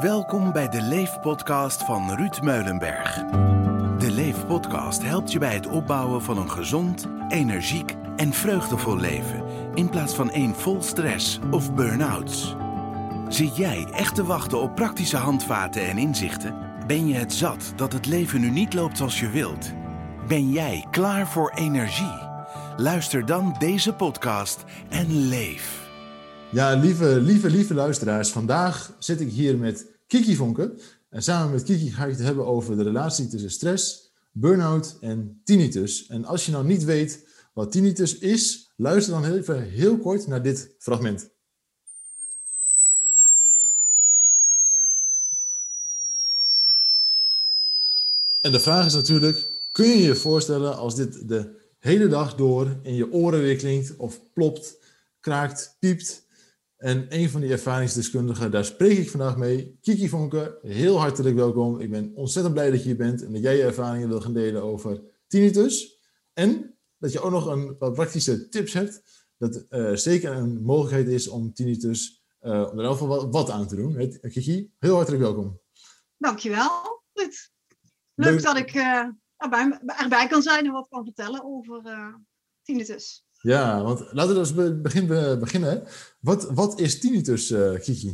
Welkom 0.00 0.52
bij 0.52 0.68
de 0.68 0.82
Leef-podcast 0.82 1.84
van 1.84 2.14
Ruud 2.14 2.40
Meulenberg. 2.42 3.14
De 3.98 4.10
Leef-podcast 4.10 5.02
helpt 5.02 5.32
je 5.32 5.38
bij 5.38 5.54
het 5.54 5.66
opbouwen 5.66 6.22
van 6.22 6.38
een 6.38 6.50
gezond, 6.50 7.08
energiek 7.28 7.94
en 8.16 8.32
vreugdevol 8.32 8.96
leven... 8.96 9.44
in 9.74 9.88
plaats 9.88 10.14
van 10.14 10.30
één 10.30 10.54
vol 10.54 10.82
stress 10.82 11.38
of 11.50 11.74
burn-outs. 11.74 12.56
Zit 13.28 13.56
jij 13.56 13.86
echt 13.92 14.14
te 14.14 14.24
wachten 14.24 14.60
op 14.60 14.74
praktische 14.74 15.16
handvaten 15.16 15.86
en 15.86 15.98
inzichten? 15.98 16.54
Ben 16.86 17.06
je 17.06 17.14
het 17.14 17.32
zat 17.32 17.72
dat 17.76 17.92
het 17.92 18.06
leven 18.06 18.40
nu 18.40 18.50
niet 18.50 18.74
loopt 18.74 18.96
zoals 18.96 19.20
je 19.20 19.30
wilt? 19.30 19.72
Ben 20.28 20.50
jij 20.50 20.86
klaar 20.90 21.26
voor 21.26 21.52
energie? 21.54 22.18
Luister 22.76 23.26
dan 23.26 23.56
deze 23.58 23.92
podcast 23.92 24.64
en 24.88 25.28
leef. 25.28 25.83
Ja, 26.54 26.74
lieve, 26.74 27.20
lieve, 27.20 27.50
lieve 27.50 27.74
luisteraars. 27.74 28.30
Vandaag 28.30 28.96
zit 28.98 29.20
ik 29.20 29.30
hier 29.30 29.58
met 29.58 29.86
Kiki 30.06 30.36
Vonken. 30.36 30.78
En 31.10 31.22
samen 31.22 31.52
met 31.52 31.62
Kiki 31.62 31.90
ga 31.90 32.04
ik 32.04 32.10
het 32.10 32.20
hebben 32.20 32.46
over 32.46 32.76
de 32.76 32.82
relatie 32.82 33.28
tussen 33.28 33.50
stress, 33.50 34.12
burn-out 34.32 34.96
en 35.00 35.40
tinnitus. 35.44 36.06
En 36.06 36.24
als 36.24 36.46
je 36.46 36.52
nou 36.52 36.64
niet 36.64 36.84
weet 36.84 37.26
wat 37.52 37.72
tinnitus 37.72 38.18
is, 38.18 38.72
luister 38.76 39.12
dan 39.12 39.32
even 39.32 39.62
heel 39.62 39.98
kort 39.98 40.26
naar 40.26 40.42
dit 40.42 40.74
fragment. 40.78 41.30
En 48.40 48.52
de 48.52 48.60
vraag 48.60 48.86
is 48.86 48.94
natuurlijk, 48.94 49.52
kun 49.72 49.86
je 49.86 50.02
je 50.02 50.14
voorstellen 50.14 50.76
als 50.76 50.94
dit 50.94 51.28
de 51.28 51.60
hele 51.78 52.08
dag 52.08 52.34
door 52.34 52.76
in 52.82 52.94
je 52.94 53.12
oren 53.12 53.40
weer 53.40 53.56
klinkt 53.56 53.96
of 53.96 54.20
plopt, 54.32 54.78
kraakt, 55.20 55.76
piept 55.80 56.23
en 56.84 57.06
een 57.08 57.30
van 57.30 57.40
die 57.40 57.50
ervaringsdeskundigen, 57.50 58.50
daar 58.50 58.64
spreek 58.64 58.98
ik 58.98 59.10
vandaag 59.10 59.36
mee. 59.36 59.78
Kiki 59.80 60.08
Vonke, 60.08 60.58
heel 60.62 60.98
hartelijk 60.98 61.36
welkom. 61.36 61.80
Ik 61.80 61.90
ben 61.90 62.12
ontzettend 62.14 62.54
blij 62.54 62.70
dat 62.70 62.78
je 62.78 62.84
hier 62.84 62.96
bent 62.96 63.22
en 63.24 63.32
dat 63.32 63.42
jij 63.42 63.56
je 63.56 63.62
ervaringen 63.62 64.08
wil 64.08 64.20
gaan 64.20 64.32
delen 64.32 64.62
over 64.62 65.02
tinnitus. 65.26 65.98
En 66.32 66.76
dat 66.98 67.12
je 67.12 67.20
ook 67.20 67.30
nog 67.30 67.46
een 67.46 67.76
wat 67.78 67.94
praktische 67.94 68.48
tips 68.48 68.72
hebt. 68.72 69.02
Dat 69.38 69.64
uh, 69.70 69.94
zeker 69.94 70.32
een 70.32 70.62
mogelijkheid 70.62 71.08
is 71.08 71.28
om 71.28 71.54
tinnitus, 71.54 72.24
uh, 72.42 72.50
om 72.50 72.78
er 72.78 72.90
ieder 72.90 73.06
wat, 73.06 73.32
wat 73.32 73.50
aan 73.50 73.66
te 73.66 73.76
doen. 73.76 74.18
Kiki, 74.20 74.72
heel 74.78 74.94
hartelijk 74.94 75.22
welkom. 75.22 75.60
Dankjewel. 76.18 77.02
Leuk, 77.12 77.50
Leuk. 78.14 78.42
dat 78.42 78.56
ik 78.56 78.74
uh, 78.74 79.06
erbij, 79.36 79.80
erbij 79.86 80.26
kan 80.26 80.42
zijn 80.42 80.66
en 80.66 80.72
wat 80.72 80.88
kan 80.88 81.04
vertellen 81.04 81.44
over 81.44 81.82
tinnitus. 82.62 83.24
Ja, 83.44 83.82
want 83.82 84.12
laten 84.12 84.34
we 84.34 84.40
dus 84.40 84.80
begin, 84.82 85.06
beginnen. 85.38 85.86
Wat, 86.20 86.50
wat 86.50 86.80
is 86.80 87.00
tinnitus, 87.00 87.50
uh, 87.50 87.80
Kiki? 87.80 88.08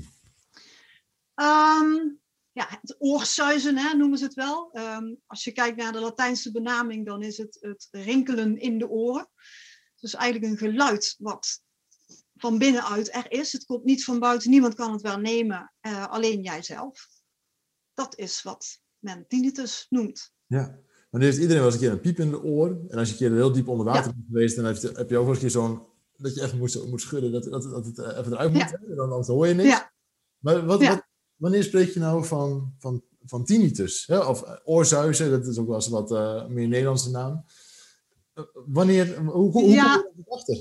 Um, 1.35 2.21
ja, 2.53 2.67
het 2.81 2.97
oorsuizen 2.99 3.77
hè, 3.77 3.95
noemen 3.95 4.19
ze 4.19 4.25
het 4.25 4.35
wel. 4.35 4.71
Um, 4.73 5.21
als 5.27 5.45
je 5.45 5.53
kijkt 5.53 5.77
naar 5.77 5.93
de 5.93 6.01
Latijnse 6.01 6.51
benaming, 6.51 7.07
dan 7.07 7.23
is 7.23 7.37
het 7.37 7.59
het 7.61 7.89
rinkelen 7.91 8.59
in 8.59 8.79
de 8.79 8.89
oren. 8.89 9.29
Dus 10.01 10.15
eigenlijk 10.15 10.53
een 10.53 10.59
geluid 10.59 11.15
wat 11.19 11.63
van 12.35 12.59
binnenuit 12.59 13.15
er 13.15 13.31
is. 13.33 13.53
Het 13.53 13.65
komt 13.65 13.85
niet 13.85 14.05
van 14.05 14.19
buiten, 14.19 14.51
niemand 14.51 14.75
kan 14.75 14.93
het 14.93 15.03
wel 15.03 15.19
nemen, 15.19 15.73
uh, 15.83 16.07
alleen 16.07 16.43
jijzelf. 16.43 17.09
Dat 17.95 18.19
is 18.19 18.43
wat 18.43 18.81
men 18.99 19.25
tinnitus 19.29 19.87
noemt. 19.89 20.33
Ja, 20.47 20.79
dan 21.11 21.21
heeft 21.21 21.39
iedereen 21.39 21.63
wel 21.63 21.65
eens 21.65 21.75
een 21.75 21.81
keer 21.81 21.91
een 21.91 22.01
piep 22.01 22.19
in 22.19 22.31
de 22.31 22.43
oor. 22.43 22.79
En 22.89 22.99
als 22.99 23.09
je 23.09 23.13
een 23.13 23.19
keer 23.19 23.33
heel 23.33 23.53
diep 23.53 23.69
onder 23.69 23.87
water 23.87 24.13
bent 24.15 24.27
geweest, 24.27 24.57
dan 24.57 24.65
heb 24.65 24.77
je, 24.77 24.93
heb 24.95 25.11
je 25.11 25.19
ook 25.19 25.25
wel 25.27 25.35
eens 25.35 25.43
een 25.43 25.51
keer 25.51 25.51
zo'n... 25.51 25.81
Dat 26.17 26.35
je 26.35 26.43
even 26.43 26.59
moet, 26.59 26.87
moet 26.89 27.01
schudden, 27.01 27.33
dat, 27.33 27.45
dat, 27.45 27.63
dat 27.63 27.87
het 27.87 27.99
eh, 27.99 28.19
even 28.19 28.33
eruit 28.33 28.53
moet. 28.53 28.61
Ja. 28.61 28.95
Dan, 28.95 29.09
dan 29.09 29.25
hoor 29.25 29.47
je 29.47 29.55
niks. 29.55 29.69
Ja. 29.69 29.93
Maar 30.39 30.67
wat, 30.67 30.83
wat, 30.87 31.03
wanneer 31.37 31.63
spreek 31.63 31.91
je 31.91 32.01
nou 32.01 32.25
van, 32.25 32.75
van, 32.79 33.03
van 33.25 33.45
tinnitus? 33.45 34.07
Hè? 34.07 34.19
Of 34.19 34.43
uh, 34.43 34.57
oorzuizen, 34.65 35.31
dat 35.31 35.47
is 35.47 35.59
ook 35.59 35.67
wel 35.67 35.77
eens 35.77 35.89
wat 35.89 36.11
uh, 36.11 36.47
meer 36.47 36.69
Nederlandse 36.69 37.11
naam. 37.11 37.45
Wanneer, 38.67 39.19
hoe, 39.19 39.51
hoe, 39.51 39.69
ja. 39.69 39.95
kom 39.95 40.13
je 40.17 40.23
erachter? 40.27 40.57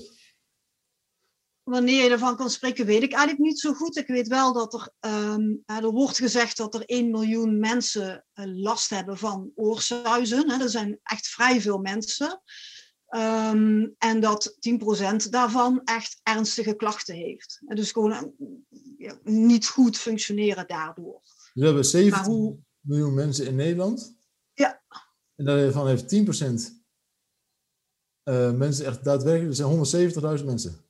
Wanneer 1.70 2.04
je 2.04 2.10
ervan 2.10 2.36
kan 2.36 2.50
spreken, 2.50 2.86
weet 2.86 3.04
ik 3.04 3.12
eigenlijk 3.12 3.42
niet 3.42 3.60
zo 3.60 3.74
goed. 3.74 3.98
Ik 3.98 4.08
weet 4.08 4.28
wel 4.28 4.54
dat 4.54 4.74
er, 4.74 5.12
um, 5.34 5.64
er 5.66 5.92
wordt 5.92 6.18
gezegd 6.18 6.58
dat 6.58 6.76
er 6.76 6.86
1 6.86 7.12
miljoen 7.12 7.60
mensen 7.60 8.26
uh, 8.34 8.46
last 8.46 8.90
hebben 8.90 9.18
van 9.18 9.52
oorzuizen. 9.56 10.50
Hè. 10.50 10.62
Er 10.62 10.70
zijn 10.70 11.00
echt 11.04 11.28
vrij 11.28 11.62
veel 11.62 11.78
mensen. 11.78 12.42
Um, 13.10 13.96
en 13.98 14.20
dat 14.20 14.58
10% 15.26 15.30
daarvan 15.30 15.82
echt 15.84 16.20
ernstige 16.24 16.76
klachten 16.76 17.16
heeft. 17.16 17.62
Dus 17.66 17.92
gewoon 17.92 18.34
uh, 18.98 19.12
niet 19.24 19.68
goed 19.68 19.98
functioneren 19.98 20.68
daardoor. 20.68 21.22
We 21.54 21.66
hebben 21.66 21.86
17 21.86 22.24
hoe... 22.24 22.58
miljoen 22.80 23.14
mensen 23.14 23.46
in 23.46 23.56
Nederland. 23.56 24.18
Ja. 24.54 24.82
En 25.36 25.46
daarvan 25.46 25.88
heeft 25.88 26.16
10% 26.72 26.78
uh, 28.24 28.52
mensen 28.52 28.86
echt 28.86 29.04
daadwerkelijk, 29.04 29.60
er 29.60 29.86
zijn 29.92 30.38
170.000 30.40 30.46
mensen. 30.46 30.89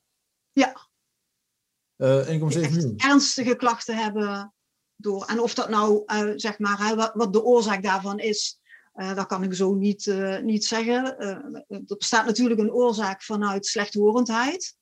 Uh, 1.99 2.19
eh, 2.19 2.41
1,7 2.41 2.71
miljoen. 2.71 2.93
Ernstige 2.97 3.55
klachten 3.55 3.95
hebben 3.95 4.53
door. 4.95 5.25
En 5.25 5.39
of 5.39 5.53
dat 5.53 5.69
nou, 5.69 6.03
uh, 6.05 6.31
zeg 6.35 6.59
maar, 6.59 6.95
wat, 6.95 7.11
wat, 7.13 7.33
de 7.33 7.43
oorzaak 7.43 7.83
daarvan 7.83 8.19
is, 8.19 8.59
uh, 8.95 9.15
dat 9.15 9.25
kan 9.25 9.43
ik 9.43 9.53
zo 9.53 9.73
niet, 9.73 10.13
niet 10.43 10.65
zeggen. 10.65 11.19
er 11.67 11.83
bestaat 11.97 12.25
natuurlijk 12.25 12.59
een 12.59 12.71
oorzaak 12.71 13.23
vanuit 13.23 13.65
slechthorendheid. 13.65 14.75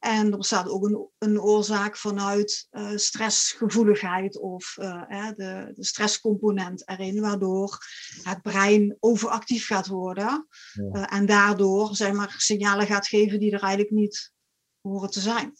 En 0.00 0.32
er 0.32 0.36
bestaat 0.36 0.68
ook 0.68 0.84
een, 0.84 1.08
een 1.18 1.40
oorzaak 1.40 1.96
vanuit 1.96 2.68
stressgevoeligheid 2.94 4.38
of 4.38 4.74
de, 4.76 5.32
de, 5.74 5.84
stresscomponent 5.84 6.88
erin, 6.88 7.20
waardoor 7.20 7.78
het 8.22 8.42
brein 8.42 8.96
overactief 9.00 9.66
gaat 9.66 9.86
worden 9.86 10.46
ja. 10.92 11.10
en 11.10 11.26
daardoor 11.26 11.96
zeg 11.96 12.12
maar, 12.12 12.34
signalen 12.38 12.86
gaat 12.86 13.06
geven 13.06 13.38
die 13.38 13.52
er 13.52 13.62
eigenlijk 13.62 13.92
niet 13.94 14.32
horen 14.80 15.10
te 15.10 15.20
zijn. 15.20 15.54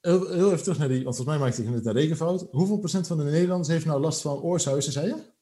Heel, 0.00 0.28
heel 0.28 0.52
even 0.52 0.62
terug 0.62 0.78
naar 0.78 0.88
die, 0.88 1.04
want 1.04 1.16
volgens 1.16 1.36
mij 1.36 1.46
maakte 1.46 1.62
ik 1.62 1.68
net 1.68 1.86
een 1.86 1.92
rekenfout. 1.92 2.46
Hoeveel 2.50 2.78
procent 2.78 3.06
van 3.06 3.18
de 3.18 3.24
Nederlanders 3.24 3.68
heeft 3.68 3.84
nou 3.84 4.00
last 4.00 4.20
van 4.20 4.40
oorsuizen, 4.40 4.92
zei 4.92 5.06
je? 5.06 5.36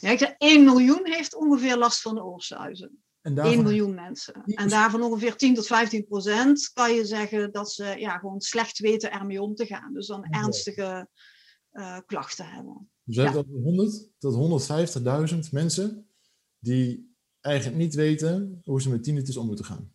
Ja, 0.00 0.10
ik 0.10 0.18
zeg 0.18 0.34
1 0.38 0.64
miljoen 0.64 1.00
heeft 1.04 1.34
ongeveer 1.34 1.76
last 1.76 2.00
van 2.00 2.14
de 2.14 2.24
oorsuizen. 2.24 3.02
En 3.20 3.34
daarvan... 3.34 3.54
1 3.54 3.62
miljoen 3.62 3.94
mensen. 3.94 4.42
En 4.44 4.68
daarvan 4.68 5.02
ongeveer 5.02 5.36
10 5.36 5.54
tot 5.54 5.66
15 5.66 6.06
procent 6.06 6.70
kan 6.72 6.94
je 6.94 7.04
zeggen 7.04 7.52
dat 7.52 7.72
ze 7.72 7.84
ja, 7.84 8.18
gewoon 8.18 8.40
slecht 8.40 8.78
weten 8.78 9.12
ermee 9.12 9.42
om 9.42 9.54
te 9.54 9.66
gaan. 9.66 9.92
Dus 9.92 10.06
dan 10.06 10.24
ernstige 10.24 11.08
uh, 11.72 11.98
klachten 12.06 12.48
hebben. 12.48 12.90
Dus 13.02 13.16
we 13.16 13.22
ja. 13.22 13.32
hebben 13.32 13.62
100 13.62 14.10
tot 14.18 14.68
150.000 15.34 15.38
mensen 15.50 16.10
die 16.58 17.16
eigenlijk 17.40 17.76
niet 17.76 17.94
weten 17.94 18.60
hoe 18.64 18.82
ze 18.82 18.90
met 18.90 19.04
tinnitus 19.04 19.36
om 19.36 19.46
moeten 19.46 19.64
gaan 19.64 19.94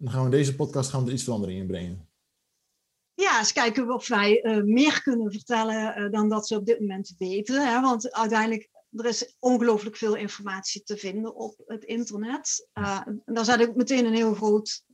dan 0.00 0.10
gaan 0.12 0.20
we 0.20 0.30
in 0.30 0.36
deze 0.36 0.56
podcast 0.56 0.90
gaan 0.90 1.00
we 1.00 1.06
er 1.06 1.12
iets 1.12 1.24
verandering 1.24 1.60
in 1.60 1.66
brengen. 1.66 2.08
Ja, 3.20 3.38
eens 3.38 3.52
kijken 3.52 3.90
of 3.90 4.08
wij 4.08 4.44
uh, 4.44 4.62
meer 4.62 5.02
kunnen 5.02 5.32
vertellen 5.32 5.98
uh, 5.98 6.10
dan 6.10 6.28
dat 6.28 6.46
ze 6.46 6.56
op 6.56 6.66
dit 6.66 6.80
moment 6.80 7.14
weten. 7.18 7.66
Hè? 7.68 7.80
Want 7.80 8.12
uiteindelijk, 8.12 8.68
er 8.90 9.06
is 9.06 9.36
ongelooflijk 9.38 9.96
veel 9.96 10.16
informatie 10.16 10.82
te 10.82 10.96
vinden 10.96 11.34
op 11.34 11.62
het 11.66 11.84
internet. 11.84 12.68
Uh, 12.74 13.00
daar 13.24 13.44
zet 13.44 13.60
ik 13.60 13.74
meteen 13.74 14.04
een 14.04 14.14
heel 14.14 14.34
groot 14.34 14.84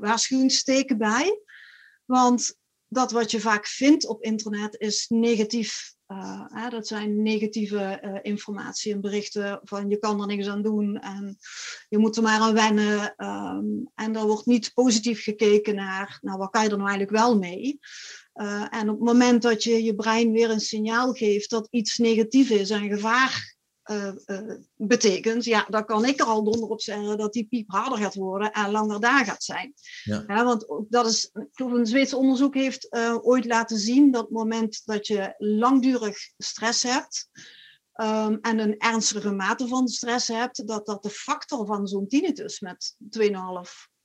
waarschuwingsteken 0.00 0.98
bij. 0.98 1.40
Want 2.04 2.56
dat 2.88 3.12
wat 3.12 3.30
je 3.30 3.40
vaak 3.40 3.66
vindt 3.66 4.06
op 4.06 4.22
internet 4.22 4.80
is 4.80 5.06
negatief 5.08 5.94
uh, 6.14 6.70
dat 6.70 6.86
zijn 6.86 7.22
negatieve 7.22 8.00
uh, 8.04 8.18
informatie 8.22 8.92
en 8.92 9.00
berichten 9.00 9.60
van 9.62 9.88
je 9.88 9.98
kan 9.98 10.20
er 10.20 10.26
niks 10.26 10.46
aan 10.46 10.62
doen 10.62 10.98
en 10.98 11.36
je 11.88 11.98
moet 11.98 12.16
er 12.16 12.22
maar 12.22 12.40
aan 12.40 12.54
wennen. 12.54 13.14
Um, 13.16 13.90
en 13.94 14.16
er 14.16 14.26
wordt 14.26 14.46
niet 14.46 14.70
positief 14.74 15.22
gekeken 15.22 15.74
naar, 15.74 16.18
nou 16.20 16.38
wat 16.38 16.50
kan 16.50 16.62
je 16.62 16.68
er 16.68 16.76
nou 16.76 16.88
eigenlijk 16.88 17.18
wel 17.18 17.38
mee? 17.38 17.78
Uh, 18.34 18.66
en 18.70 18.88
op 18.88 18.96
het 18.96 19.04
moment 19.04 19.42
dat 19.42 19.62
je 19.62 19.82
je 19.82 19.94
brein 19.94 20.32
weer 20.32 20.50
een 20.50 20.60
signaal 20.60 21.12
geeft 21.12 21.50
dat 21.50 21.68
iets 21.70 21.98
negatief 21.98 22.50
is 22.50 22.70
en 22.70 22.88
gevaar 22.88 23.53
uh, 23.90 24.12
uh, 24.26 24.54
betekent, 24.76 25.44
ja, 25.44 25.66
dan 25.68 25.84
kan 25.84 26.04
ik 26.04 26.20
er 26.20 26.26
al 26.26 26.44
donder 26.44 26.68
op 26.68 26.80
zeggen 26.80 27.18
dat 27.18 27.32
die 27.32 27.46
piep 27.46 27.70
harder 27.70 27.98
gaat 27.98 28.14
worden 28.14 28.52
en 28.52 28.70
langer 28.70 29.00
daar 29.00 29.24
gaat 29.24 29.42
zijn. 29.42 29.74
Ja. 30.02 30.24
ja 30.26 30.44
want 30.44 30.66
dat 30.88 31.06
is, 31.06 31.24
ik 31.24 31.48
geloof 31.52 31.72
een 31.72 31.86
Zweedse 31.86 32.16
onderzoek 32.16 32.54
heeft 32.54 32.86
uh, 32.90 33.16
ooit 33.20 33.44
laten 33.44 33.78
zien 33.78 34.10
dat 34.10 34.22
het 34.22 34.30
moment 34.30 34.82
dat 34.84 35.06
je 35.06 35.34
langdurig 35.38 36.16
stress 36.36 36.82
hebt 36.82 37.28
um, 37.94 38.38
en 38.40 38.58
een 38.58 38.78
ernstige 38.78 39.32
mate 39.32 39.68
van 39.68 39.88
stress 39.88 40.28
hebt, 40.28 40.66
dat 40.66 40.86
dat 40.86 41.02
de 41.02 41.10
factor 41.10 41.66
van 41.66 41.86
zo'n 41.86 42.08
tinnitus 42.08 42.60
met 42.60 42.96
2,5 43.18 43.30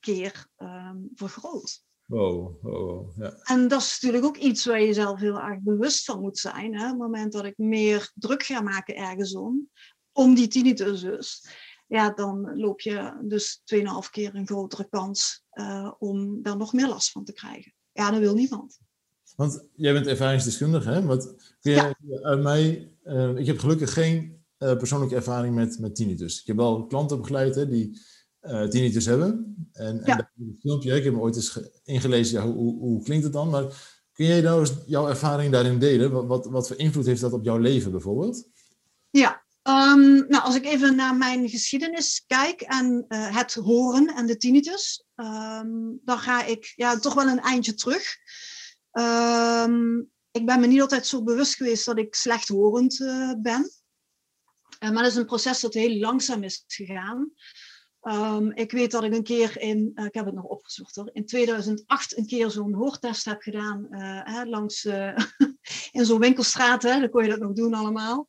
keer 0.00 0.46
um, 0.58 1.10
vergroot. 1.14 1.82
Wow, 2.10 2.62
wow, 2.62 3.10
ja. 3.16 3.36
En 3.44 3.68
dat 3.68 3.80
is 3.80 3.98
natuurlijk 4.00 4.24
ook 4.24 4.36
iets 4.36 4.64
waar 4.64 4.80
je 4.80 4.86
jezelf 4.86 5.20
heel 5.20 5.40
erg 5.40 5.60
bewust 5.60 6.04
van 6.04 6.20
moet 6.20 6.38
zijn. 6.38 6.76
Hè? 6.76 6.84
Op 6.84 6.90
het 6.90 6.98
moment 6.98 7.32
dat 7.32 7.44
ik 7.44 7.58
meer 7.58 8.10
druk 8.14 8.42
ga 8.42 8.60
maken 8.60 8.96
ergens 8.96 9.34
om, 9.34 9.68
om 10.12 10.34
die 10.34 10.48
tinnitus 10.48 11.00
dus, 11.00 11.48
ja, 11.86 12.10
dan 12.10 12.56
loop 12.58 12.80
je 12.80 13.18
dus 13.22 13.62
2,5 13.74 13.82
keer 14.10 14.34
een 14.34 14.46
grotere 14.46 14.88
kans 14.88 15.44
uh, 15.52 15.92
om 15.98 16.42
daar 16.42 16.56
nog 16.56 16.72
meer 16.72 16.88
last 16.88 17.10
van 17.10 17.24
te 17.24 17.32
krijgen. 17.32 17.74
Ja, 17.92 18.10
dat 18.10 18.20
wil 18.20 18.34
niemand. 18.34 18.78
Want 19.36 19.68
jij 19.74 19.92
bent 19.92 20.06
ervaringsdeskundige, 20.06 20.90
hè? 20.90 21.02
Wat, 21.02 21.34
kun 21.60 21.72
jij 21.72 21.94
uit 22.22 22.42
mij, 22.42 22.92
uh, 23.04 23.36
ik 23.36 23.46
heb 23.46 23.58
gelukkig 23.58 23.92
geen 23.92 24.44
uh, 24.58 24.76
persoonlijke 24.76 25.14
ervaring 25.14 25.54
met, 25.54 25.78
met 25.78 25.94
tinnitus. 25.94 26.40
Ik 26.40 26.46
heb 26.46 26.56
wel 26.56 26.86
klanten 26.86 27.20
begeleid 27.20 27.54
hè, 27.54 27.68
die 27.68 28.00
uh, 28.42 28.68
tinnitus 28.68 29.06
hebben. 29.06 29.56
En, 29.72 30.02
ja. 30.04 30.18
en 30.18 30.30
een 30.38 30.56
filmpje, 30.60 30.96
ik 30.96 31.04
heb 31.04 31.12
me 31.12 31.20
ooit 31.20 31.36
eens 31.36 31.60
ingelezen, 31.84 32.40
ja, 32.40 32.46
hoe, 32.46 32.78
hoe, 32.78 33.02
klinkt 33.02 33.24
het 33.24 33.32
dan? 33.32 33.50
Maar 33.50 33.64
kun 34.12 34.26
jij 34.26 34.40
nou 34.40 34.60
eens 34.60 34.72
jouw 34.86 35.08
ervaring 35.08 35.52
daarin 35.52 35.78
delen? 35.78 36.10
Wat, 36.10 36.26
wat, 36.26 36.46
wat 36.46 36.66
voor 36.66 36.76
invloed 36.76 37.06
heeft 37.06 37.20
dat 37.20 37.32
op 37.32 37.44
jouw 37.44 37.58
leven 37.58 37.90
bijvoorbeeld? 37.90 38.48
Ja, 39.10 39.42
Um, 39.62 40.26
nou, 40.28 40.42
als 40.42 40.54
ik 40.54 40.64
even 40.64 40.96
naar 40.96 41.16
mijn 41.16 41.48
geschiedenis 41.48 42.24
kijk 42.26 42.60
en 42.60 43.04
uh, 43.08 43.36
het 43.36 43.54
horen 43.54 44.06
en 44.06 44.26
de 44.26 44.36
tinnitus, 44.36 45.04
um, 45.14 46.00
dan 46.04 46.18
ga 46.18 46.44
ik 46.44 46.72
ja, 46.76 46.98
toch 46.98 47.14
wel 47.14 47.26
een 47.26 47.40
eindje 47.40 47.74
terug. 47.74 48.16
Um, 48.92 50.10
ik 50.30 50.46
ben 50.46 50.60
me 50.60 50.66
niet 50.66 50.80
altijd 50.80 51.06
zo 51.06 51.22
bewust 51.22 51.54
geweest 51.54 51.84
dat 51.84 51.98
ik 51.98 52.14
slechthorend 52.14 53.00
uh, 53.00 53.32
ben. 53.42 53.70
Maar 54.78 54.92
dat 54.92 55.06
is 55.06 55.16
een 55.16 55.26
proces 55.26 55.60
dat 55.60 55.74
heel 55.74 55.98
langzaam 55.98 56.42
is 56.42 56.64
gegaan. 56.66 57.32
Ik 58.54 58.72
weet 58.72 58.90
dat 58.90 59.04
ik 59.04 59.14
een 59.14 59.22
keer 59.22 59.60
in, 59.60 59.92
ik 59.94 60.14
heb 60.14 60.24
het 60.24 60.34
nog 60.34 60.44
opgezocht 60.44 60.96
hoor, 60.96 61.10
in 61.12 61.26
2008 61.26 62.16
een 62.16 62.26
keer 62.26 62.50
zo'n 62.50 62.74
hoortest 62.74 63.24
heb 63.24 63.42
gedaan 63.42 63.86
hè, 64.24 64.44
langs, 64.44 64.84
in 65.98 66.04
zo'n 66.04 66.20
winkelstraat. 66.20 66.82
Hè, 66.82 67.00
dan 67.00 67.10
kon 67.10 67.22
je 67.22 67.28
dat 67.28 67.38
nog 67.38 67.52
doen 67.52 67.74
allemaal. 67.74 68.28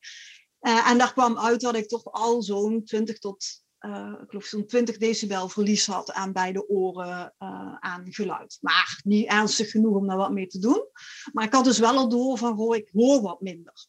Uh, 0.61 0.89
en 0.89 0.97
daar 0.97 1.13
kwam 1.13 1.37
uit 1.37 1.61
dat 1.61 1.75
ik 1.75 1.87
toch 1.87 2.03
al 2.03 2.41
zo'n 2.41 2.83
20 2.83 3.17
tot 3.17 3.63
uh, 3.79 4.13
ik 4.23 4.29
geloof 4.29 4.45
zo'n 4.45 4.65
20 4.65 4.97
decibel 4.97 5.49
verlies 5.49 5.85
had 5.85 6.11
aan 6.11 6.33
beide 6.33 6.69
oren 6.69 7.33
uh, 7.39 7.75
aan 7.79 8.13
geluid. 8.13 8.57
Maar 8.61 8.99
niet 9.03 9.27
ernstig 9.27 9.71
genoeg 9.71 9.95
om 9.95 10.07
daar 10.07 10.17
wat 10.17 10.31
mee 10.31 10.47
te 10.47 10.59
doen. 10.59 10.85
Maar 11.33 11.43
ik 11.43 11.53
had 11.53 11.63
dus 11.63 11.79
wel 11.79 11.97
al 11.97 12.09
door 12.09 12.37
van, 12.37 12.55
goh, 12.55 12.75
ik 12.75 12.89
hoor 12.93 13.21
wat 13.21 13.41
minder. 13.41 13.87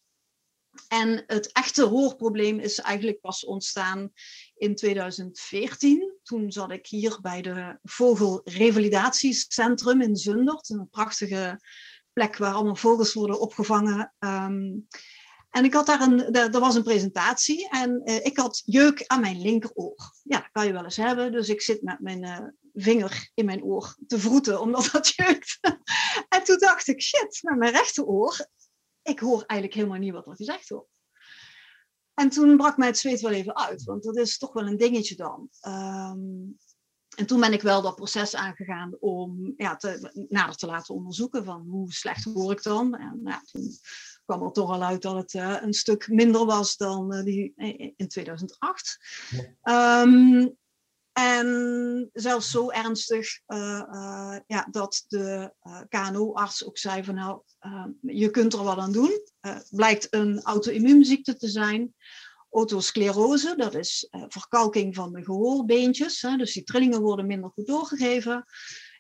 En 0.89 1.25
het 1.27 1.53
echte 1.53 1.83
hoorprobleem 1.83 2.59
is 2.59 2.79
eigenlijk 2.79 3.21
pas 3.21 3.45
ontstaan 3.45 4.13
in 4.63 4.75
2014. 4.75 6.19
Toen 6.23 6.53
zat 6.53 6.71
ik 6.71 6.87
hier 6.87 7.19
bij 7.21 7.43
de 7.43 7.79
Vogelrevalidatiecentrum 7.83 10.01
in 10.01 10.17
Zundert. 10.17 10.71
Een 10.71 10.89
prachtige 10.91 11.61
plek 12.13 12.37
waar 12.37 12.55
allemaal 12.55 12.77
vogels 12.77 13.13
worden 13.13 13.41
opgevangen. 13.41 14.15
Um, 14.19 14.87
en 15.51 15.65
ik 15.65 15.75
had 15.75 15.87
daar 15.87 16.01
een, 16.01 16.33
er 16.33 16.61
was 16.61 16.75
een 16.75 16.83
presentatie 16.83 17.69
en 17.69 18.01
uh, 18.05 18.25
ik 18.25 18.37
had 18.37 18.63
jeuk 18.65 19.05
aan 19.07 19.21
mijn 19.21 19.41
linkeroor. 19.41 19.97
Ja, 20.23 20.39
dat 20.39 20.51
kan 20.53 20.67
je 20.67 20.73
wel 20.73 20.85
eens 20.85 20.97
hebben. 20.97 21.33
Dus 21.33 21.49
ik 21.49 21.63
zit 21.63 21.83
met 21.83 22.01
mijn 22.01 22.25
uh, 22.25 22.39
vinger 22.73 23.31
in 23.35 23.45
mijn 23.45 23.63
oor 23.63 23.97
te 24.07 24.19
vroeten, 24.19 24.61
omdat 24.61 24.89
dat 24.93 25.09
jeukt. 25.09 25.59
en 26.35 26.45
toen 26.45 26.59
dacht 26.59 26.89
ik, 26.89 27.03
shit, 27.03 27.39
met 27.43 27.59
mijn 27.59 27.73
rechteroor, 27.73 28.47
ik 29.03 29.19
hoor 29.19 29.43
eigenlijk 29.47 29.75
helemaal 29.75 29.99
niet 29.99 30.13
wat 30.13 30.27
er 30.27 30.37
gezegd 30.37 30.69
wordt. 30.69 30.91
En 32.15 32.29
toen 32.29 32.57
brak 32.57 32.77
mij 32.77 32.87
het 32.87 32.99
zweet 32.99 33.21
wel 33.21 33.33
even 33.33 33.57
uit, 33.57 33.85
want 33.85 34.03
dat 34.03 34.17
is 34.17 34.39
toch 34.39 34.53
wel 34.53 34.67
een 34.67 34.77
dingetje 34.77 35.17
dan. 35.17 35.49
Um, 35.67 36.57
en 37.17 37.27
toen 37.27 37.41
ben 37.41 37.53
ik 37.53 37.63
wel 37.63 37.83
dat 37.83 37.95
proces 37.95 38.35
aangegaan 38.35 38.97
om 39.01 39.55
ja, 39.57 39.77
te, 39.77 40.27
nader 40.29 40.57
te 40.57 40.67
laten 40.67 40.95
onderzoeken 40.95 41.45
van 41.45 41.67
hoe 41.69 41.93
slecht 41.93 42.25
hoor 42.25 42.53
ik 42.53 42.63
dan. 42.63 42.95
En 42.95 43.21
nou, 43.23 43.45
toen 43.45 43.71
kwam 44.25 44.43
er 44.43 44.53
toch 44.53 44.71
al 44.71 44.83
uit 44.83 45.03
dat 45.03 45.15
het 45.15 45.35
uh, 45.35 45.57
een 45.61 45.73
stuk 45.75 46.09
minder 46.09 46.45
was 46.45 46.77
dan 46.77 47.15
uh, 47.15 47.23
die 47.23 47.53
in 47.97 48.09
2008. 48.09 48.99
Ja. 49.63 50.03
Um, 50.03 50.57
en 51.13 52.11
zelfs 52.13 52.51
zo 52.51 52.71
ernstig 52.71 53.41
uh, 53.47 54.39
ja, 54.47 54.69
dat 54.71 55.05
de 55.09 55.55
KNO-arts 55.89 56.65
ook 56.65 56.79
zei 56.79 57.05
van 57.05 57.15
nou, 57.15 57.43
je 58.01 58.31
kunt 58.31 58.53
er 58.53 58.63
wat 58.63 58.79
aan 58.79 58.93
doen. 58.93 59.27
blijkt 59.71 60.07
een 60.11 60.43
auto-immuunziekte 60.43 61.37
te 61.37 61.49
zijn. 61.49 61.95
Otosclerose, 62.49 63.55
dat 63.57 63.75
is 63.75 64.09
verkalking 64.29 64.95
van 64.95 65.13
de 65.13 65.25
gehoorbeentjes. 65.25 66.23
Hè, 66.23 66.37
dus 66.37 66.53
die 66.53 66.65
trillingen 66.65 67.01
worden 67.01 67.27
minder 67.27 67.51
goed 67.51 67.67
doorgegeven. 67.67 68.45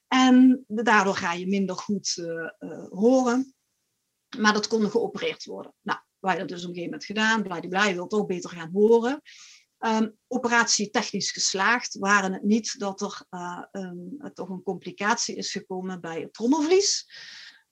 En 0.08 0.64
daardoor 0.66 1.16
ga 1.16 1.32
je 1.32 1.46
minder 1.46 1.76
goed 1.76 2.14
horen. 2.90 3.54
Maar 4.38 4.52
dat 4.52 4.66
kon 4.68 4.90
geopereerd 4.90 5.44
worden. 5.44 5.74
Nou, 5.80 5.98
wij 6.18 6.38
dat 6.38 6.48
dus 6.48 6.62
op 6.62 6.68
een 6.68 6.74
gegeven 6.74 6.90
moment 6.90 7.04
gedaan. 7.04 7.42
Bladibla, 7.42 7.84
je 7.84 7.94
wilt 7.94 8.10
toch 8.10 8.26
beter 8.26 8.50
gaan 8.50 8.70
horen. 8.72 9.22
Um, 9.86 10.16
operatie 10.28 10.90
technisch 10.90 11.30
geslaagd. 11.30 11.98
Waren 11.98 12.32
het 12.32 12.42
niet 12.42 12.78
dat 12.78 13.00
er 13.00 13.24
uh, 13.30 13.62
een, 13.70 14.30
toch 14.34 14.48
een 14.48 14.62
complicatie 14.62 15.36
is 15.36 15.50
gekomen 15.50 16.00
bij 16.00 16.20
het 16.20 16.32
trommelvlies. 16.32 17.06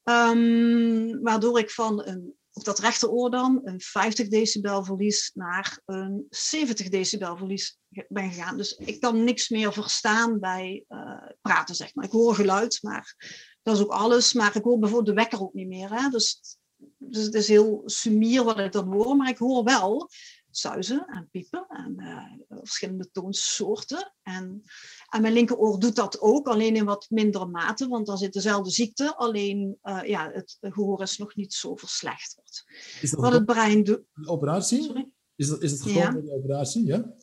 Um, 0.05 1.23
waardoor 1.23 1.59
ik 1.59 1.71
van 1.71 2.07
een, 2.07 2.35
op 2.53 2.65
dat 2.65 2.79
rechteroor 2.79 3.31
dan 3.31 3.61
een 3.65 3.81
50 3.81 4.29
decibel 4.29 4.85
verlies 4.85 5.31
naar 5.35 5.81
een 5.85 6.27
70 6.31 6.89
decibel 6.89 7.37
verlies 7.37 7.79
ben 8.09 8.31
gegaan. 8.31 8.57
Dus 8.57 8.73
ik 8.73 9.01
kan 9.01 9.25
niks 9.25 9.49
meer 9.49 9.73
verstaan 9.73 10.41
bij 10.41 10.85
uh, 10.89 11.27
praten, 11.41 11.75
zeg 11.75 11.95
maar. 11.95 12.05
Ik 12.05 12.11
hoor 12.11 12.35
geluid, 12.35 12.79
maar 12.83 13.15
dat 13.62 13.77
is 13.77 13.83
ook 13.83 13.91
alles. 13.91 14.33
Maar 14.33 14.57
ik 14.57 14.62
hoor 14.62 14.79
bijvoorbeeld 14.79 15.17
de 15.17 15.23
wekker 15.23 15.41
ook 15.41 15.55
niet 15.55 15.69
meer. 15.69 15.91
Hè? 15.91 16.09
Dus, 16.09 16.59
dus 16.97 17.25
het 17.25 17.35
is 17.35 17.49
heel 17.49 17.83
sumier 17.85 18.45
wat 18.45 18.59
ik 18.59 18.73
dan 18.73 18.93
hoor. 18.93 19.17
Maar 19.17 19.29
ik 19.29 19.39
hoor 19.39 19.65
wel 19.65 20.11
zuizen 20.50 21.06
en 21.06 21.29
piepen 21.31 21.67
en 21.69 21.94
uh, 21.99 22.58
verschillende 22.58 23.11
toonsoorten. 23.11 24.14
En, 24.23 24.62
en 25.08 25.23
mijn 25.23 25.32
linkeroor 25.32 25.81
doet 25.81 25.97
dat 25.97 26.20
ook, 26.20 26.49
alleen 26.49 26.76
in 26.76 26.85
wat 26.85 27.06
mindere 27.08 27.47
mate, 27.47 27.88
want 27.88 28.06
dan 28.06 28.19
zit 28.19 28.32
dezelfde 28.32 28.70
ziekte, 28.70 29.17
alleen 29.17 29.79
uh, 29.82 30.02
ja, 30.05 30.31
het 30.32 30.56
gehoor 30.61 31.02
is 31.02 31.19
nog 31.19 31.35
niet 31.35 31.52
zo 31.52 31.76
verslechterd. 31.76 32.64
Is 33.00 33.11
dat 33.11 33.20
wat 33.20 33.32
het 33.32 33.44
brein 33.44 33.85
doet. 33.85 34.02
operatie? 34.25 34.82
Sorry? 34.82 35.11
Is 35.37 35.49
dat, 35.49 35.62
is 35.62 35.70
het 35.70 35.82
gekomen 35.82 36.02
ja. 36.02 36.11
door 36.12 36.23
die 36.23 36.32
operatie? 36.32 36.87
Ja? 36.87 37.14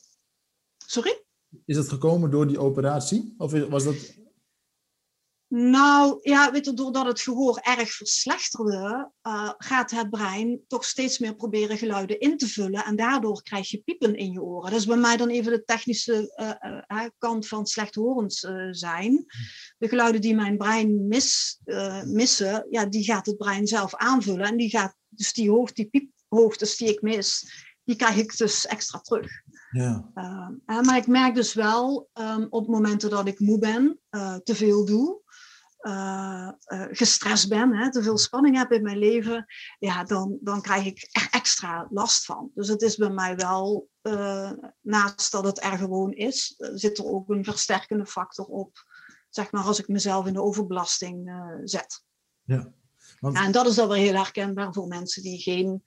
Sorry? 0.86 1.26
Is 1.66 1.78
het 1.78 1.90
gekomen 1.90 2.32
door 2.32 2.48
die 2.48 2.60
operatie? 2.60 3.34
Of 3.38 3.52
was 3.52 3.84
dat 3.84 4.16
nou 5.50 6.20
ja, 6.22 6.52
weet 6.52 6.66
je, 6.66 6.74
doordat 6.74 7.06
het 7.06 7.22
gehoor 7.22 7.58
erg 7.58 7.92
verslechterde, 7.92 9.12
uh, 9.28 9.52
gaat 9.58 9.92
het 9.92 10.10
brein 10.10 10.62
toch 10.68 10.86
steeds 10.86 11.20
meer 11.20 11.36
proberen 11.36 11.78
geluiden 11.78 12.20
in 12.20 12.38
te 12.38 12.48
vullen. 12.48 12.86
En 12.86 12.96
daardoor 12.96 13.42
krijg 13.44 13.70
je 13.70 13.82
piepen 13.86 14.16
in 14.16 14.32
je 14.32 14.42
oren. 14.42 14.72
Dat 14.72 14.80
is 14.80 14.86
bij 14.86 14.98
mij 14.98 15.18
dan 15.18 15.30
even 15.30 15.52
de 15.52 15.64
technische 15.64 16.34
uh, 16.36 17.00
uh, 17.00 17.06
kant 17.18 17.48
van 17.48 17.66
slechthorend 17.66 18.34
zijn. 18.72 19.26
De 19.78 19.88
geluiden 19.88 20.22
die 20.22 20.36
mijn 20.36 20.58
brein 20.58 21.08
mis, 21.08 21.60
missen, 22.06 22.68
ja, 22.70 22.86
die 22.86 23.04
gaat 23.04 23.26
het 23.26 23.38
brein 23.38 23.68
zelf 23.68 23.96
aanvullen. 23.96 24.46
En 24.46 24.58
die 24.58 24.70
gaat, 24.70 24.96
dus 25.08 25.34
die, 25.34 25.50
hoog, 25.50 25.72
die 25.72 25.90
piephoogtes 25.90 26.78
die 26.78 26.90
ik 26.90 27.02
mis, 27.02 27.52
die 27.84 27.96
krijg 27.96 28.16
ik 28.16 28.38
dus 28.38 28.66
extra 28.66 29.00
terug. 29.00 29.32
Ja. 29.72 30.12
maar 30.66 30.98
ik 30.98 31.08
merk 31.08 31.36
dus 31.36 31.54
wel 31.54 32.10
um, 32.14 32.48
op 32.50 32.68
momenten 32.68 33.10
dat 33.10 33.28
ik 33.28 33.40
moe 33.40 33.60
ben, 33.60 34.00
te 34.44 34.56
veel 34.56 34.86
doe, 34.86 35.22
uh, 35.88 36.52
uh, 36.68 36.86
gestrest 36.92 37.50
ben, 37.50 37.76
hè, 37.76 37.92
te 37.92 38.04
veel 38.04 38.18
spanning 38.18 38.58
heb 38.58 38.72
in 38.72 38.84
mijn 38.84 38.98
leven, 38.98 39.46
ja, 39.80 40.04
dan, 40.04 40.38
dan 40.42 40.62
krijg 40.62 40.86
ik 40.86 41.08
er 41.12 41.28
extra 41.32 41.88
last 41.90 42.26
van. 42.26 42.52
Dus 42.54 42.68
het 42.68 42.82
is 42.82 42.96
bij 42.96 43.10
mij 43.10 43.36
wel, 43.36 43.90
uh, 44.02 44.52
naast 44.82 45.32
dat 45.32 45.44
het 45.44 45.64
er 45.64 45.78
gewoon 45.78 46.12
is, 46.12 46.56
zit 46.58 46.98
er 46.98 47.06
ook 47.06 47.30
een 47.30 47.44
versterkende 47.44 48.06
factor 48.06 48.46
op, 48.46 48.78
zeg 49.30 49.52
maar, 49.52 49.64
als 49.64 49.80
ik 49.80 49.88
mezelf 49.88 50.28
in 50.28 50.34
de 50.34 50.42
overbelasting 50.42 51.32
zet. 51.64 52.04
Ja. 52.44 52.74
Want... 53.20 53.38
ja. 53.38 53.44
En 53.44 53.52
dat 53.52 53.68
is 53.68 53.76
dan 53.76 53.88
wel 53.88 53.98
heel 53.98 54.16
herkenbaar 54.16 54.74
voor 54.74 54.88
mensen 54.88 55.22
die 55.24 55.42
geen 55.42 55.84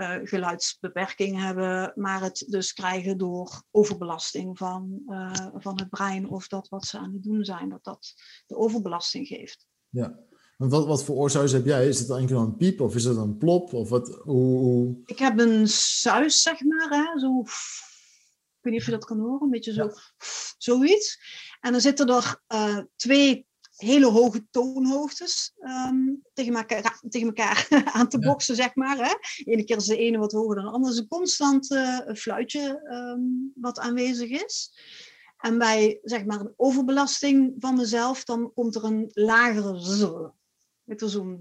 uh, 0.00 0.16
geluidsbeperking 0.22 1.40
hebben, 1.40 1.92
maar 1.94 2.22
het 2.22 2.44
dus 2.48 2.72
krijgen 2.72 3.18
door 3.18 3.62
overbelasting 3.70 4.58
van, 4.58 5.02
uh, 5.06 5.46
van 5.54 5.78
het 5.78 5.88
brein 5.88 6.28
of 6.28 6.48
dat 6.48 6.68
wat 6.68 6.84
ze 6.84 6.98
aan 6.98 7.12
het 7.12 7.22
doen 7.22 7.44
zijn, 7.44 7.68
dat 7.68 7.84
dat 7.84 8.14
de 8.46 8.56
overbelasting 8.56 9.26
geeft. 9.26 9.66
Ja, 9.88 10.18
en 10.60 10.68
wat, 10.68 10.86
wat 10.86 11.04
voor 11.04 11.16
oorsuis 11.16 11.52
heb 11.52 11.64
jij? 11.64 11.88
Is 11.88 11.98
het 11.98 12.10
enkel 12.10 12.40
een 12.40 12.56
piep 12.56 12.80
of 12.80 12.94
is 12.94 13.04
het 13.04 13.16
een 13.16 13.36
plop? 13.36 13.72
Of 13.72 13.88
wat, 13.88 14.20
hoe, 14.22 14.96
Ik 15.04 15.18
heb 15.18 15.38
een 15.38 15.68
suis, 15.68 16.42
zeg 16.42 16.60
maar, 16.60 16.88
hè? 16.88 17.18
zo. 17.18 17.40
Ik 17.40 18.66
weet 18.66 18.72
niet 18.72 18.80
of 18.80 18.86
je 18.86 18.92
dat 18.92 19.04
kan 19.04 19.18
horen, 19.18 19.42
een 19.42 19.50
beetje 19.50 19.72
zo, 19.72 19.84
ja. 19.84 19.94
zoiets. 20.58 21.18
En 21.60 21.72
dan 21.72 21.80
zitten 21.80 22.08
er 22.08 22.42
uh, 22.48 22.78
twee 22.96 23.46
hele 23.80 24.06
hoge 24.06 24.46
toonhoogtes 24.50 25.52
um, 25.60 26.22
tegen, 26.32 26.54
elkaar, 26.54 27.00
tegen 27.08 27.26
elkaar 27.26 27.66
aan 27.92 28.08
te 28.08 28.18
boksen, 28.18 28.56
zeg 28.56 28.74
maar. 28.74 28.96
Hè. 28.96 29.14
De 29.44 29.50
ene 29.50 29.64
keer 29.64 29.76
is 29.76 29.86
de 29.86 29.96
ene 29.96 30.18
wat 30.18 30.32
hoger 30.32 30.54
dan 30.54 30.64
de 30.64 30.70
andere. 30.70 30.92
Het 30.92 30.94
is 30.94 31.00
een 31.00 31.18
constant 31.18 31.70
uh, 31.70 31.98
fluitje 32.14 32.80
um, 32.90 33.52
wat 33.54 33.78
aanwezig 33.78 34.30
is. 34.30 34.72
En 35.40 35.58
bij 35.58 35.98
zeg 36.02 36.24
maar, 36.24 36.40
een 36.40 36.54
overbelasting 36.56 37.54
van 37.58 37.76
mezelf, 37.76 38.24
dan 38.24 38.52
komt 38.52 38.74
er 38.74 38.84
een 38.84 39.10
lagere 39.12 39.80
zzz. 39.80 40.06
Met 40.82 41.02
zo'n 41.06 41.38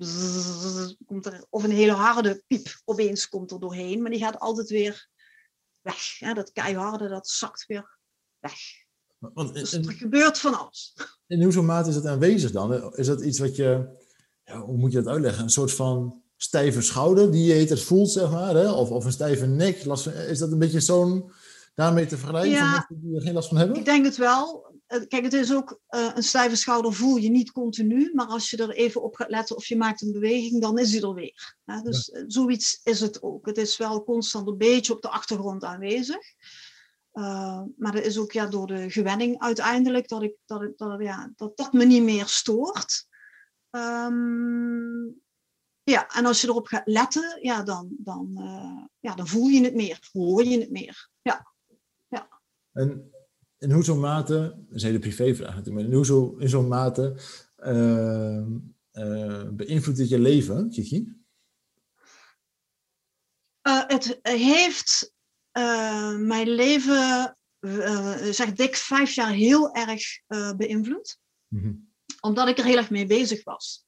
komt 1.06 1.26
er, 1.26 1.46
of 1.50 1.64
een 1.64 1.72
hele 1.72 1.92
harde 1.92 2.44
piep 2.48 2.82
opeens 2.86 3.30
komt 3.30 3.52
er 3.52 3.60
doorheen, 3.60 4.02
maar 4.02 4.12
die 4.12 4.20
gaat 4.20 4.40
altijd 4.40 4.70
weer 4.70 5.10
weg. 5.82 6.20
Hè. 6.20 6.34
Dat 6.34 6.52
keiharde, 6.52 7.08
dat 7.08 7.28
zakt 7.28 7.66
weer 7.66 7.98
weg. 8.40 8.60
Want, 9.20 9.54
dus 9.54 9.74
er 9.74 9.92
gebeurt 9.92 10.38
van 10.38 10.60
alles. 10.60 10.96
In 11.28 11.44
hoezo 11.44 11.64
mate 11.64 11.90
is 11.90 11.96
het 11.96 12.06
aanwezig 12.06 12.52
dan? 12.52 12.96
Is 12.96 13.08
dat 13.08 13.22
iets 13.22 13.40
wat 13.40 13.56
je 13.56 13.98
ja, 14.46 14.60
hoe 14.60 14.78
moet 14.78 14.92
je 14.92 15.02
dat 15.02 15.14
uitleggen? 15.14 15.44
Een 15.44 15.50
soort 15.50 15.74
van 15.74 16.22
stijve 16.38 16.82
schouder 16.82 17.32
die 17.32 17.46
je 17.46 17.54
het 17.54 17.84
voelt, 17.84 18.12
zeg 18.12 18.32
maar. 18.32 18.56
Hè? 18.56 18.72
Of, 18.72 18.90
of 18.90 19.06
een 19.06 19.12
stijve 19.12 19.46
nek. 19.46 19.86
Last 19.86 20.04
van, 20.04 20.14
is 20.14 20.40
dat 20.40 20.52
een 20.52 20.60
beetje 20.60 20.80
zo'n 20.80 21.32
daarmee 21.76 22.06
te 22.06 22.18
vergelijken? 22.18 22.52
Ja, 22.52 22.60
van 22.60 22.70
mensen 22.70 23.00
die 23.02 23.16
er 23.16 23.22
geen 23.22 23.34
last 23.34 23.48
van 23.48 23.58
hebben? 23.58 23.78
Ik 23.78 23.86
denk 23.86 24.06
het 24.06 24.18
wel. 24.18 24.68
Eh, 24.88 25.02
Kijk, 25.08 25.24
het 25.24 25.34
is 25.34 25.54
ook 25.54 25.80
eh, 25.88 26.12
een 26.16 26.24
stijve 26.24 26.56
schouder 26.56 26.94
voel 26.94 27.16
je 27.16 27.30
niet 27.30 27.52
continu, 27.52 28.12
maar 28.14 28.26
als 28.26 28.50
je 28.50 28.58
er 28.58 28.70
even 28.70 29.02
op 29.02 29.16
gaat 29.16 29.30
letten 29.30 29.56
of 29.56 29.66
je 29.66 29.78
maakt 29.78 30.02
een 30.02 30.12
beweging, 30.12 30.62
dan 30.62 30.78
is 30.78 30.92
die 30.92 31.02
er 31.02 31.14
weer. 31.14 31.56
Hè? 31.66 31.82
Dus 31.82 32.12
eh, 32.12 32.24
zoiets 32.28 32.80
is 32.84 33.00
het 33.00 33.22
ook. 33.24 33.46
Het 33.46 33.58
is 33.58 33.78
wel 33.78 34.04
constant 34.04 34.48
een 34.48 34.58
beetje 34.58 34.94
op 34.94 35.02
de 35.02 35.10
achtergrond 35.10 35.64
aanwezig. 35.64 36.34
Uh, 37.20 37.62
maar 37.78 37.92
dat 37.92 38.04
is 38.04 38.18
ook 38.18 38.32
ja, 38.32 38.46
door 38.46 38.68
de 38.68 38.90
gewenning 38.90 39.40
uiteindelijk 39.40 40.08
dat, 40.08 40.24
ik, 40.24 40.36
dat, 40.46 40.62
ik, 40.62 40.78
dat, 40.78 41.02
ja, 41.02 41.32
dat, 41.36 41.58
dat 41.58 41.74
me 41.74 41.86
niet 41.86 42.04
meer 42.04 42.28
stoort. 42.28 43.08
Ehm, 43.70 45.06
ja, 45.84 46.10
en 46.10 46.26
als 46.26 46.42
je 46.42 46.48
erop 46.48 46.68
gaat 46.68 46.88
letten, 46.88 47.40
ja, 47.42 47.64
dan, 47.64 47.96
dan, 47.98 48.36
uh, 48.38 48.84
ja, 49.00 49.16
dan 49.16 49.28
voel 49.28 49.48
je 49.48 49.64
het 49.64 49.76
meer, 49.76 50.08
hoor 50.12 50.44
je 50.44 50.60
het 50.60 50.72
meer. 50.72 51.10
Ja. 51.22 51.54
ja. 52.08 52.42
En 52.72 53.12
in 53.58 53.72
hoezo 53.72 53.96
mate, 53.96 54.56
dat 54.68 54.76
is 54.76 54.82
een 54.82 54.88
hele 54.88 55.00
privévraag 55.00 55.56
natuurlijk, 55.56 55.76
maar 55.76 55.86
in 55.86 55.94
hoezo, 55.94 56.36
in 56.38 56.50
zo'n 56.50 56.68
mate 56.68 57.16
uh, 57.58 58.44
beïnvloedt 59.52 59.98
dit 59.98 60.10
je 60.10 60.20
leven, 60.20 60.70
Kiki? 60.70 61.18
het 63.88 64.20
heeft 64.22 65.14
mijn 66.18 66.50
leven, 66.50 67.36
zeg 68.32 68.54
dik 68.54 68.76
vijf 68.76 69.12
jaar, 69.12 69.32
heel 69.32 69.74
erg 69.74 70.04
beïnvloed. 70.58 71.20
Mm 71.48 71.62
-hmm 71.62 71.88
omdat 72.20 72.48
ik 72.48 72.58
er 72.58 72.66
heel 72.66 72.78
erg 72.78 72.90
mee 72.90 73.06
bezig 73.06 73.44
was. 73.44 73.88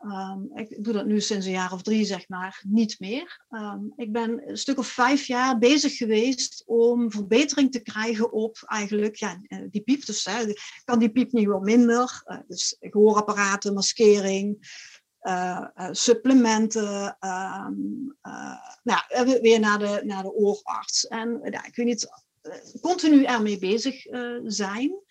Um, 0.00 0.50
ik 0.54 0.84
doe 0.84 0.92
dat 0.92 1.06
nu 1.06 1.20
sinds 1.20 1.46
een 1.46 1.52
jaar 1.52 1.72
of 1.72 1.82
drie, 1.82 2.04
zeg 2.04 2.28
maar, 2.28 2.62
niet 2.66 3.00
meer. 3.00 3.44
Um, 3.50 3.92
ik 3.96 4.12
ben 4.12 4.48
een 4.48 4.56
stuk 4.56 4.78
of 4.78 4.86
vijf 4.86 5.26
jaar 5.26 5.58
bezig 5.58 5.96
geweest 5.96 6.62
om 6.66 7.10
verbetering 7.10 7.72
te 7.72 7.82
krijgen 7.82 8.32
op 8.32 8.58
eigenlijk 8.66 9.16
ja, 9.16 9.40
eh, 9.42 9.58
die 9.70 9.82
piep. 9.82 10.06
Dus 10.06 10.24
hè, 10.24 10.52
kan 10.84 10.98
die 10.98 11.10
piep 11.10 11.32
niet 11.32 11.46
wel 11.46 11.60
minder. 11.60 12.22
Uh, 12.26 12.38
dus 12.46 12.76
gehoorapparaten, 12.80 13.74
maskering, 13.74 14.56
supplementen. 15.90 17.16
Um, 17.20 18.16
nou, 18.82 19.40
weer 19.40 19.60
naar 19.60 19.78
de, 19.78 20.00
naar 20.04 20.22
de 20.22 20.32
oorarts. 20.32 21.06
En 21.06 21.40
ja, 21.50 21.64
ik 21.64 21.76
weet 21.76 21.86
niet, 21.86 22.08
continu 22.80 23.24
ermee 23.24 23.58
bezig 23.58 24.06
zijn 24.44 25.02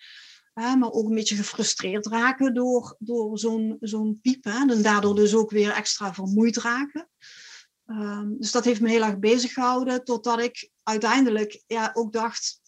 maar 0.58 0.92
ook 0.92 1.08
een 1.08 1.14
beetje 1.14 1.36
gefrustreerd 1.36 2.06
raken 2.06 2.54
door, 2.54 2.96
door 2.98 3.38
zo'n 3.38 3.76
zo'n 3.80 4.18
piep. 4.22 4.46
En 4.46 4.82
daardoor 4.82 5.14
dus 5.14 5.34
ook 5.34 5.50
weer 5.50 5.70
extra 5.70 6.14
vermoeid 6.14 6.56
raken. 6.56 7.08
Um, 7.86 8.36
dus 8.38 8.52
dat 8.52 8.64
heeft 8.64 8.80
me 8.80 8.88
heel 8.88 9.02
erg 9.02 9.18
bezig 9.18 9.52
gehouden, 9.52 10.04
totdat 10.04 10.40
ik 10.40 10.70
uiteindelijk 10.82 11.62
ja, 11.66 11.90
ook 11.94 12.12
dacht, 12.12 12.60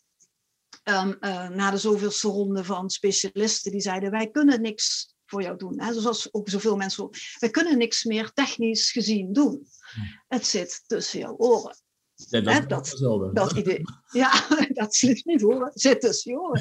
uh, 0.85 1.49
na 1.49 1.71
de 1.71 1.77
zoveelste 1.77 2.29
ronde 2.29 2.65
van 2.65 2.91
specialisten, 2.91 3.71
die 3.71 3.81
zeiden, 3.81 4.11
wij 4.11 4.31
kunnen 4.31 4.61
niks 4.61 5.15
voor 5.31 5.43
jou 5.43 5.57
doen. 5.57 5.81
Hè? 5.81 5.93
Zoals 5.93 6.35
ook 6.35 6.49
zoveel 6.49 6.77
mensen, 6.77 7.09
wij 7.39 7.51
kunnen 7.51 7.79
niks 7.79 8.05
meer 8.05 8.33
technisch 8.33 8.91
gezien 8.91 9.33
doen. 9.33 9.67
Het 10.29 10.47
zit 10.47 10.83
tussen 10.87 11.19
jouw 11.19 11.37
oren. 11.37 11.77
Ja, 12.29 12.41
dat, 12.41 12.69
dat, 12.69 13.31
dat, 13.33 13.53
idee. 13.53 13.81
Ja, 14.13 14.47
dat 14.81 14.95
zit 14.95 15.25
niet 15.25 15.41
hoor. 15.41 15.71
Zit 15.75 16.01
dus, 16.01 16.23
joh. 16.23 16.55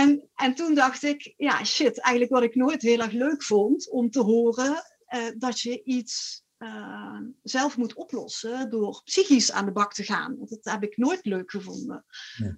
en, 0.00 0.30
en 0.34 0.54
toen 0.54 0.74
dacht 0.74 1.02
ik, 1.02 1.34
ja, 1.36 1.64
shit, 1.64 2.00
eigenlijk 2.00 2.34
wat 2.34 2.42
ik 2.42 2.54
nooit 2.54 2.82
heel 2.82 2.98
erg 2.98 3.12
leuk 3.12 3.42
vond 3.42 3.90
om 3.90 4.10
te 4.10 4.20
horen, 4.20 4.82
uh, 5.14 5.20
dat 5.38 5.60
je 5.60 5.82
iets 5.82 6.43
uh, 6.58 7.18
zelf 7.42 7.76
moet 7.76 7.94
oplossen 7.94 8.70
door 8.70 9.00
psychisch 9.04 9.52
aan 9.52 9.64
de 9.64 9.72
bak 9.72 9.94
te 9.94 10.02
gaan. 10.02 10.36
Want 10.36 10.50
dat 10.50 10.72
heb 10.72 10.82
ik 10.82 10.96
nooit 10.96 11.24
leuk 11.24 11.50
gevonden. 11.50 12.04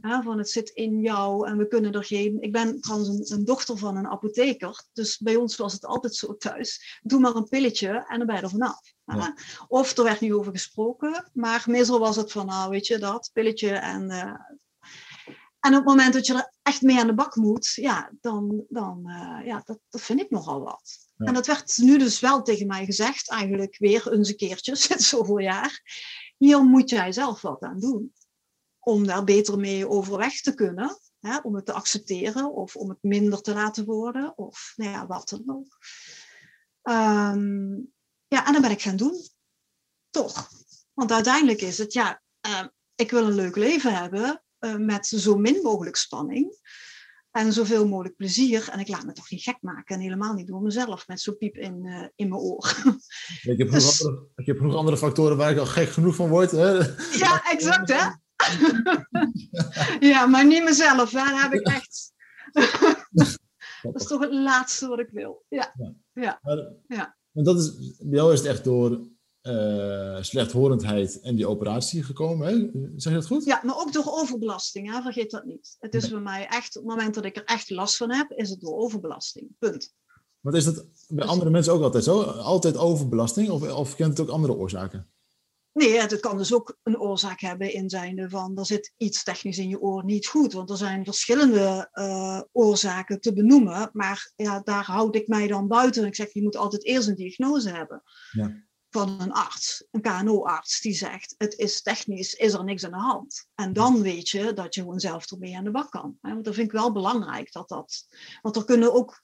Ja. 0.01 0.23
van 0.23 0.39
het 0.39 0.51
zit 0.51 0.69
in 0.69 1.01
jou 1.01 1.49
en 1.49 1.57
we 1.57 1.69
kunnen 1.69 1.93
er 1.93 2.05
geen. 2.05 2.41
Ik 2.41 2.53
ben 2.53 2.81
trouwens 2.81 3.31
een, 3.31 3.39
een, 3.39 3.45
dochter 3.45 3.79
van 3.79 3.97
een 3.97 4.07
apotheker, 4.07 4.85
dus 4.93 5.19
bij 5.19 5.37
ons 5.37 5.57
was 5.57 5.73
het 5.73 5.85
altijd 5.85 6.15
zo 6.15 6.37
thuis. 6.37 7.01
Doe 7.03 7.21
maar 7.21 7.35
een 7.35 7.49
pilletje 7.49 8.05
en 8.09 8.19
dan 8.19 8.27
ben 8.27 8.37
je 8.37 8.43
er 8.43 8.49
vanaf. 8.49 8.95
Ja. 9.05 9.37
Of 9.69 9.97
er 9.97 10.05
werd 10.05 10.21
niet 10.21 10.33
over 10.33 10.53
gesproken, 10.53 11.31
maar 11.33 11.65
meestal 11.67 11.99
was 11.99 12.17
het 12.17 12.33
van, 12.33 12.47
nou 12.47 12.71
weet 12.71 12.87
je 12.87 12.99
dat, 12.99 13.31
pilletje 13.33 13.71
en. 13.71 14.11
Uh, 14.11 14.35
en 15.61 15.71
op 15.71 15.79
het 15.79 15.85
moment 15.85 16.13
dat 16.13 16.27
je 16.27 16.35
er 16.35 16.53
echt 16.63 16.83
mee 16.83 16.99
aan 16.99 17.07
de 17.07 17.15
bak 17.15 17.37
moet, 17.37 17.73
ja, 17.75 18.11
dan, 18.21 18.65
dan 18.69 19.03
uh, 19.07 19.47
ja, 19.47 19.63
dat, 19.65 19.79
dat 19.89 20.01
vind 20.01 20.21
ik 20.21 20.31
nogal 20.31 20.61
wat. 20.61 21.07
En 21.17 21.35
dat 21.35 21.47
werd 21.47 21.77
nu 21.77 21.99
dus 21.99 22.21
wel 22.21 22.43
tegen 22.43 22.67
mij 22.67 22.85
gezegd, 22.85 23.31
eigenlijk 23.31 23.79
weer 23.79 24.13
eens 24.13 24.29
een 24.29 24.37
keertje, 24.37 24.77
sinds 24.87 25.09
zoveel 25.09 25.39
jaar. 25.39 25.83
Hier 26.37 26.65
moet 26.65 26.91
jij 26.91 27.13
zelf 27.13 27.41
wat 27.41 27.63
aan 27.63 27.81
doen. 27.81 28.13
Om 28.79 29.07
daar 29.07 29.25
beter 29.25 29.59
mee 29.59 29.89
overweg 29.89 30.41
te 30.41 30.55
kunnen. 30.55 30.99
Hè, 31.21 31.39
om 31.39 31.55
het 31.55 31.67
te 31.67 31.73
accepteren 31.73 32.53
of 32.53 32.77
om 32.77 32.89
het 32.89 33.03
minder 33.03 33.41
te 33.41 33.55
laten 33.55 33.85
worden. 33.85 34.39
Of 34.39 34.73
nou 34.77 34.91
ja, 34.91 35.07
wat 35.07 35.29
dan 35.29 35.43
ook. 35.47 35.79
Um, 36.83 37.93
ja, 38.27 38.47
en 38.47 38.53
dan 38.53 38.63
ben 38.63 38.71
ik 38.71 38.83
gaan 38.83 38.97
doen. 38.97 39.29
Toch. 40.11 40.51
Want 40.95 41.13
uiteindelijk 41.13 41.61
is 41.61 41.79
het, 41.79 41.93
ja, 41.93 42.23
uh, 42.47 42.67
ik 42.95 43.11
wil 43.11 43.27
een 43.27 43.35
leuk 43.35 43.57
leven 43.57 43.95
hebben 43.95 44.45
met 44.79 45.07
zo 45.07 45.37
min 45.37 45.63
mogelijk 45.63 45.97
spanning. 45.97 46.59
En 47.37 47.53
zoveel 47.53 47.89
mogelijk 47.89 48.17
plezier. 48.17 48.69
En 48.71 48.79
ik 48.79 48.89
laat 48.89 49.05
me 49.05 49.13
toch 49.13 49.31
niet 49.31 49.43
gek 49.43 49.59
maken. 49.61 49.95
En 49.95 50.01
helemaal 50.03 50.35
niet 50.35 50.47
door 50.47 50.63
mezelf 50.63 51.09
met 51.09 51.21
zo'n 51.21 51.37
piep 51.37 51.57
in, 51.57 51.87
uh, 51.87 52.07
in 52.15 52.29
mijn 52.29 52.41
oor. 52.41 52.77
ik, 53.43 53.59
heb 53.59 53.71
dus... 53.71 54.05
andere, 54.05 54.27
ik 54.35 54.47
heb 54.47 54.61
nog 54.61 54.75
andere 54.75 54.97
factoren 54.97 55.37
waar 55.37 55.51
ik 55.51 55.59
al 55.59 55.67
gek 55.67 55.89
genoeg 55.89 56.15
van 56.15 56.29
word. 56.29 56.51
Hè? 56.51 56.71
Ja, 57.19 57.51
exact 57.51 57.93
hè. 57.93 58.09
ja, 60.09 60.27
maar 60.27 60.47
niet 60.47 60.65
mezelf. 60.65 61.11
Daar 61.11 61.43
heb 61.43 61.53
ik 61.53 61.67
echt... 61.67 62.13
dat 63.83 64.01
is 64.01 64.07
toch 64.07 64.21
het 64.21 64.33
laatste 64.33 64.89
wat 64.89 64.99
ik 64.99 65.11
wil. 65.11 65.45
Ja. 65.49 65.75
ja. 65.77 65.95
ja. 66.13 66.39
Maar, 66.43 66.73
ja. 66.87 67.17
dat 67.33 67.59
is, 67.59 67.97
bij 67.99 68.19
jou 68.19 68.33
is 68.33 68.39
het 68.39 68.49
echt 68.49 68.65
door 68.65 69.09
uh, 69.47 70.23
slechthorendheid 70.23 71.21
en 71.21 71.35
die 71.35 71.47
operatie 71.47 72.03
gekomen. 72.03 72.47
Hè? 72.47 72.55
Zeg 72.97 73.13
je 73.13 73.19
dat 73.19 73.27
goed? 73.27 73.45
Ja, 73.45 73.61
maar 73.65 73.79
ook 73.79 73.93
door 73.93 74.07
overbelasting. 74.07 74.93
Hè? 74.93 75.03
Vergeet 75.03 75.31
dat 75.31 75.45
niet. 75.45 75.77
Het 75.79 75.95
is 75.95 76.03
nee. 76.03 76.13
bij 76.13 76.21
mij 76.21 76.47
echt, 76.47 76.77
op 76.77 76.83
het 76.83 76.97
moment 76.97 77.15
dat 77.15 77.25
ik 77.25 77.37
er 77.37 77.45
echt 77.45 77.71
last 77.71 77.97
van 77.97 78.13
heb, 78.13 78.31
is 78.31 78.51
het 78.51 78.61
door 78.61 78.77
overbelasting. 78.77 79.49
Punt. 79.59 79.95
Maar 80.41 80.55
is 80.55 80.65
dat 80.65 80.75
bij 80.75 81.17
dus... 81.17 81.27
andere 81.27 81.51
mensen 81.51 81.73
ook 81.73 81.83
altijd 81.83 82.05
zo? 82.05 82.23
Altijd 82.23 82.77
overbelasting? 82.77 83.51
Of, 83.51 83.73
of 83.73 83.97
kent 83.97 84.19
het 84.19 84.21
ook 84.21 84.35
andere 84.35 84.55
oorzaken? 84.55 85.11
Nee, 85.73 86.01
het 86.01 86.21
kan 86.21 86.37
dus 86.37 86.55
ook 86.55 86.79
een 86.83 87.01
oorzaak 87.01 87.41
hebben 87.41 87.73
in 87.73 87.91
zijnde 87.91 88.29
van 88.31 88.59
er 88.59 88.67
zit 88.67 88.93
iets 88.97 89.23
technisch 89.23 89.59
in 89.59 89.69
je 89.69 89.81
oor 89.81 90.05
niet 90.05 90.27
goed. 90.27 90.53
Want 90.53 90.71
er 90.71 90.77
zijn 90.77 91.05
verschillende 91.05 91.91
uh, 91.93 92.41
oorzaken 92.53 93.21
te 93.21 93.33
benoemen. 93.33 93.91
Maar 93.93 94.33
ja, 94.37 94.61
daar 94.61 94.85
houd 94.85 95.15
ik 95.15 95.29
mij 95.29 95.47
dan 95.47 95.69
buiten. 95.69 96.05
Ik 96.05 96.15
zeg, 96.15 96.33
je 96.33 96.43
moet 96.43 96.57
altijd 96.57 96.85
eerst 96.85 97.09
een 97.09 97.15
diagnose 97.15 97.71
hebben. 97.71 98.03
Ja 98.33 98.66
van 98.97 99.21
een 99.21 99.33
arts, 99.33 99.87
een 99.91 100.01
KNO-arts, 100.01 100.81
die 100.81 100.95
zegt: 100.95 101.35
het 101.39 101.55
is 101.55 101.83
technisch, 101.83 102.35
is 102.35 102.53
er 102.53 102.65
niks 102.65 102.85
aan 102.85 102.91
de 102.91 102.97
hand. 102.97 103.49
En 103.55 103.73
dan 103.73 104.03
weet 104.03 104.29
je 104.29 104.53
dat 104.53 104.75
je 104.75 104.81
gewoon 104.81 105.01
zelf 105.01 105.31
ermee 105.31 105.57
aan 105.57 105.65
de 105.65 105.71
bak 105.71 105.91
kan. 105.91 106.19
Want 106.21 106.45
dat 106.45 106.55
vind 106.55 106.67
ik 106.67 106.73
wel 106.73 106.93
belangrijk 106.93 107.53
dat 107.53 107.69
dat. 107.69 108.07
Want 108.43 108.57
er 108.57 108.65
kunnen 108.65 108.95
ook, 108.95 109.21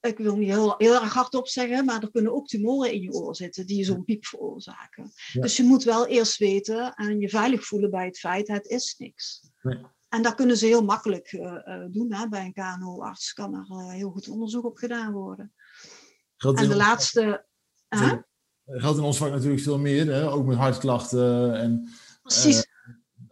ik 0.00 0.18
wil 0.18 0.36
niet 0.36 0.48
heel, 0.48 0.74
heel 0.78 0.94
erg 0.94 1.12
hardop 1.12 1.48
zeggen, 1.48 1.84
maar 1.84 2.02
er 2.02 2.10
kunnen 2.10 2.34
ook 2.34 2.46
tumoren 2.46 2.92
in 2.92 3.00
je 3.00 3.12
oor 3.12 3.36
zitten 3.36 3.66
die 3.66 3.84
zo'n 3.84 4.04
piep 4.04 4.26
veroorzaken. 4.26 5.12
Ja. 5.32 5.40
Dus 5.40 5.56
je 5.56 5.62
moet 5.62 5.84
wel 5.84 6.06
eerst 6.06 6.38
weten 6.38 6.94
en 6.94 7.20
je 7.20 7.28
veilig 7.28 7.64
voelen 7.64 7.90
bij 7.90 8.06
het 8.06 8.18
feit: 8.18 8.48
het 8.48 8.66
is 8.66 8.94
niks. 8.98 9.50
Nee. 9.62 9.80
En 10.08 10.22
dat 10.22 10.34
kunnen 10.34 10.56
ze 10.56 10.66
heel 10.66 10.84
makkelijk 10.84 11.32
uh, 11.32 11.40
uh, 11.42 11.84
doen. 11.90 12.12
Hè? 12.12 12.28
Bij 12.28 12.44
een 12.44 12.52
KNO-arts 12.52 13.32
kan 13.32 13.54
er 13.54 13.66
uh, 13.68 13.90
heel 13.90 14.10
goed 14.10 14.28
onderzoek 14.28 14.64
op 14.64 14.76
gedaan 14.76 15.12
worden. 15.12 15.54
en 16.36 16.68
de 16.68 16.76
laatste. 16.76 17.48
Geldt 18.70 18.98
in 18.98 19.04
ons 19.04 19.16
vak 19.16 19.30
natuurlijk 19.30 19.62
veel 19.62 19.78
meer, 19.78 20.12
hè? 20.12 20.30
ook 20.30 20.46
met 20.46 20.56
hartklachten 20.56 21.54
en 21.54 21.88
Precies. 22.22 22.66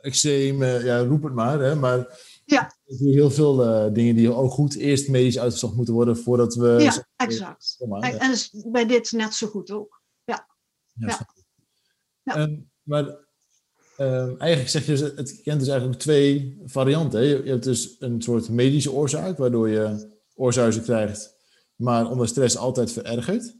Eczeem, 0.00 0.62
uh, 0.62 0.84
ja, 0.84 0.98
roep 0.98 1.22
het 1.22 1.34
maar. 1.34 1.60
Hè? 1.60 1.74
Maar 1.74 2.20
ja. 2.44 2.72
natuurlijk 2.86 3.18
heel 3.18 3.30
veel 3.30 3.92
dingen 3.92 4.14
die 4.14 4.32
ook 4.32 4.50
goed 4.50 4.74
eerst 4.74 5.08
medisch 5.08 5.38
uitgezocht 5.38 5.74
moeten 5.74 5.94
worden 5.94 6.16
voordat 6.16 6.54
we... 6.54 6.76
Ja, 6.80 7.06
exact. 7.16 7.76
En, 8.00 8.18
en 8.20 8.30
is 8.30 8.64
bij 8.66 8.86
dit 8.86 9.12
net 9.12 9.34
zo 9.34 9.46
goed 9.46 9.70
ook. 9.70 10.02
Ja. 10.24 10.48
ja. 10.94 11.28
ja. 12.22 12.38
Um, 12.38 12.70
maar 12.82 13.04
um, 13.98 14.38
eigenlijk 14.38 14.68
zeg 14.68 14.86
je, 14.86 15.12
het 15.16 15.40
kent 15.42 15.58
dus 15.58 15.68
eigenlijk 15.68 16.00
twee 16.00 16.60
varianten. 16.64 17.20
Hè? 17.20 17.26
Je 17.26 17.50
hebt 17.50 17.64
dus 17.64 17.96
een 17.98 18.22
soort 18.22 18.48
medische 18.48 18.92
oorzaak, 18.92 19.38
waardoor 19.38 19.68
je 19.68 20.16
oorzuizen 20.34 20.82
krijgt, 20.82 21.34
maar 21.76 22.10
onder 22.10 22.28
stress 22.28 22.56
altijd 22.56 22.92
verergert. 22.92 23.56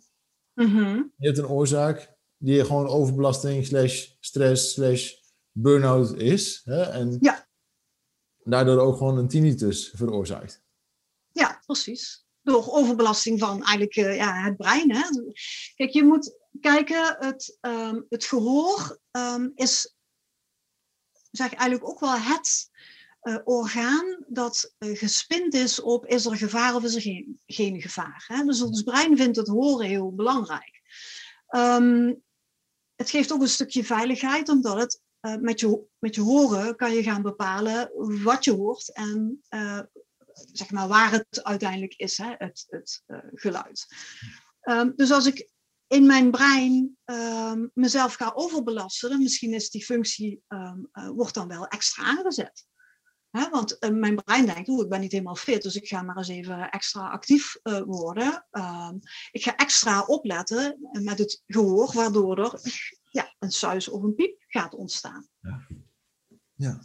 Mm-hmm. 0.58 1.12
Je 1.16 1.26
hebt 1.26 1.38
een 1.38 1.48
oorzaak 1.48 2.16
die 2.36 2.64
gewoon 2.64 2.86
overbelasting, 2.86 3.66
slash 3.66 4.08
stress, 4.20 4.72
slash 4.72 5.12
burn-out 5.52 6.14
is. 6.14 6.60
Hè? 6.64 6.82
En 6.82 7.16
ja. 7.20 7.48
daardoor 8.44 8.78
ook 8.78 8.96
gewoon 8.96 9.18
een 9.18 9.28
tinnitus 9.28 9.92
veroorzaakt. 9.94 10.62
Ja, 11.32 11.62
precies. 11.66 12.26
door 12.42 12.72
overbelasting 12.72 13.38
van 13.38 13.62
eigenlijk 13.64 13.96
uh, 13.96 14.16
ja, 14.16 14.42
het 14.42 14.56
brein. 14.56 14.92
Hè. 14.92 15.02
Kijk, 15.74 15.90
je 15.90 16.04
moet 16.04 16.38
kijken, 16.60 17.16
het, 17.18 17.58
um, 17.60 18.06
het 18.08 18.24
gehoor 18.24 19.00
um, 19.10 19.52
is 19.54 19.96
zeg 21.30 21.54
eigenlijk 21.54 21.90
ook 21.90 22.00
wel 22.00 22.18
het 22.18 22.67
uh, 23.28 23.38
orgaan 23.44 24.24
dat 24.26 24.74
uh, 24.78 24.98
gespind 24.98 25.54
is 25.54 25.80
op 25.80 26.06
is 26.06 26.24
er 26.24 26.36
gevaar 26.36 26.74
of 26.74 26.84
is 26.84 26.94
er 26.94 27.24
geen, 27.46 27.80
gevaar. 27.80 28.24
Hè? 28.26 28.44
Dus 28.44 28.62
ons 28.62 28.82
brein 28.82 29.16
vindt 29.16 29.36
het 29.36 29.48
horen 29.48 29.86
heel 29.86 30.14
belangrijk. 30.14 30.80
Um, 31.50 32.22
het 32.94 33.10
geeft 33.10 33.32
ook 33.32 33.40
een 33.40 33.48
stukje 33.48 33.84
veiligheid, 33.84 34.48
omdat 34.48 34.78
het 34.78 35.00
uh, 35.20 35.36
met, 35.36 35.60
je, 35.60 35.86
met 35.98 36.14
je 36.14 36.20
horen 36.20 36.76
kan 36.76 36.92
je 36.92 37.02
gaan 37.02 37.22
bepalen 37.22 37.90
wat 38.22 38.44
je 38.44 38.52
hoort 38.52 38.92
en 38.92 39.42
zeg 40.52 40.70
maar 40.70 40.88
waar 40.88 41.10
het 41.10 41.42
uiteindelijk 41.42 41.94
is, 41.94 42.16
hè? 42.16 42.34
het, 42.38 42.66
het 42.68 43.02
geluid. 43.34 43.86
Um, 44.62 44.92
dus 44.96 45.10
als 45.10 45.26
ik 45.26 45.50
in 45.86 46.06
mijn 46.06 46.30
brein 46.30 46.96
um, 47.04 47.70
mezelf 47.74 48.14
ga 48.14 48.32
overbelasten, 48.34 49.22
misschien 49.22 49.54
is 49.54 49.70
die 49.70 49.84
functie, 49.84 50.42
wordt 51.14 51.34
dan 51.34 51.48
wel 51.48 51.66
extra 51.66 52.02
aangezet. 52.02 52.66
Want 53.30 53.76
uh, 53.80 53.90
mijn 53.90 54.14
brein 54.14 54.46
denkt, 54.46 54.68
oeh, 54.68 54.82
ik 54.82 54.88
ben 54.88 55.00
niet 55.00 55.12
helemaal 55.12 55.34
fit, 55.34 55.62
dus 55.62 55.76
ik 55.76 55.88
ga 55.88 56.02
maar 56.02 56.16
eens 56.16 56.28
even 56.28 56.70
extra 56.70 57.10
actief 57.10 57.58
uh, 57.62 57.80
worden. 57.80 58.46
Um, 58.50 59.00
ik 59.30 59.42
ga 59.42 59.56
extra 59.56 60.02
opletten 60.02 60.88
met 61.02 61.18
het 61.18 61.42
gehoor, 61.46 61.92
waardoor 61.94 62.38
er 62.38 62.60
ja, 63.10 63.34
een 63.38 63.50
suis 63.50 63.88
of 63.88 64.02
een 64.02 64.14
piep 64.14 64.36
gaat 64.46 64.74
ontstaan. 64.74 65.28
Ja, 65.40 65.66
ja. 66.54 66.80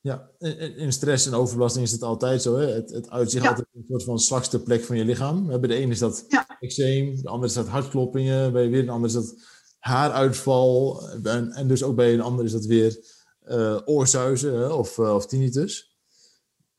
ja. 0.00 0.30
in 0.76 0.92
stress 0.92 1.26
en 1.26 1.34
overbelasting 1.34 1.84
is 1.84 1.92
het 1.92 2.02
altijd 2.02 2.42
zo. 2.42 2.56
Hè? 2.56 2.66
Het, 2.66 2.90
het 2.90 3.10
uitzicht 3.10 3.44
ja. 3.44 3.48
altijd 3.48 3.68
een 3.72 3.84
soort 3.88 4.04
van 4.04 4.18
zwakste 4.18 4.62
plek 4.62 4.84
van 4.84 4.96
je 4.96 5.04
lichaam. 5.04 5.46
Bij 5.46 5.58
de 5.58 5.74
ene 5.74 5.92
is 5.92 5.98
dat 5.98 6.24
ja. 6.28 6.58
eczeem, 6.60 7.22
de 7.22 7.28
andere 7.28 7.48
is 7.48 7.54
dat 7.54 7.68
hartkloppingen, 7.68 8.52
bij 8.52 8.70
weer 8.70 8.82
een 8.82 8.88
ander 8.88 9.08
is 9.08 9.14
dat 9.14 9.34
haaruitval. 9.78 11.02
En, 11.22 11.52
en 11.52 11.68
dus 11.68 11.82
ook 11.82 11.96
bij 11.96 12.14
een 12.14 12.20
ander 12.20 12.44
is 12.44 12.52
dat 12.52 12.64
weer 12.64 13.14
uh, 13.48 13.80
oorzuizen 13.84 14.54
hè, 14.54 14.66
of, 14.66 14.98
uh, 14.98 15.14
of 15.14 15.26
tinnitus. 15.26 15.96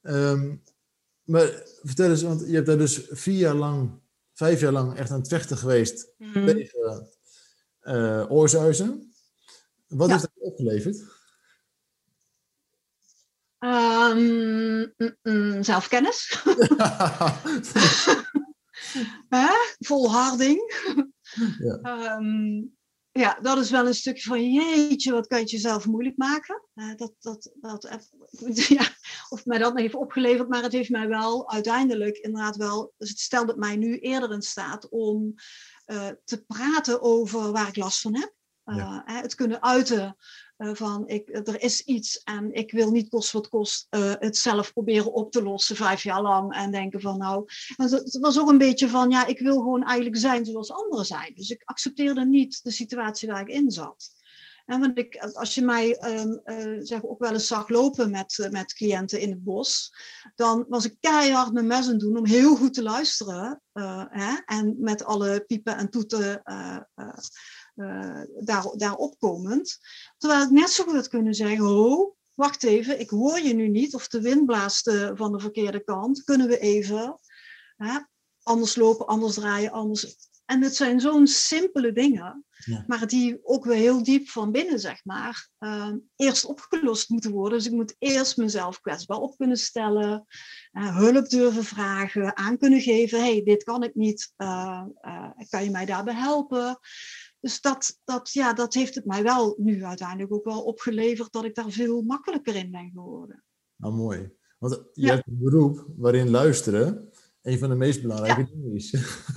Um, 0.02 0.64
maar 1.24 1.64
vertel 1.82 2.10
eens, 2.10 2.22
want 2.22 2.48
je 2.48 2.54
hebt 2.54 2.68
daar 2.68 2.78
dus 2.78 3.08
vier 3.10 3.38
jaar 3.38 3.56
lang, 3.56 4.02
vijf 4.34 4.60
jaar 4.60 4.72
lang 4.72 4.98
echt 4.98 5.12
aan 5.12 5.20
het 5.20 5.28
vechten 5.28 5.58
geweest 5.58 6.14
mm. 6.18 6.46
tegen 6.46 7.10
uh, 7.82 8.26
oorzuizen. 8.32 9.14
Wat 9.88 10.08
ja. 10.08 10.14
heeft 10.14 10.28
dat 10.34 10.44
opgeleverd? 10.44 11.06
Um, 13.60 14.94
mm, 15.22 15.64
zelfkennis. 15.64 16.44
Volharding. 19.88 20.60
Ja. 21.60 22.16
Um, 22.18 22.77
ja, 23.18 23.40
dat 23.42 23.58
is 23.58 23.70
wel 23.70 23.88
een 23.88 23.94
stukje 23.94 24.30
van 24.30 24.52
jeetje, 24.52 25.12
wat 25.12 25.28
kan 25.28 25.40
je 25.40 25.46
jezelf 25.46 25.86
moeilijk 25.86 26.18
maken. 26.18 26.64
Uh, 26.76 26.96
dat, 26.96 27.14
dat, 27.20 27.52
dat, 27.56 28.08
ja, 28.78 28.88
of 29.30 29.46
mij 29.46 29.58
dat 29.58 29.78
heeft 29.78 29.96
opgeleverd, 29.96 30.50
maar 30.50 30.64
het 30.64 30.72
heeft 30.72 30.90
mij 30.90 31.08
wel 31.08 31.52
uiteindelijk 31.52 32.18
inderdaad 32.18 32.56
wel, 32.56 32.94
dus 32.98 33.10
het 33.10 33.20
stelt 33.20 33.48
het 33.48 33.58
mij 33.58 33.76
nu 33.76 33.98
eerder 33.98 34.32
in 34.32 34.42
staat 34.42 34.90
om 34.90 35.34
uh, 35.86 36.10
te 36.24 36.44
praten 36.46 37.02
over 37.02 37.52
waar 37.52 37.68
ik 37.68 37.76
last 37.76 38.02
van 38.02 38.16
heb. 38.16 38.36
Uh, 38.66 38.76
ja. 38.76 39.04
het 39.06 39.36
kunnen 39.36 39.64
uiten 39.64 40.16
uh, 40.58 40.70
van 40.74 41.08
ik, 41.08 41.48
er 41.48 41.62
is 41.62 41.82
iets 41.82 42.22
en 42.24 42.54
ik 42.54 42.72
wil 42.72 42.92
niet 42.92 43.10
kost 43.10 43.32
wat 43.32 43.50
kost 43.50 43.88
uh, 43.90 44.14
het 44.20 44.38
zelf 44.38 44.74
proberen 44.74 45.14
op 45.14 45.32
te 45.32 45.44
lossen 45.44 45.76
vijf 45.76 46.04
jaar 46.04 46.22
lang 46.22 46.54
en 46.56 46.72
denken 46.72 47.02
van 47.02 47.18
nou, 47.18 47.44
het 47.76 48.18
was 48.22 48.40
ook 48.40 48.50
een 48.50 48.58
beetje 48.58 48.90
van 48.90 49.10
ja, 49.10 49.26
ik 49.26 49.40
wil 49.40 49.56
gewoon 49.56 49.84
eigenlijk 49.84 50.18
zijn 50.18 50.46
zoals 50.46 50.72
anderen 50.72 51.06
zijn. 51.06 51.32
Dus 51.36 51.50
ik 51.50 51.62
accepteerde 51.66 52.26
niet 52.26 52.64
de 52.64 52.72
situatie 52.72 53.28
waar 53.28 53.42
ik 53.42 53.56
in 53.56 53.72
zat. 53.72 54.16
En 54.66 54.80
want 54.80 54.98
ik, 54.98 55.18
als 55.18 55.56
je 55.56 55.62
mij 55.62 56.20
um, 56.20 56.42
uh, 56.46 56.78
zeg, 56.80 57.04
ook 57.04 57.20
wel 57.20 57.34
eens 57.34 57.48
zag 57.48 57.70
lopen 57.70 58.12
met, 58.12 58.48
met 58.52 58.74
cliënten 58.74 59.20
in 59.20 59.30
het 59.30 59.44
bos, 59.44 59.94
dan 60.36 60.66
was 60.70 60.86
ik 60.86 60.96
keihard 61.00 61.54
mijn 61.54 61.68
mes 61.68 61.90
aan 61.90 61.98
doen 61.98 62.18
om 62.18 62.26
heel 62.26 62.56
goed 62.56 62.74
te 62.74 62.84
luisteren. 62.84 63.62
Hè? 64.10 64.36
En 64.46 64.76
met 64.80 65.04
alle 65.04 65.44
piepen 65.48 65.78
en 65.78 65.90
toeten 65.90 66.42
uh, 67.78 68.22
daar, 68.40 68.66
daarop 68.76 69.20
komend. 69.20 69.78
Terwijl 70.18 70.44
ik 70.44 70.50
net 70.50 70.70
zo 70.70 70.84
goed 70.84 70.94
had 70.94 71.08
kunnen 71.08 71.34
zeggen, 71.34 71.66
oh, 71.66 72.16
wacht 72.34 72.64
even, 72.64 73.00
ik 73.00 73.10
hoor 73.10 73.40
je 73.40 73.54
nu 73.54 73.68
niet, 73.68 73.96
of 73.96 74.08
de 74.08 74.22
wind 74.22 74.46
blaast 74.46 74.88
uh, 74.88 75.12
van 75.14 75.32
de 75.32 75.40
verkeerde 75.40 75.84
kant, 75.84 76.24
kunnen 76.24 76.48
we 76.48 76.60
even 76.60 77.20
hè, 77.76 78.00
anders 78.44 78.76
lopen, 78.76 79.06
anders 79.06 79.34
draaien, 79.34 79.72
anders. 79.72 80.16
En 80.46 80.62
het 80.62 80.76
zijn 80.76 81.00
zo'n 81.00 81.28
simpele 81.28 81.92
dingen, 81.92 82.46
ja. 82.66 82.84
maar 82.88 83.08
die 83.08 83.40
ook 83.44 83.66
weer 83.66 83.76
heel 83.76 84.04
diep 84.04 84.30
van 84.30 84.52
binnen, 84.52 84.80
zeg 84.80 85.06
maar, 85.06 85.50
uh, 85.60 85.94
eerst 86.16 86.46
opgelost 86.46 87.10
moeten 87.10 87.32
worden. 87.32 87.58
Dus 87.58 87.68
ik 87.68 87.74
moet 87.74 87.96
eerst 88.00 88.38
mezelf 88.38 88.82
kwetsbaar 88.82 89.18
op 89.18 89.38
kunnen 89.38 89.58
stellen, 89.58 90.26
uh, 90.72 90.98
hulp 90.98 91.30
durven 91.30 91.64
vragen, 91.64 92.38
aan 92.38 92.58
kunnen 92.58 92.82
geven, 92.82 93.20
hey, 93.20 93.44
dit 93.44 93.64
kan 93.64 93.84
ik 93.84 93.96
niet, 93.96 94.34
uh, 94.38 94.84
kan 95.50 95.64
je 95.64 95.72
mij 95.72 95.86
daarbij 95.86 96.16
helpen? 96.16 96.80
Dus 97.40 97.62
dat, 97.62 98.00
dat, 98.04 98.32
ja, 98.32 98.54
dat 98.54 98.74
heeft 98.74 98.96
het 98.96 99.06
mij 99.06 99.24
wel 99.24 99.56
nu 99.58 99.86
uiteindelijk 99.86 100.34
ook 100.34 100.46
wel 100.46 100.64
opgeleverd 100.64 101.32
dat 101.32 101.44
ik 101.44 101.56
daar 101.56 101.72
veel 101.72 102.02
makkelijker 102.02 102.56
in 102.56 102.72
ben 102.72 102.92
geworden. 102.94 103.44
Nou, 103.76 103.94
mooi. 103.94 104.32
Want 104.58 104.74
je 104.94 105.06
ja. 105.06 105.14
hebt 105.14 105.28
een 105.28 105.40
beroep 105.40 105.86
waarin 105.96 106.30
luisteren 106.30 107.12
een 107.48 107.60
van 107.60 107.70
de 107.70 107.76
meest 107.76 108.02
belangrijke 108.02 108.42
ja. 108.42 108.48
dingen 108.48 108.76
is. 108.76 108.92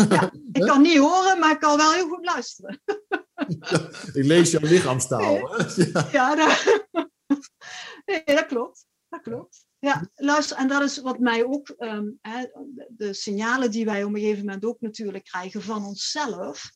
Ja, 0.09 0.33
ik 0.53 0.63
kan 0.63 0.83
niet 0.83 0.99
horen, 0.99 1.39
maar 1.39 1.51
ik 1.51 1.61
kan 1.61 1.77
wel 1.77 1.93
heel 1.93 2.09
goed 2.09 2.25
luisteren. 2.25 2.81
Ja, 2.85 3.91
ik 4.13 4.25
lees 4.25 4.51
jouw 4.51 4.69
lichaamstaal. 4.69 5.35
Ja, 5.93 6.09
ja 6.13 6.35
dat, 6.35 6.89
nee, 8.07 8.23
dat 8.25 8.47
klopt. 8.47 8.87
Dat 9.09 9.21
klopt. 9.21 9.67
Ja, 9.79 10.11
luister, 10.15 10.57
en 10.57 10.69
dat 10.69 10.83
is 10.83 11.01
wat 11.01 11.19
mij 11.19 11.45
ook, 11.45 11.75
um, 11.79 12.19
hè, 12.21 12.47
de 12.89 13.13
signalen 13.15 13.71
die 13.71 13.85
wij 13.85 14.05
op 14.05 14.15
een 14.15 14.21
gegeven 14.21 14.45
moment 14.45 14.65
ook 14.65 14.81
natuurlijk 14.81 15.25
krijgen 15.25 15.63
van 15.63 15.85
onszelf, 15.85 16.71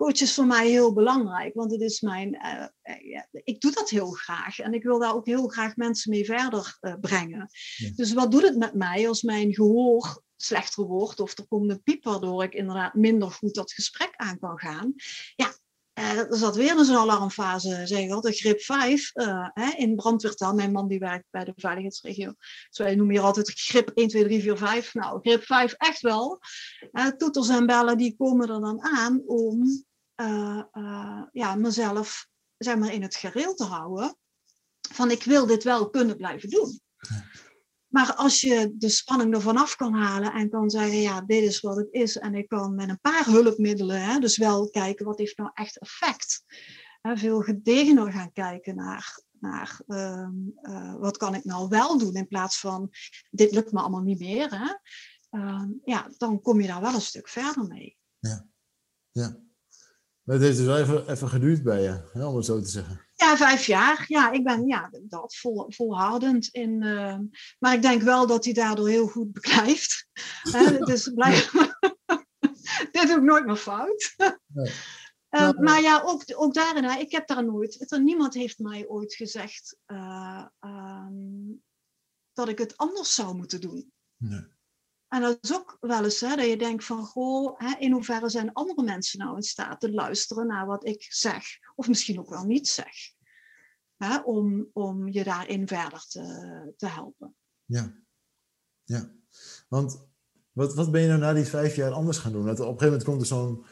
coach 0.00 0.20
is 0.20 0.34
voor 0.34 0.46
mij 0.46 0.68
heel 0.68 0.92
belangrijk, 0.92 1.54
want 1.54 1.70
het 1.70 1.80
is 1.80 2.00
mijn, 2.00 2.34
uh, 2.34 3.10
ja, 3.10 3.28
ik 3.32 3.60
doe 3.60 3.72
dat 3.72 3.90
heel 3.90 4.10
graag 4.10 4.58
en 4.58 4.74
ik 4.74 4.82
wil 4.82 4.98
daar 4.98 5.14
ook 5.14 5.26
heel 5.26 5.48
graag 5.48 5.76
mensen 5.76 6.10
mee 6.10 6.24
verder 6.24 6.78
uh, 6.80 6.94
brengen. 7.00 7.48
Ja. 7.76 7.90
Dus 7.94 8.12
wat 8.12 8.30
doet 8.30 8.42
het 8.42 8.56
met 8.56 8.74
mij 8.74 9.08
als 9.08 9.22
mijn 9.22 9.54
gehoor 9.54 10.22
slechter 10.36 10.84
wordt 10.84 11.20
of 11.20 11.38
er 11.38 11.46
komt 11.46 11.70
een 11.70 11.82
piep 11.82 12.04
waardoor 12.04 12.42
ik 12.42 12.54
inderdaad 12.54 12.94
minder 12.94 13.30
goed 13.30 13.54
dat 13.54 13.72
gesprek 13.72 14.12
aan 14.16 14.38
kan 14.38 14.58
gaan? 14.58 14.94
Ja, 15.36 15.52
er 15.92 16.26
zat 16.30 16.56
weer 16.56 16.78
een 16.78 16.96
alarmfase, 16.96 17.86
zeg 17.86 17.98
ik 17.98 18.10
altijd, 18.10 18.38
grip 18.38 18.60
5 18.60 19.10
hè, 19.54 19.70
in 19.76 19.96
brandweertaal. 19.96 20.54
Mijn 20.54 20.72
man 20.72 20.88
die 20.88 20.98
werkt 20.98 21.26
bij 21.30 21.44
de 21.44 21.52
veiligheidsregio. 21.56 22.32
Zo 22.70 22.82
wij 22.82 22.94
noemen 22.94 23.14
hier 23.14 23.24
altijd 23.24 23.50
grip 23.50 23.90
1, 23.94 24.08
2, 24.08 24.24
3, 24.24 24.42
4, 24.42 24.56
5. 24.56 24.94
Nou, 24.94 25.20
grip 25.20 25.44
5 25.44 25.72
echt 25.72 26.00
wel. 26.00 26.40
toeters 27.16 27.48
en 27.48 27.66
bellen 27.66 27.98
die 27.98 28.16
komen 28.16 28.48
er 28.48 28.60
dan 28.60 28.82
aan 28.82 29.22
om 29.26 29.88
uh, 30.20 30.62
uh, 30.72 31.22
ja, 31.32 31.54
mezelf 31.54 32.28
zeg 32.56 32.76
maar, 32.76 32.92
in 32.92 33.02
het 33.02 33.14
gereel 33.14 33.54
te 33.54 33.64
houden. 33.64 34.16
Van 34.92 35.10
ik 35.10 35.22
wil 35.22 35.46
dit 35.46 35.64
wel 35.64 35.90
kunnen 35.90 36.16
blijven 36.16 36.48
doen. 36.48 36.80
Maar 37.86 38.14
als 38.14 38.40
je 38.40 38.72
de 38.74 38.88
spanning 38.88 39.34
ervan 39.34 39.56
af 39.56 39.76
kan 39.76 39.94
halen 39.94 40.32
en 40.32 40.50
kan 40.50 40.70
zeggen, 40.70 41.00
ja, 41.00 41.20
dit 41.20 41.42
is 41.42 41.60
wat 41.60 41.76
het 41.76 41.88
is. 41.90 42.16
En 42.16 42.34
ik 42.34 42.48
kan 42.48 42.74
met 42.74 42.88
een 42.88 43.00
paar 43.00 43.24
hulpmiddelen, 43.24 44.02
hè, 44.02 44.18
dus 44.18 44.36
wel 44.36 44.70
kijken 44.70 45.06
wat 45.06 45.18
heeft 45.18 45.38
nou 45.38 45.50
echt 45.54 45.78
effect. 45.78 46.44
Hè, 47.00 47.16
veel 47.16 47.40
gedegener 47.40 48.12
gaan 48.12 48.32
kijken 48.32 48.74
naar, 48.74 49.22
naar 49.40 49.80
uh, 49.86 50.28
uh, 50.62 50.94
wat 50.94 51.16
kan 51.16 51.34
ik 51.34 51.44
nou 51.44 51.68
wel 51.68 51.98
doen 51.98 52.14
in 52.14 52.28
plaats 52.28 52.60
van 52.60 52.90
dit 53.30 53.52
lukt 53.52 53.72
me 53.72 53.80
allemaal 53.80 54.02
niet 54.02 54.18
meer. 54.18 54.50
Hè. 54.50 54.74
Ehm, 55.30 55.70
ja, 55.84 56.10
dan 56.16 56.40
kom 56.40 56.60
je 56.60 56.66
daar 56.66 56.80
wel 56.80 56.94
een 56.94 57.00
stuk 57.00 57.28
verder 57.28 57.66
mee. 57.66 57.96
Ja, 58.18 58.46
ja. 59.10 59.36
Maar 60.30 60.38
het 60.38 60.48
heeft 60.48 60.58
dus 60.58 60.66
wel 60.66 60.78
even, 60.78 61.10
even 61.10 61.28
geduurd 61.28 61.62
bij 61.62 61.82
je, 61.82 62.02
hè, 62.12 62.26
om 62.26 62.36
het 62.36 62.44
zo 62.44 62.60
te 62.60 62.68
zeggen. 62.68 63.06
Ja, 63.14 63.36
vijf 63.36 63.66
jaar. 63.66 64.04
Ja, 64.06 64.30
ik 64.30 64.44
ben 64.44 64.66
ja, 64.66 64.90
dat 65.02 65.36
vol, 65.36 65.64
volhardend 65.68 66.48
in. 66.48 66.82
Uh, 66.82 67.18
maar 67.58 67.74
ik 67.74 67.82
denk 67.82 68.02
wel 68.02 68.26
dat 68.26 68.44
hij 68.44 68.52
daardoor 68.52 68.88
heel 68.88 69.06
goed 69.06 69.32
beklijft. 69.32 70.06
dus 70.84 71.12
blijf. 71.14 71.52
Dit 72.92 73.10
ik 73.10 73.22
nooit 73.22 73.46
meer 73.46 73.56
fout. 73.56 74.14
Nee. 74.52 74.72
Uh, 75.30 75.50
maar 75.50 75.80
ja, 75.80 76.02
ook, 76.04 76.22
ook 76.34 76.54
daarin, 76.54 77.00
ik 77.00 77.10
heb 77.10 77.26
daar 77.26 77.44
nooit, 77.44 77.92
er, 77.92 78.02
niemand 78.02 78.34
heeft 78.34 78.58
mij 78.58 78.86
ooit 78.88 79.14
gezegd 79.14 79.76
uh, 79.86 80.46
um, 80.60 81.62
dat 82.32 82.48
ik 82.48 82.58
het 82.58 82.76
anders 82.76 83.14
zou 83.14 83.34
moeten 83.34 83.60
doen. 83.60 83.92
Nee. 84.16 84.44
En 85.10 85.20
dat 85.20 85.38
is 85.40 85.54
ook 85.54 85.76
wel 85.80 86.04
eens 86.04 86.20
hè, 86.20 86.36
dat 86.36 86.46
je 86.46 86.56
denkt 86.56 86.84
van, 86.84 87.04
goh, 87.04 87.58
hè, 87.58 87.78
in 87.78 87.92
hoeverre 87.92 88.28
zijn 88.28 88.52
andere 88.52 88.82
mensen 88.82 89.18
nou 89.18 89.36
in 89.36 89.42
staat 89.42 89.80
te 89.80 89.92
luisteren 89.92 90.46
naar 90.46 90.66
wat 90.66 90.86
ik 90.86 91.06
zeg, 91.08 91.44
of 91.74 91.88
misschien 91.88 92.18
ook 92.18 92.30
wel 92.30 92.44
niet 92.44 92.68
zeg, 92.68 92.94
hè, 93.96 94.18
om, 94.18 94.70
om 94.72 95.08
je 95.08 95.24
daarin 95.24 95.68
verder 95.68 96.04
te, 96.08 96.74
te 96.76 96.86
helpen. 96.86 97.34
Ja, 97.64 97.94
ja. 98.84 99.12
Want 99.68 100.08
Wat, 100.52 100.74
wat 100.74 100.90
ben 100.90 101.00
je 101.00 101.08
nou 101.08 101.20
na 101.20 101.32
die 101.32 101.44
vijf 101.44 101.76
jaar 101.76 101.92
anders 101.92 102.18
gaan 102.18 102.32
doen? 102.32 102.46
Dat 102.46 102.60
op 102.60 102.66
een 102.66 102.78
gegeven 102.78 102.86
moment 102.86 103.04
komt 103.04 103.20
er 103.20 103.26
zo'n 103.26 103.66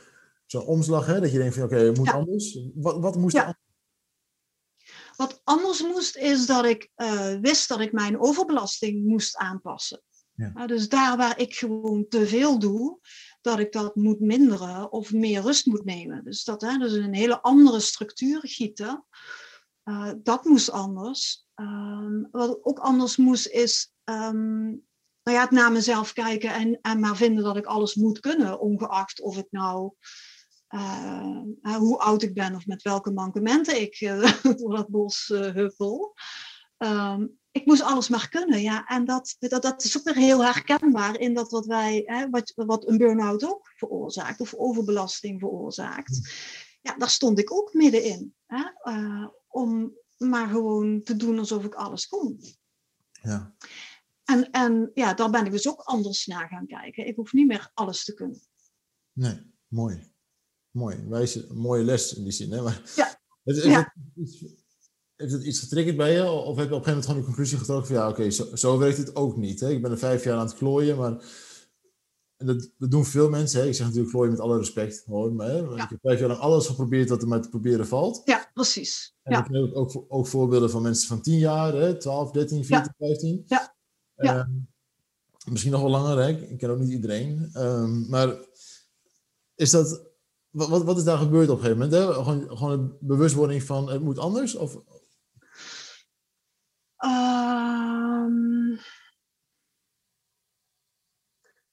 zo'n 0.47 0.67
omslag, 0.67 1.07
hè, 1.07 1.21
dat 1.21 1.33
je 1.33 1.39
denkt 1.39 1.55
van 1.55 1.65
oké, 1.65 1.77
het 1.77 1.97
moet 1.97 2.13
anders. 2.13 2.59
Wat, 2.75 2.99
wat 3.01 3.17
moest 3.17 3.37
er 3.37 3.43
anders? 3.43 3.67
Wat 5.17 5.41
anders 5.45 5.83
moest, 5.83 6.17
is 6.17 6.47
dat 6.47 6.65
ik 6.65 6.91
uh, 6.97 7.35
wist 7.41 7.69
dat 7.69 7.81
ik 7.81 7.93
mijn 7.93 8.21
overbelasting 8.21 9.07
moest 9.07 9.37
aanpassen. 9.37 10.03
Ja. 10.39 10.67
dus 10.67 10.89
daar 10.89 11.17
waar 11.17 11.39
ik 11.39 11.55
gewoon 11.55 12.09
te 12.09 12.27
veel 12.27 12.59
doe, 12.59 12.99
dat 13.41 13.59
ik 13.59 13.73
dat 13.73 13.95
moet 13.97 14.21
minderen 14.21 14.93
of 14.93 15.13
meer 15.13 15.43
rust 15.43 15.67
moet 15.67 15.85
nemen. 15.85 16.25
Dus 16.25 16.45
dat 16.45 16.61
hè, 16.61 16.79
dus 16.79 16.93
een 16.93 17.15
hele 17.15 17.43
andere 17.43 17.81
structuur 17.81 18.41
gieten. 18.43 19.05
Uh, 19.85 20.11
dat 20.23 20.45
moest 20.45 20.71
anders. 20.71 21.47
Um, 21.55 22.29
wat 22.31 22.65
ook 22.65 22.79
anders 22.79 23.17
moest 23.17 23.47
is 23.47 23.93
um, 24.05 24.87
nou 25.23 25.37
ja, 25.37 25.41
het 25.41 25.51
naar 25.51 25.73
mezelf 25.73 26.13
kijken 26.13 26.55
en, 26.55 26.79
en 26.83 27.01
maar 27.01 27.17
vinden 27.17 27.45
dat 27.45 27.57
ik 27.57 27.67
alles 27.67 27.95
moet 27.95 28.21
kunnen, 28.21 28.61
ongeacht 28.61 29.21
of 29.21 29.37
ik 29.37 29.47
nou 29.51 29.93
uh, 30.75 31.43
hoe 31.77 31.99
oud 31.99 32.23
ik 32.23 32.35
ben 32.35 32.55
of 32.55 32.67
met 32.67 32.83
welke 32.83 33.11
mankementen 33.11 33.81
ik 33.81 34.01
uh, 34.01 34.33
door 34.57 34.77
dat 34.77 34.89
bos 34.89 35.27
huppel. 35.29 36.15
Um, 36.79 37.38
ik 37.51 37.67
moest 37.67 37.83
alles 37.83 38.09
maar 38.09 38.29
kunnen, 38.29 38.63
ja. 38.63 38.87
En 38.87 39.05
dat, 39.05 39.37
dat, 39.39 39.63
dat 39.63 39.85
is 39.85 39.99
ook 39.99 40.05
weer 40.05 40.17
heel 40.17 40.45
herkenbaar 40.45 41.19
in 41.21 41.35
dat 41.35 41.51
wat 41.51 41.67
wij, 41.67 42.03
hè, 42.07 42.31
wat, 42.31 42.53
wat 42.55 42.89
een 42.89 42.99
burn-out 42.99 43.45
ook 43.45 43.73
veroorzaakt, 43.77 44.41
of 44.41 44.55
overbelasting 44.55 45.41
veroorzaakt. 45.41 46.17
Hm. 46.17 46.23
Ja, 46.81 46.97
daar 46.97 47.11
stond 47.11 47.39
ik 47.39 47.53
ook 47.53 47.75
middenin. 47.75 48.35
Hè, 48.47 48.63
om 49.49 49.97
maar 50.17 50.49
gewoon 50.49 51.03
te 51.03 51.17
doen 51.17 51.39
alsof 51.39 51.65
ik 51.65 51.75
alles 51.75 52.07
kon. 52.07 52.41
Ja. 53.23 53.55
En, 54.25 54.51
en 54.51 54.91
ja, 54.95 55.15
daar 55.15 55.31
ben 55.31 55.45
ik 55.45 55.53
dus 55.53 55.69
ook 55.69 55.81
anders 55.81 56.27
naar 56.27 56.49
gaan 56.49 56.67
kijken. 56.67 57.07
Ik 57.07 57.17
hoef 57.17 57.33
niet 57.33 57.47
meer 57.47 57.71
alles 57.75 58.05
te 58.05 58.15
kunnen. 58.15 58.41
Nee, 59.13 59.53
mooi. 59.67 60.13
Mooi. 60.71 61.05
Wijze, 61.09 61.55
mooie 61.55 61.85
les 61.85 62.15
in 62.15 62.23
die 62.23 62.33
zin. 62.33 62.53
Hè? 62.53 62.63
Maar, 62.63 62.93
ja. 62.97 63.21
Het 63.45 63.57
iets, 64.15 64.45
heeft 65.19 65.33
het 65.33 65.45
iets 65.45 65.61
getriggerd 65.61 65.97
bij 65.97 66.13
je? 66.13 66.31
Of 66.31 66.57
heb 66.57 66.69
je 66.69 66.75
op 66.75 66.79
een 66.79 66.85
gegeven 66.85 66.87
moment 66.87 67.05
gewoon 67.05 67.21
de 67.21 67.27
conclusie 67.27 67.59
getrokken 67.59 67.87
van 67.87 67.97
ja, 67.97 68.09
oké, 68.09 68.31
zo, 68.31 68.57
zo, 68.57 68.79
werkt 68.79 68.97
het 68.97 69.17
ook 69.17 69.37
niet. 69.37 69.61
Hè? 69.61 69.71
Ik 69.71 69.83
ben 69.83 69.91
er 69.91 69.99
vijf 69.99 70.25
jaar 70.25 70.39
aan 70.39 70.47
het 70.47 70.55
klooien, 70.55 70.97
maar 70.97 71.23
en 72.37 72.47
dat, 72.47 72.71
dat 72.79 72.91
doen 72.91 73.05
veel 73.05 73.29
mensen. 73.29 73.61
Hè? 73.61 73.67
Ik 73.67 73.75
zeg 73.75 73.87
natuurlijk 73.87 74.13
klooien 74.13 74.31
met 74.31 74.41
alle 74.41 74.59
respect. 74.59 75.05
Hoor, 75.07 75.33
maar, 75.33 75.47
hè? 75.47 75.57
Ja. 75.57 75.83
Ik 75.83 75.91
heb 75.91 75.99
vijf 76.03 76.19
jaar 76.19 76.29
lang 76.29 76.41
alles 76.41 76.67
geprobeerd 76.67 77.09
wat 77.09 77.23
er 77.23 77.29
maar 77.29 77.43
te 77.43 77.49
proberen 77.49 77.87
valt. 77.87 78.23
Ja, 78.25 78.51
precies. 78.55 79.17
En 79.23 79.33
ja. 79.33 79.45
ik 79.45 79.53
heb 79.53 79.75
ook, 79.75 80.05
ook 80.09 80.27
voorbeelden 80.27 80.71
van 80.71 80.83
mensen 80.83 81.09
van 81.09 81.23
10 81.23 81.39
jaar, 81.39 81.75
hè? 81.75 81.97
12, 81.97 82.31
13, 82.31 82.65
14, 82.65 82.95
ja. 82.99 83.07
15. 83.07 83.43
Ja. 83.47 83.75
ja. 84.15 84.39
Um, 84.39 84.69
misschien 85.51 85.73
nog 85.73 85.81
wel 85.81 85.91
langer, 85.91 86.19
hè? 86.19 86.29
ik 86.29 86.59
ken 86.59 86.71
ook 86.71 86.79
niet 86.79 86.91
iedereen. 86.91 87.51
Um, 87.55 88.09
maar 88.09 88.37
is 89.55 89.71
dat, 89.71 90.03
wat, 90.51 90.85
wat 90.85 90.97
is 90.97 91.05
daar 91.05 91.19
gebeurd 91.19 91.49
op 91.49 91.57
een 91.57 91.65
gegeven 91.65 91.83
moment? 91.83 92.03
Hè? 92.03 92.13
Gewoon, 92.13 92.59
gewoon 92.59 92.79
een 92.79 92.97
bewustwording 93.01 93.63
van 93.63 93.91
het 93.91 94.03
moet 94.03 94.19
anders? 94.19 94.55
Of? 94.55 94.79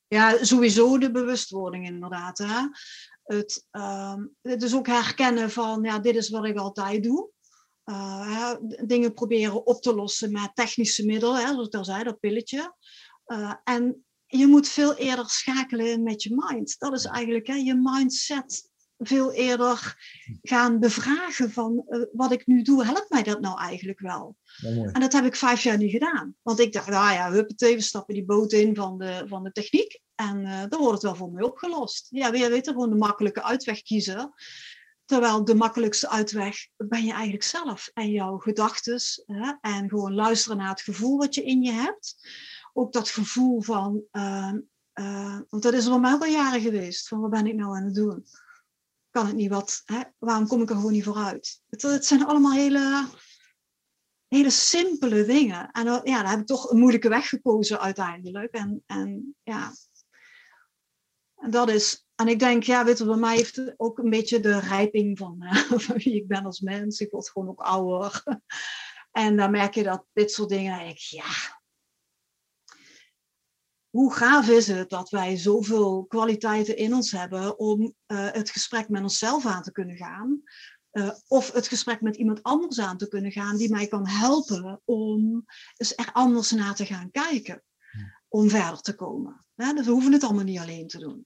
Ja, 0.07 0.43
sowieso 0.43 0.97
de 0.97 1.11
bewustwording 1.11 1.85
inderdaad. 1.85 2.37
Hè? 2.37 2.61
Het, 3.23 3.65
um, 3.71 4.35
het 4.41 4.63
is 4.63 4.75
ook 4.75 4.87
herkennen 4.87 5.51
van, 5.51 5.83
ja, 5.83 5.99
dit 5.99 6.15
is 6.15 6.29
wat 6.29 6.45
ik 6.45 6.57
altijd 6.57 7.03
doe. 7.03 7.29
Uh, 7.85 8.53
dingen 8.85 9.13
proberen 9.13 9.65
op 9.65 9.81
te 9.81 9.95
lossen 9.95 10.31
met 10.31 10.51
technische 10.53 11.05
middelen, 11.05 11.45
hè, 11.45 11.51
zoals 11.51 11.67
ik 11.67 11.75
al 11.75 11.85
zei, 11.85 12.03
dat 12.03 12.19
pilletje. 12.19 12.75
Uh, 13.27 13.53
en 13.63 14.05
je 14.25 14.47
moet 14.47 14.67
veel 14.67 14.95
eerder 14.95 15.29
schakelen 15.29 16.03
met 16.03 16.23
je 16.23 16.35
mind. 16.35 16.75
Dat 16.79 16.93
is 16.93 17.05
eigenlijk 17.05 17.47
hè, 17.47 17.55
je 17.55 17.75
mindset 17.75 18.69
veel 18.97 19.33
eerder 19.33 19.95
gaan 20.41 20.79
bevragen 20.79 21.51
van 21.51 21.85
uh, 21.87 22.05
wat 22.11 22.31
ik 22.31 22.45
nu 22.45 22.61
doe, 22.61 22.85
helpt 22.85 23.09
mij 23.09 23.23
dat 23.23 23.41
nou 23.41 23.59
eigenlijk 23.59 23.99
wel? 23.99 24.37
Ja, 24.55 24.91
en 24.91 25.01
dat 25.01 25.13
heb 25.13 25.25
ik 25.25 25.35
vijf 25.35 25.63
jaar 25.63 25.77
niet 25.77 25.91
gedaan. 25.91 26.35
Want 26.41 26.59
ik 26.59 26.73
dacht, 26.73 26.87
nou 26.87 27.13
ja, 27.13 27.31
huppatee, 27.31 27.75
we 27.75 27.81
stappen 27.81 28.13
die 28.13 28.25
boot 28.25 28.51
in 28.51 28.75
van 28.75 28.97
de, 28.97 29.23
van 29.27 29.43
de 29.43 29.51
techniek 29.51 29.99
en 30.15 30.41
uh, 30.41 30.63
dan 30.69 30.79
wordt 30.79 30.93
het 30.93 31.01
wel 31.01 31.15
voor 31.15 31.31
mij 31.31 31.43
opgelost. 31.43 32.07
Ja, 32.09 32.31
weer 32.31 32.49
weten, 32.49 32.73
gewoon 32.73 32.89
de 32.89 32.95
makkelijke 32.95 33.43
uitweg 33.43 33.81
kiezen. 33.81 34.33
Terwijl 35.05 35.45
de 35.45 35.55
makkelijkste 35.55 36.09
uitweg 36.09 36.67
ben 36.77 37.05
je 37.05 37.11
eigenlijk 37.11 37.43
zelf 37.43 37.89
en 37.93 38.11
jouw 38.11 38.37
gedachten. 38.37 39.01
En 39.61 39.89
gewoon 39.89 40.13
luisteren 40.13 40.57
naar 40.57 40.69
het 40.69 40.81
gevoel 40.81 41.17
wat 41.17 41.35
je 41.35 41.43
in 41.43 41.63
je 41.63 41.71
hebt. 41.71 42.15
Ook 42.73 42.93
dat 42.93 43.09
gevoel 43.09 43.61
van, 43.61 44.03
uh, 44.11 44.53
uh, 44.93 45.39
want 45.49 45.63
dat 45.63 45.73
is 45.73 45.85
voor 45.85 45.99
mij 45.99 46.11
al 46.11 46.25
jaren 46.25 46.61
geweest, 46.61 47.07
van 47.07 47.19
wat 47.19 47.29
ben 47.29 47.47
ik 47.47 47.55
nou 47.55 47.75
aan 47.75 47.83
het 47.83 47.95
doen? 47.95 48.25
Kan 49.15 49.25
het 49.25 49.35
niet 49.35 49.49
wat, 49.49 49.81
hè? 49.85 50.01
waarom 50.17 50.47
kom 50.47 50.61
ik 50.61 50.69
er 50.69 50.75
gewoon 50.75 50.91
niet 50.91 51.03
vooruit? 51.03 51.61
Het, 51.69 51.81
het 51.81 52.05
zijn 52.05 52.25
allemaal 52.25 52.51
hele, 52.51 53.07
hele 54.27 54.49
simpele 54.49 55.25
dingen. 55.25 55.71
En 55.71 55.83
ja, 55.83 56.01
daar 56.03 56.29
heb 56.29 56.39
ik 56.39 56.45
toch 56.45 56.69
een 56.69 56.79
moeilijke 56.79 57.09
weg 57.09 57.29
gekozen 57.29 57.79
uiteindelijk. 57.79 58.53
En, 58.53 58.83
en 58.85 59.35
ja, 59.43 59.71
en 61.35 61.51
dat 61.51 61.69
is, 61.69 62.05
en 62.15 62.27
ik 62.27 62.39
denk, 62.39 62.63
ja, 62.63 62.85
weet 62.85 63.05
bij 63.05 63.15
mij 63.15 63.35
heeft 63.35 63.73
ook 63.77 63.97
een 63.97 64.09
beetje 64.09 64.39
de 64.39 64.59
rijping 64.59 65.17
van, 65.17 65.37
uh, 65.39 65.55
van 65.85 65.97
wie 65.97 66.15
ik 66.15 66.27
ben 66.27 66.45
als 66.45 66.59
mens. 66.59 66.99
Ik 66.99 67.11
word 67.11 67.29
gewoon 67.29 67.49
ook 67.49 67.61
ouder. 67.61 68.23
En 69.11 69.37
dan 69.37 69.51
merk 69.51 69.73
je 69.73 69.83
dat 69.83 70.05
dit 70.13 70.31
soort 70.31 70.49
dingen, 70.49 70.87
ik, 70.87 70.97
ja, 70.97 71.61
hoe 73.95 74.13
gaaf 74.13 74.47
is 74.49 74.67
het 74.67 74.89
dat 74.89 75.09
wij 75.09 75.37
zoveel 75.37 76.05
kwaliteiten 76.05 76.77
in 76.77 76.93
ons 76.93 77.11
hebben 77.11 77.59
om 77.59 77.81
uh, 77.81 78.31
het 78.31 78.49
gesprek 78.49 78.89
met 78.89 79.01
onszelf 79.01 79.45
aan 79.45 79.63
te 79.63 79.71
kunnen 79.71 79.95
gaan. 79.95 80.41
Uh, 80.91 81.09
of 81.27 81.51
het 81.51 81.67
gesprek 81.67 82.01
met 82.01 82.15
iemand 82.15 82.43
anders 82.43 82.79
aan 82.79 82.97
te 82.97 83.07
kunnen 83.07 83.31
gaan 83.31 83.57
die 83.57 83.69
mij 83.69 83.87
kan 83.87 84.07
helpen 84.07 84.81
om 84.85 85.45
eens 85.77 85.93
er 85.95 86.09
anders 86.11 86.51
naar 86.51 86.75
te 86.75 86.85
gaan 86.85 87.11
kijken. 87.11 87.63
Om 88.27 88.49
verder 88.49 88.81
te 88.81 88.95
komen. 88.95 89.45
Ja, 89.53 89.73
dus 89.73 89.85
we 89.85 89.91
hoeven 89.91 90.11
het 90.11 90.23
allemaal 90.23 90.43
niet 90.43 90.59
alleen 90.59 90.87
te 90.87 90.99
doen. 90.99 91.25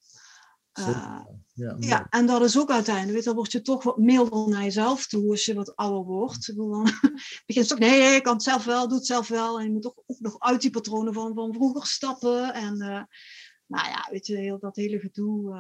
Uh, 0.80 1.20
ja, 1.54 1.76
ja, 1.80 2.08
en 2.10 2.26
dat 2.26 2.42
is 2.42 2.60
ook 2.60 2.72
uiteindelijk, 2.72 3.16
weet, 3.16 3.24
dan 3.24 3.36
word 3.36 3.52
je 3.52 3.62
toch 3.62 3.84
wat 3.84 3.98
milder 3.98 4.50
naar 4.50 4.64
jezelf 4.64 5.08
toe 5.08 5.30
als 5.30 5.46
je 5.46 5.54
wat 5.54 5.76
ouder 5.76 6.04
wordt. 6.04 6.56
Dan 6.56 6.84
begint 7.46 7.68
toch, 7.68 7.80
nee, 7.80 8.00
nee, 8.00 8.16
ik 8.16 8.24
kan 8.24 8.34
het 8.34 8.44
zelf 8.44 8.66
wel, 8.66 8.88
doe 8.88 8.98
het 8.98 9.06
zelf 9.06 9.28
wel. 9.28 9.60
En 9.60 9.66
je 9.66 9.72
moet 9.72 9.82
toch 9.82 9.98
ook 10.06 10.20
nog 10.20 10.40
uit 10.40 10.62
die 10.62 10.72
patronen 10.72 11.14
van, 11.14 11.34
van 11.34 11.54
vroeger 11.54 11.86
stappen. 11.86 12.54
En 12.54 12.74
uh, 12.74 13.04
nou 13.66 13.88
ja, 13.88 14.08
weet 14.12 14.28
je, 14.28 14.38
heel, 14.38 14.60
dat 14.60 14.76
hele 14.76 15.00
gedoe. 15.00 15.56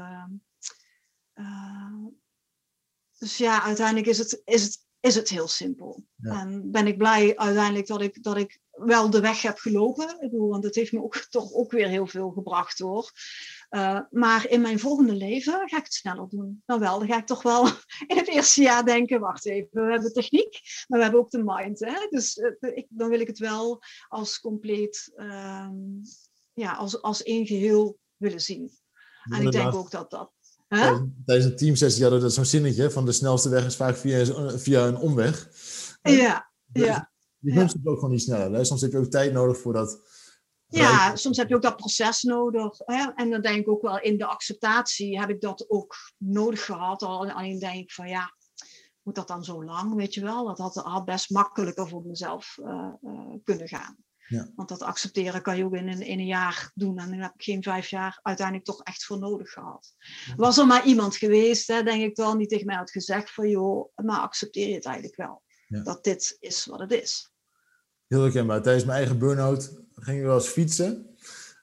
Uh, 1.35 2.05
dus 3.17 3.37
ja, 3.37 3.63
uiteindelijk 3.63 4.07
is 4.07 4.17
het, 4.17 4.41
is 4.45 4.63
het, 4.63 4.87
is 4.99 5.15
het 5.15 5.29
heel 5.29 5.47
simpel. 5.47 6.03
Ja. 6.15 6.39
En 6.39 6.71
ben 6.71 6.87
ik 6.87 6.97
blij 6.97 7.37
uiteindelijk 7.37 7.87
dat 7.87 8.01
ik, 8.01 8.23
dat 8.23 8.37
ik 8.37 8.59
wel 8.71 9.09
de 9.09 9.21
weg 9.21 9.41
heb 9.41 9.57
gelopen. 9.57 10.09
Ik 10.09 10.31
bedoel, 10.31 10.49
want 10.49 10.63
het 10.63 10.75
heeft 10.75 10.91
me 10.91 11.03
ook, 11.03 11.15
toch 11.15 11.53
ook 11.53 11.71
weer 11.71 11.87
heel 11.87 12.07
veel 12.07 12.29
gebracht 12.29 12.79
hoor. 12.79 13.11
Uh, 13.69 13.99
maar 14.09 14.49
in 14.49 14.61
mijn 14.61 14.79
volgende 14.79 15.13
leven 15.13 15.53
ga 15.53 15.77
ik 15.77 15.83
het 15.83 15.93
sneller 15.93 16.29
doen. 16.29 16.63
Dan 16.65 16.79
wel, 16.79 16.99
dan 16.99 17.07
ga 17.07 17.17
ik 17.17 17.25
toch 17.25 17.41
wel 17.41 17.67
in 18.07 18.17
het 18.17 18.27
eerste 18.27 18.61
jaar 18.61 18.85
denken, 18.85 19.19
wacht 19.19 19.45
even, 19.45 19.85
we 19.85 19.91
hebben 19.91 20.13
techniek, 20.13 20.59
maar 20.87 20.97
we 20.97 21.03
hebben 21.03 21.21
ook 21.21 21.29
de 21.29 21.43
mind. 21.43 21.79
Hè? 21.79 22.07
Dus 22.09 22.37
uh, 22.37 22.77
ik, 22.77 22.87
dan 22.89 23.09
wil 23.09 23.19
ik 23.19 23.27
het 23.27 23.39
wel 23.39 23.81
als 24.07 24.39
compleet, 24.39 25.11
um, 25.15 26.01
ja, 26.53 26.73
als, 26.73 27.01
als 27.01 27.23
één 27.23 27.47
geheel 27.47 27.97
willen 28.17 28.41
zien. 28.41 28.71
En 29.23 29.41
ik 29.41 29.51
denk 29.51 29.73
ook 29.73 29.91
dat 29.91 30.09
dat... 30.09 30.31
Huh? 30.67 31.01
Tijdens 31.25 31.49
een 31.49 31.57
teamsessie 31.57 32.03
hadden 32.03 32.21
we 32.21 32.29
zo'n 32.29 32.45
zinnetje 32.45 32.91
van 32.91 33.05
de 33.05 33.11
snelste 33.11 33.49
weg 33.49 33.65
is 33.65 33.75
vaak 33.75 33.97
via, 33.97 34.25
via 34.57 34.87
een 34.87 34.97
omweg. 34.97 35.49
Ja, 36.01 36.51
dus, 36.65 36.85
ja. 36.85 37.11
Je 37.39 37.53
kunt 37.53 37.73
het 37.73 37.87
ook 37.87 37.95
gewoon 37.95 38.11
niet 38.11 38.21
sneller. 38.21 38.53
Hè? 38.53 38.63
Soms 38.63 38.81
heb 38.81 38.91
je 38.91 38.97
ook 38.97 39.11
tijd 39.11 39.33
nodig 39.33 39.57
voor 39.57 39.73
ja, 40.69 41.15
soms 41.15 41.37
heb 41.37 41.49
je 41.49 41.55
ook 41.55 41.61
dat 41.61 41.75
proces 41.75 42.23
nodig. 42.23 42.77
Hè? 42.77 43.11
En 43.15 43.29
dan 43.29 43.41
denk 43.41 43.57
ik 43.57 43.69
ook 43.69 43.81
wel 43.81 43.99
in 43.99 44.17
de 44.17 44.25
acceptatie 44.25 45.19
heb 45.19 45.29
ik 45.29 45.41
dat 45.41 45.65
ook 45.69 45.95
nodig 46.17 46.65
gehad. 46.65 47.03
Alleen 47.03 47.59
denk 47.59 47.75
ik 47.75 47.91
van 47.91 48.07
ja, 48.07 48.33
moet 49.01 49.15
dat 49.15 49.27
dan 49.27 49.43
zo 49.43 49.63
lang, 49.63 49.95
weet 49.95 50.13
je 50.13 50.21
wel? 50.21 50.45
Dat 50.45 50.57
had, 50.57 50.75
had 50.75 51.05
best 51.05 51.29
makkelijker 51.29 51.87
voor 51.87 52.03
mezelf 52.05 52.57
uh, 52.61 52.89
uh, 53.01 53.33
kunnen 53.43 53.67
gaan. 53.67 53.97
Ja. 54.27 54.51
Want 54.55 54.69
dat 54.69 54.81
accepteren 54.81 55.41
kan 55.41 55.57
je 55.57 55.65
ook 55.65 55.75
in 55.75 55.87
een, 55.87 56.01
in 56.01 56.19
een 56.19 56.25
jaar 56.25 56.71
doen. 56.73 56.97
En 56.97 57.09
dan 57.09 57.19
heb 57.19 57.33
ik 57.33 57.43
geen 57.43 57.63
vijf 57.63 57.89
jaar 57.89 58.19
uiteindelijk 58.21 58.65
toch 58.65 58.83
echt 58.83 59.05
voor 59.05 59.19
nodig 59.19 59.51
gehad. 59.51 59.95
Was 60.35 60.57
er 60.57 60.67
maar 60.67 60.85
iemand 60.85 61.15
geweest, 61.15 61.67
hè, 61.67 61.83
denk 61.83 62.03
ik 62.03 62.15
wel, 62.15 62.37
die 62.37 62.47
tegen 62.47 62.65
mij 62.65 62.75
had 62.75 62.91
gezegd 62.91 63.33
van 63.33 63.49
joh, 63.49 63.91
maar 63.95 64.19
accepteer 64.19 64.67
je 64.67 64.73
het 64.73 64.85
eigenlijk 64.85 65.15
wel. 65.15 65.43
Ja. 65.67 65.83
Dat 65.83 66.03
dit 66.03 66.37
is 66.39 66.65
wat 66.65 66.79
het 66.79 66.91
is. 66.91 67.28
Heel 68.09 68.21
herkenbaar. 68.21 68.61
Tijdens 68.61 68.85
mijn 68.85 68.97
eigen 68.97 69.17
burn-out 69.17 69.71
ging 69.95 70.17
ik 70.17 70.23
wel 70.25 70.35
eens 70.35 70.47
fietsen. 70.47 71.15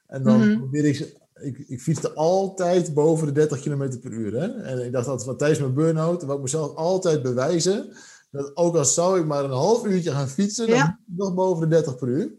En 0.07 0.23
dan 0.23 0.37
mm-hmm. 0.37 0.57
probeerde 0.57 0.87
ik, 0.87 1.17
ik, 1.33 1.57
ik 1.57 1.81
fietste 1.81 2.13
altijd 2.13 2.93
boven 2.93 3.27
de 3.27 3.33
30 3.33 3.59
km 3.59 3.99
per 3.99 4.11
uur. 4.11 4.33
Hè? 4.33 4.47
En 4.61 4.85
ik 4.85 4.91
dacht 4.91 5.07
altijd, 5.07 5.37
tijdens 5.37 5.59
mijn 5.59 5.73
burn-out, 5.73 6.23
wil 6.23 6.35
ik 6.35 6.41
mezelf 6.41 6.75
altijd 6.75 7.21
bewijzen, 7.21 7.95
dat 8.31 8.55
ook 8.55 8.75
al 8.75 8.85
zou 8.85 9.19
ik 9.19 9.25
maar 9.25 9.43
een 9.43 9.49
half 9.49 9.85
uurtje 9.85 10.11
gaan 10.11 10.27
fietsen, 10.27 10.67
Ja. 10.67 10.99
dan 11.05 11.27
nog 11.27 11.33
boven 11.35 11.69
de 11.69 11.75
30 11.75 11.95
per 11.95 12.07
uur. 12.07 12.31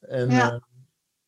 En 0.00 0.30
Ja. 0.30 0.52
eh, 0.52 0.60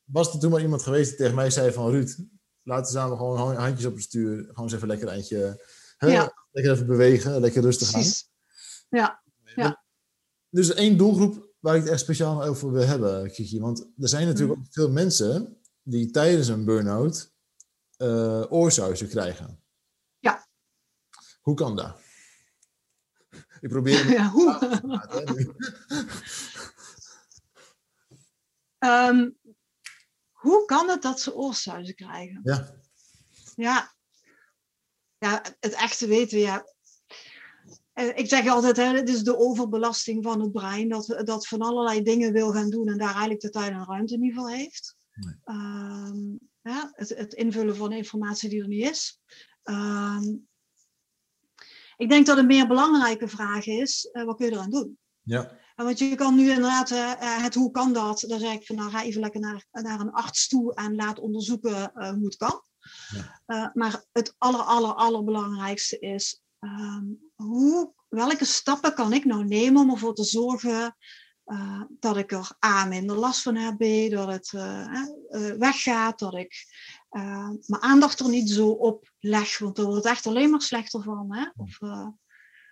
was 0.04 0.32
er 0.32 0.38
toen 0.40 0.50
maar 0.50 0.60
iemand 0.60 0.82
geweest 0.82 1.08
die 1.08 1.18
tegen 1.18 1.34
mij 1.34 1.50
zei 1.50 1.72
van 1.72 1.90
Ruud, 1.90 2.16
laten 2.62 2.92
we 2.92 2.98
samen 2.98 3.16
gewoon 3.16 3.56
handjes 3.56 3.86
op 3.86 3.94
het 3.94 4.02
stuur, 4.02 4.44
gewoon 4.48 4.64
eens 4.64 4.72
even 4.72 4.88
lekker 4.88 5.08
eindje, 5.08 5.64
hè, 5.96 6.08
Ja. 6.08 6.34
lekker 6.52 6.72
even 6.72 6.86
bewegen, 6.86 7.40
lekker 7.40 7.62
rustig 7.62 7.86
aan. 7.86 8.00
Precies. 8.00 8.28
Ja, 8.88 9.22
ja. 9.54 9.82
Dus 10.50 10.74
één 10.74 10.96
doelgroep 10.96 11.53
waar 11.64 11.76
ik 11.76 11.82
het 11.82 11.90
echt 11.90 12.00
speciaal 12.00 12.42
over 12.44 12.72
wil 12.72 12.86
hebben, 12.86 13.32
Kiki. 13.32 13.60
Want 13.60 13.78
er 13.98 14.08
zijn 14.08 14.26
natuurlijk 14.26 14.58
Mhm. 14.58 14.66
ook 14.66 14.72
veel 14.72 14.90
mensen 14.90 15.60
die 15.82 16.10
tijdens 16.10 16.48
een 16.48 16.64
burn-out 16.64 17.32
eh 17.96 18.44
oorsuizen 18.52 19.08
krijgen. 19.08 19.62
Ja. 20.18 20.46
Hoe 21.40 21.54
kan 21.54 21.76
dat? 21.76 22.00
Ik 23.60 23.68
probeer 23.68 24.10
ja 24.18 24.28
hoe? 24.30 24.58
praten. 24.80 25.56
Ehm, 28.78 29.30
hoe 30.32 30.64
kan 30.64 30.88
het 30.88 31.02
dat 31.02 31.20
ze 31.20 31.34
oorsuizen 31.34 31.94
krijgen? 31.94 32.40
Ja, 32.44 32.74
Ja, 33.54 33.94
ja 35.18 35.42
het 35.60 35.72
echte 35.72 36.06
weten 36.06 36.36
we. 36.38 36.42
Ja. 36.44 36.73
Eh, 37.94 38.18
Ik 38.18 38.28
zeg 38.28 38.48
altijd, 38.48 38.76
hè, 38.76 38.84
het 38.84 39.08
is 39.08 39.22
de 39.22 39.38
overbelasting 39.38 40.24
van 40.24 40.40
het 40.40 40.52
brein, 40.52 40.88
dat, 40.88 41.22
dat 41.24 41.46
van 41.46 41.60
allerlei 41.60 42.02
dingen 42.02 42.32
wil 42.32 42.52
gaan 42.52 42.70
doen 42.70 42.88
en 42.88 42.98
daar 42.98 43.10
eigenlijk 43.10 43.40
de 43.40 43.50
tijd 43.50 43.70
en 43.70 43.84
ruimte 43.84 44.16
niet 44.16 44.34
voor 44.34 44.50
heeft. 44.50 44.96
Nee. 45.14 45.34
Ehm, 45.44 46.30
ja, 46.62 46.92
het, 46.94 47.08
het 47.08 47.34
invullen 47.34 47.76
van 47.76 47.92
informatie 47.92 48.48
die 48.48 48.62
er 48.62 48.68
niet 48.68 48.90
is. 48.90 49.20
Ehm, 49.62 50.34
ik 51.96 52.08
denk 52.08 52.26
dat 52.26 52.38
een 52.38 52.46
meer 52.46 52.66
belangrijke 52.66 53.28
vraag 53.28 53.66
is, 53.66 54.08
eh, 54.12 54.24
wat 54.24 54.36
kun 54.36 54.46
je 54.46 54.52
eraan 54.52 54.70
doen? 54.70 54.98
ja, 55.22 55.58
Want 55.74 55.98
je 55.98 56.14
kan 56.14 56.34
nu 56.34 56.48
inderdaad, 56.48 56.90
eh, 56.90 57.42
het 57.42 57.54
hoe 57.54 57.70
kan 57.70 57.92
dat? 57.92 58.24
Dan 58.28 58.38
zeg 58.38 58.52
ik 58.52 58.66
van 58.66 58.76
nou 58.76 58.90
ga 58.90 59.02
even 59.02 59.20
lekker 59.20 59.40
naar, 59.40 59.66
naar 59.70 60.00
een 60.00 60.12
arts 60.12 60.48
toe 60.48 60.74
en 60.74 60.94
laat 60.94 61.18
onderzoeken 61.18 61.90
hoe 61.94 62.24
het 62.24 62.36
kan. 62.36 62.62
Ja. 63.46 63.70
Maar 63.74 64.04
het 64.12 64.34
aller, 64.38 64.60
aller, 64.60 64.94
allerbelangrijkste 64.94 65.98
is, 65.98 66.43
ehm, 66.64 67.04
hoe, 67.34 67.92
welke 68.08 68.44
stappen 68.44 68.94
kan 68.94 69.12
ik 69.12 69.24
nou 69.24 69.44
nemen 69.44 69.82
om 69.82 69.90
ervoor 69.90 70.14
te 70.14 70.24
zorgen 70.24 70.96
eh, 71.44 71.82
dat 72.00 72.16
ik 72.16 72.32
er 72.32 72.50
A, 72.66 72.84
minder 72.84 73.16
last 73.16 73.42
van 73.42 73.56
heb, 73.56 73.76
B, 73.76 74.10
dat 74.10 74.28
het 74.28 74.52
eh, 74.52 74.86
eh, 75.28 75.58
weggaat, 75.58 76.18
dat 76.18 76.34
ik 76.34 76.66
mijn 77.66 77.82
aandacht 77.82 78.20
er 78.20 78.28
niet 78.28 78.50
zo 78.50 78.68
op 78.68 79.12
leg, 79.18 79.58
want 79.58 79.76
dan 79.76 79.84
wordt 79.84 80.04
het 80.04 80.12
echt 80.12 80.26
alleen 80.26 80.50
maar 80.50 80.62
slechter 80.62 81.02
van. 81.02 81.34
Hè? 81.34 81.46
Of 81.56 81.78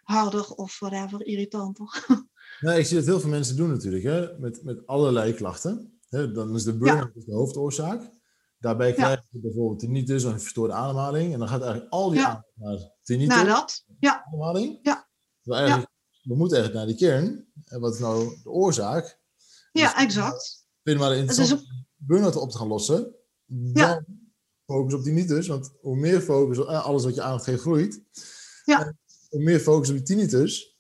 harder 0.03 0.51
of 0.51 0.79
whatever, 0.79 1.27
irritanter. 1.27 2.05
Nou, 2.61 2.79
ik 2.79 2.87
zie 2.87 2.97
dat 2.97 3.07
heel 3.07 3.21
veel 3.21 3.31
mensen 3.31 3.57
doen 3.57 3.69
natuurlijk, 3.69 4.03
hè, 4.03 4.39
met, 4.39 4.65
met 4.65 4.87
allerlei 4.87 5.35
klachten. 5.35 6.01
Hè, 6.09 6.33
dan 6.33 6.55
is 6.55 6.65
de 6.65 6.79
burn-out 6.79 7.15
dus 7.15 7.25
de 7.25 7.33
hoofdoorzaak. 7.33 8.11
Daarbij 8.63 8.93
krijg 8.93 9.21
je 9.31 9.39
bijvoorbeeld 9.41 9.79
tinnitus 9.79 10.23
een 10.25 10.41
verstoorde 10.41 10.73
ademhaling. 10.73 11.33
En 11.33 11.39
dan 11.39 11.49
gaat 11.49 11.61
eigenlijk 11.63 11.93
al 11.93 12.11
die 12.11 12.19
Ja. 12.19 12.27
aandacht 12.27 12.47
naar 12.55 12.91
tinnitus, 13.03 13.35
Nou, 13.35 13.47
dat. 13.49 13.85
Ja, 14.01 14.25
ademhaling. 14.27 14.79
Ja. 14.83 15.09
We 15.43 16.35
moeten 16.37 16.57
eigenlijk 16.59 16.75
naar 16.75 16.87
die 16.87 17.07
kern. 17.09 17.47
En 17.65 17.81
wat 17.81 17.95
is 17.95 18.01
nou 18.01 18.41
de 18.43 18.51
oorzaak? 18.51 19.21
ja 19.73 19.93
Dus- 19.93 20.03
exact. 20.03 20.67
Vind 20.83 20.99
maar 20.99 21.17
interessant 21.17 21.61
om 21.61 21.67
burn-out 21.97 22.37
op 22.37 22.51
te 22.51 22.59
gaan 22.59 22.67
lossen. 22.67 23.15
Dan 23.47 23.71
Ja. 23.75 24.05
focus 24.67 24.95
op 24.95 25.03
tinnitus. 25.03 25.47
Want 25.47 25.73
hoe 25.81 25.97
meer 25.97 26.21
focus 26.21 26.59
op 26.59 26.69
eh, 26.69 26.85
alles 26.85 27.05
wat 27.05 27.15
je 27.15 27.23
aandacht 27.23 27.45
geeft 27.45 27.61
groeit. 27.61 28.03
Ja. 28.65 28.81
En 28.87 28.99
hoe 29.29 29.43
meer 29.43 29.61
focus 29.61 29.89
op 29.89 29.95
die 29.95 30.05
tinnitus, 30.05 30.77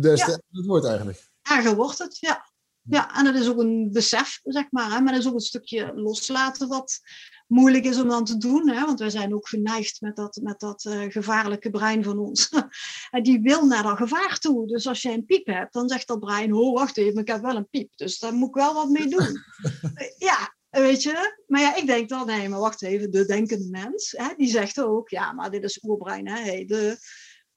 des 0.00 0.24
te 0.24 0.42
het 0.50 0.66
wordt 0.66 0.86
eigenlijk. 0.86 1.30
Erger 1.42 1.74
wordt 1.76 1.98
het, 1.98 2.18
ja. 2.18 2.47
Ja, 2.90 3.16
en 3.16 3.24
dat 3.24 3.34
is 3.34 3.48
ook 3.48 3.58
een 3.58 3.92
besef, 3.92 4.40
zeg 4.44 4.70
maar. 4.70 4.90
Hè? 4.90 5.00
Maar 5.00 5.12
dat 5.12 5.22
is 5.22 5.28
ook 5.28 5.34
een 5.34 5.40
stukje 5.40 5.92
loslaten 5.94 6.68
wat 6.68 7.00
moeilijk 7.46 7.84
is 7.84 8.00
om 8.00 8.08
dan 8.08 8.24
te 8.24 8.36
doen. 8.36 8.68
Hè? 8.68 8.84
Want 8.84 8.98
wij 8.98 9.10
zijn 9.10 9.34
ook 9.34 9.48
geneigd 9.48 10.00
met 10.00 10.16
dat, 10.16 10.40
met 10.42 10.60
dat 10.60 10.84
eh, 10.84 11.02
gevaarlijke 11.08 11.70
brein 11.70 12.04
van 12.04 12.18
ons. 12.18 12.48
en 13.10 13.22
die 13.22 13.40
wil 13.40 13.66
naar 13.66 13.82
dat 13.82 13.96
gevaar 13.96 14.38
toe. 14.38 14.66
Dus 14.66 14.86
als 14.86 15.02
jij 15.02 15.14
een 15.14 15.24
piep 15.24 15.46
hebt, 15.46 15.72
dan 15.72 15.88
zegt 15.88 16.06
dat 16.06 16.20
brein... 16.20 16.52
Oh, 16.52 16.74
wacht 16.74 16.96
even, 16.96 17.20
ik 17.20 17.28
heb 17.28 17.42
wel 17.42 17.56
een 17.56 17.68
piep. 17.68 17.96
Dus 17.96 18.18
daar 18.18 18.34
moet 18.34 18.48
ik 18.48 18.54
wel 18.54 18.74
wat 18.74 18.88
mee 18.88 19.08
doen. 19.08 19.42
ja, 20.28 20.54
weet 20.70 21.02
je. 21.02 21.42
Maar 21.46 21.60
ja, 21.60 21.76
ik 21.76 21.86
denk 21.86 22.08
dan... 22.08 22.26
Nee, 22.26 22.48
maar 22.48 22.60
wacht 22.60 22.82
even. 22.82 23.10
De 23.10 23.24
denkende 23.24 23.68
mens, 23.70 24.14
hè, 24.16 24.34
die 24.36 24.48
zegt 24.48 24.80
ook... 24.80 25.08
Ja, 25.08 25.32
maar 25.32 25.50
dit 25.50 25.64
is 25.64 25.82
oerbrein. 25.82 26.28
Hè? 26.28 26.40
Hey, 26.40 26.64
de, 26.66 26.98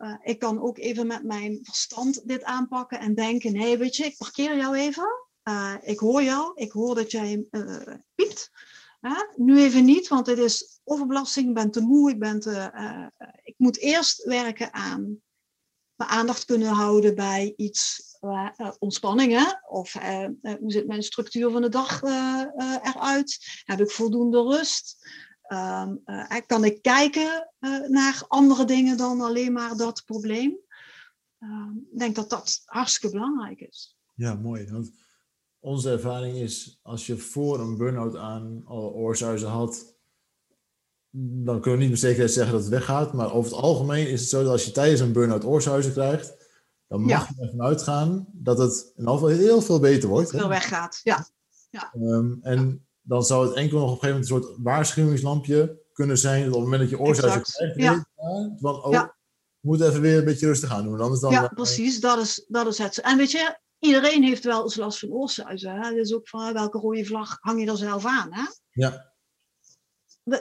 eh, 0.02 0.15
ik 0.22 0.39
kan 0.39 0.62
ook 0.62 0.78
even 0.78 1.08
met 1.08 1.24
mijn 1.24 1.60
verstand 1.62 2.28
dit 2.28 2.44
aanpakken 2.44 3.00
en 3.00 3.15
denken: 3.15 3.54
nee, 3.54 3.78
weet 3.78 3.96
je, 3.96 4.06
ik 4.06 4.17
parkeer 4.17 4.58
jou 4.58 4.76
even. 4.76 5.20
Eh, 5.43 5.75
ik 5.82 5.99
hoor 5.99 6.23
jou, 6.23 6.51
ik 6.56 6.71
hoor 6.71 6.95
dat 6.95 7.12
jij 7.12 7.45
eh, 7.49 7.95
piept. 8.15 8.51
Nu 9.36 9.60
even 9.60 9.86
niet, 9.86 10.08
want 10.08 10.25
dit 10.25 10.38
is 10.38 10.80
overbelasting, 10.84 11.47
ik 11.47 11.54
ben 11.54 11.71
te 11.71 11.82
moe, 11.82 12.10
ik, 12.10 12.19
ben 12.19 12.39
eh, 12.39 13.08
ik 13.43 13.56
moet 13.58 13.77
eerst 13.77 14.23
werken 14.23 14.73
aan 14.73 15.21
mijn 15.95 16.10
aandacht 16.10 16.45
kunnen 16.45 16.67
houden 16.67 17.15
bij 17.15 17.54
iets, 17.56 18.10
ontspanning, 18.80 19.32
hè? 19.32 19.51
of 19.67 19.93
hoe 20.60 20.71
zit 20.71 20.88
mijn 20.88 21.04
structuur 21.04 21.51
van 21.51 21.62
de 21.62 21.69
dag 21.69 22.01
eruit? 22.84 23.62
Heb 23.63 23.80
ik 23.80 23.91
voldoende 23.91 24.41
rust? 24.41 25.10
Ehm, 25.41 25.95
eh, 26.06 26.41
kan 26.45 26.63
ik 26.63 26.82
kijken 26.82 27.54
naar 27.88 28.23
andere 28.27 28.65
dingen 28.65 28.97
dan 28.97 29.21
alleen 29.21 29.54
maar 29.54 29.75
dat 29.75 30.04
probleem? 30.06 30.58
Ehm, 31.39 31.77
ik 31.91 31.99
denk 31.99 32.15
dat 32.15 32.30
dat 32.30 32.62
hartstikke 32.65 33.15
belangrijk 33.15 33.60
is. 33.60 33.97
Ja, 34.15 34.34
mooi. 34.34 34.65
Onze 35.63 35.91
ervaring 35.91 36.36
is, 36.38 36.80
als 36.84 37.06
je 37.06 37.17
voor 37.17 37.60
een 37.60 37.78
burn-out 37.78 38.15
aan 38.15 38.62
al 38.65 38.93
oorsuizen 38.93 39.50
had, 39.50 39.95
dan 41.43 41.62
kunnen 41.62 41.74
we 41.80 41.82
niet 41.84 41.89
met 41.91 42.00
zekerheid 42.00 42.32
zeggen 42.32 42.54
dat 42.54 42.62
het 42.62 42.71
weggaat. 42.71 43.13
Maar 43.13 43.34
over 43.34 43.52
het 43.52 43.62
algemeen 43.62 44.08
is 44.10 44.19
het 44.19 44.30
zo 44.30 44.43
dat 44.43 44.52
als 44.52 44.65
je 44.65 44.71
tijdens 44.71 45.00
een 45.02 45.12
burn-out 45.13 45.45
oorsuizen 45.45 45.91
krijgt, 45.91 46.50
dan 46.88 47.02
mag 47.02 47.10
Ja. 47.10 47.28
je 47.38 47.43
ervan 47.45 47.62
uitgaan 47.62 48.28
dat 48.32 48.58
het 48.58 48.91
in 48.95 49.00
ieder 49.00 49.13
geval 49.13 49.28
heel 49.30 49.62
veel 49.62 49.80
beter 49.80 50.10
wordt. 50.10 50.30
Veel 50.30 50.47
weggaat. 50.47 51.00
Ja, 51.04 51.26
Ehm, 51.93 52.34
en 52.41 52.88
dan 53.02 53.24
zou 53.24 53.47
het 53.47 53.56
enkel 53.56 53.80
nog 53.80 53.88
op 53.91 54.04
een 54.04 54.10
gegeven 54.10 54.21
moment 54.30 54.43
een 54.45 54.50
soort 54.54 54.63
waarschuwingslampje 54.63 55.80
kunnen 55.93 56.17
zijn. 56.17 56.39
Dat 56.45 56.54
op 56.54 56.54
het 56.54 56.63
moment 56.63 56.82
dat 56.82 56.89
je 56.89 57.06
oorsuizen 57.06 57.39
Exact, 57.41 57.74
krijgt, 57.74 58.06
ja. 58.15 58.56
van, 58.60 58.84
oh, 58.84 58.91
Ja. 58.91 59.15
we 59.60 59.67
moeten 59.67 59.88
even 59.89 60.02
weer 60.02 60.17
een 60.17 60.26
beetje 60.26 60.47
rustig 60.47 60.71
aan 60.71 60.84
doen. 60.84 61.00
Anders 61.02 61.21
dan, 61.21 61.32
ja 61.32 61.43
eh, 61.43 61.54
precies. 61.54 62.00
Dat 62.00 62.17
is, 62.19 62.45
dat 62.47 62.67
is 62.67 62.78
het. 62.78 62.97
En 63.02 63.17
weet 63.17 63.32
je, 63.32 63.60
iedereen 63.82 64.24
heeft 64.24 64.44
wel 64.44 64.63
eens 64.63 64.76
last 64.76 65.00
van 65.00 65.12
oorsuizen. 65.12 65.82
Hè? 65.82 65.94
Dus 65.94 66.13
ook 66.13 66.30
van 66.30 66.54
welke 66.54 66.78
rode 66.78 67.06
vlag 67.06 67.38
hang 67.39 67.60
je 67.60 67.72
er 67.72 67.78
zelf 67.78 68.06
aan. 68.06 68.34
Hè? 68.34 68.44
Ja. 68.70 69.10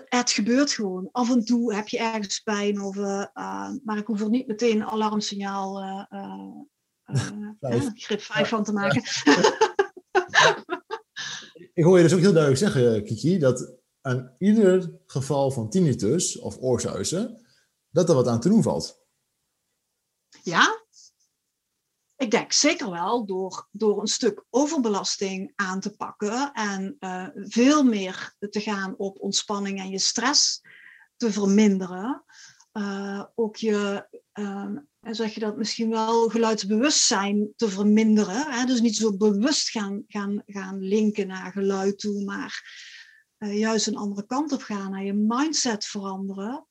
Het 0.05 0.31
gebeurt 0.31 0.71
gewoon. 0.71 1.09
Af 1.13 1.31
en 1.31 1.45
toe 1.45 1.75
heb 1.75 1.89
je 1.89 1.99
ergens 1.99 2.41
pijn. 2.41 2.81
Of, 2.81 2.97
eh, 2.97 3.27
eh, 3.33 3.71
maar 3.85 3.99
ik 3.99 4.07
hoef 4.07 4.21
er 4.21 4.31
niet 4.31 4.47
meteen 4.47 4.81
een 4.81 4.89
alarmsignaal 4.89 5.83
hè, 7.61 7.81
grip 7.95 8.21
5 8.21 8.49
van 8.49 8.65
te 8.65 8.73
maken. 8.73 9.03
Ik 11.75 11.85
hoor 11.85 11.97
je 11.97 12.03
dus 12.03 12.13
ook 12.13 12.21
heel 12.21 12.33
duidelijk 12.33 12.63
zeggen, 12.63 13.05
Kiki, 13.05 13.39
dat 13.39 13.75
aan 14.01 14.35
ieder 14.39 15.01
geval 15.07 15.51
van 15.51 15.71
tinnitus 15.71 16.39
of 16.39 16.57
oorsuizen, 16.61 17.47
dat 17.91 18.09
er 18.09 18.15
wat 18.15 18.27
aan 18.27 18.41
te 18.41 18.49
doen 18.49 18.63
valt. 18.63 19.07
Ja, 20.43 20.80
ik 22.21 22.31
denk 22.31 22.53
zeker 22.53 22.91
wel 22.91 23.27
door, 23.27 23.69
door 23.71 24.01
een 24.01 24.07
stuk 24.07 24.45
overbelasting 24.51 25.53
aan 25.57 25.81
te 25.81 25.91
pakken 25.97 26.53
en 26.53 26.97
eh, 26.99 27.27
veel 27.35 27.85
meer 27.85 28.35
te 28.51 28.61
gaan 28.61 28.95
op 28.97 29.21
ontspanning 29.21 29.79
en 29.79 29.91
je 29.91 29.99
stress 29.99 30.61
te 31.17 31.33
verminderen. 31.33 32.25
Eh, 32.73 33.25
ook 33.35 33.57
je, 33.57 34.09
ehm, 34.33 34.77
en 35.01 35.15
zeg 35.15 35.35
je 35.35 35.41
dat 35.41 35.57
misschien 35.57 35.91
wel, 35.91 36.29
geluidsbewustzijn 36.29 37.53
te 37.57 37.69
verminderen. 37.69 38.53
Hè? 38.53 38.65
Dus 38.65 38.81
niet 38.81 38.97
zo 38.97 39.17
bewust 39.17 39.71
gaan, 39.71 40.05
gaan, 40.07 40.43
gaan 40.47 40.81
linken 40.81 41.27
naar 41.27 41.53
geluid 41.53 41.99
toe, 41.99 42.25
maar 42.25 42.63
eh, 43.37 43.59
juist 43.59 43.87
een 43.87 43.97
andere 43.97 44.27
kant 44.27 44.53
op 44.53 44.63
gaan, 44.63 44.91
naar 44.91 45.05
je 45.05 45.15
mindset 45.15 45.85
veranderen. 45.85 46.67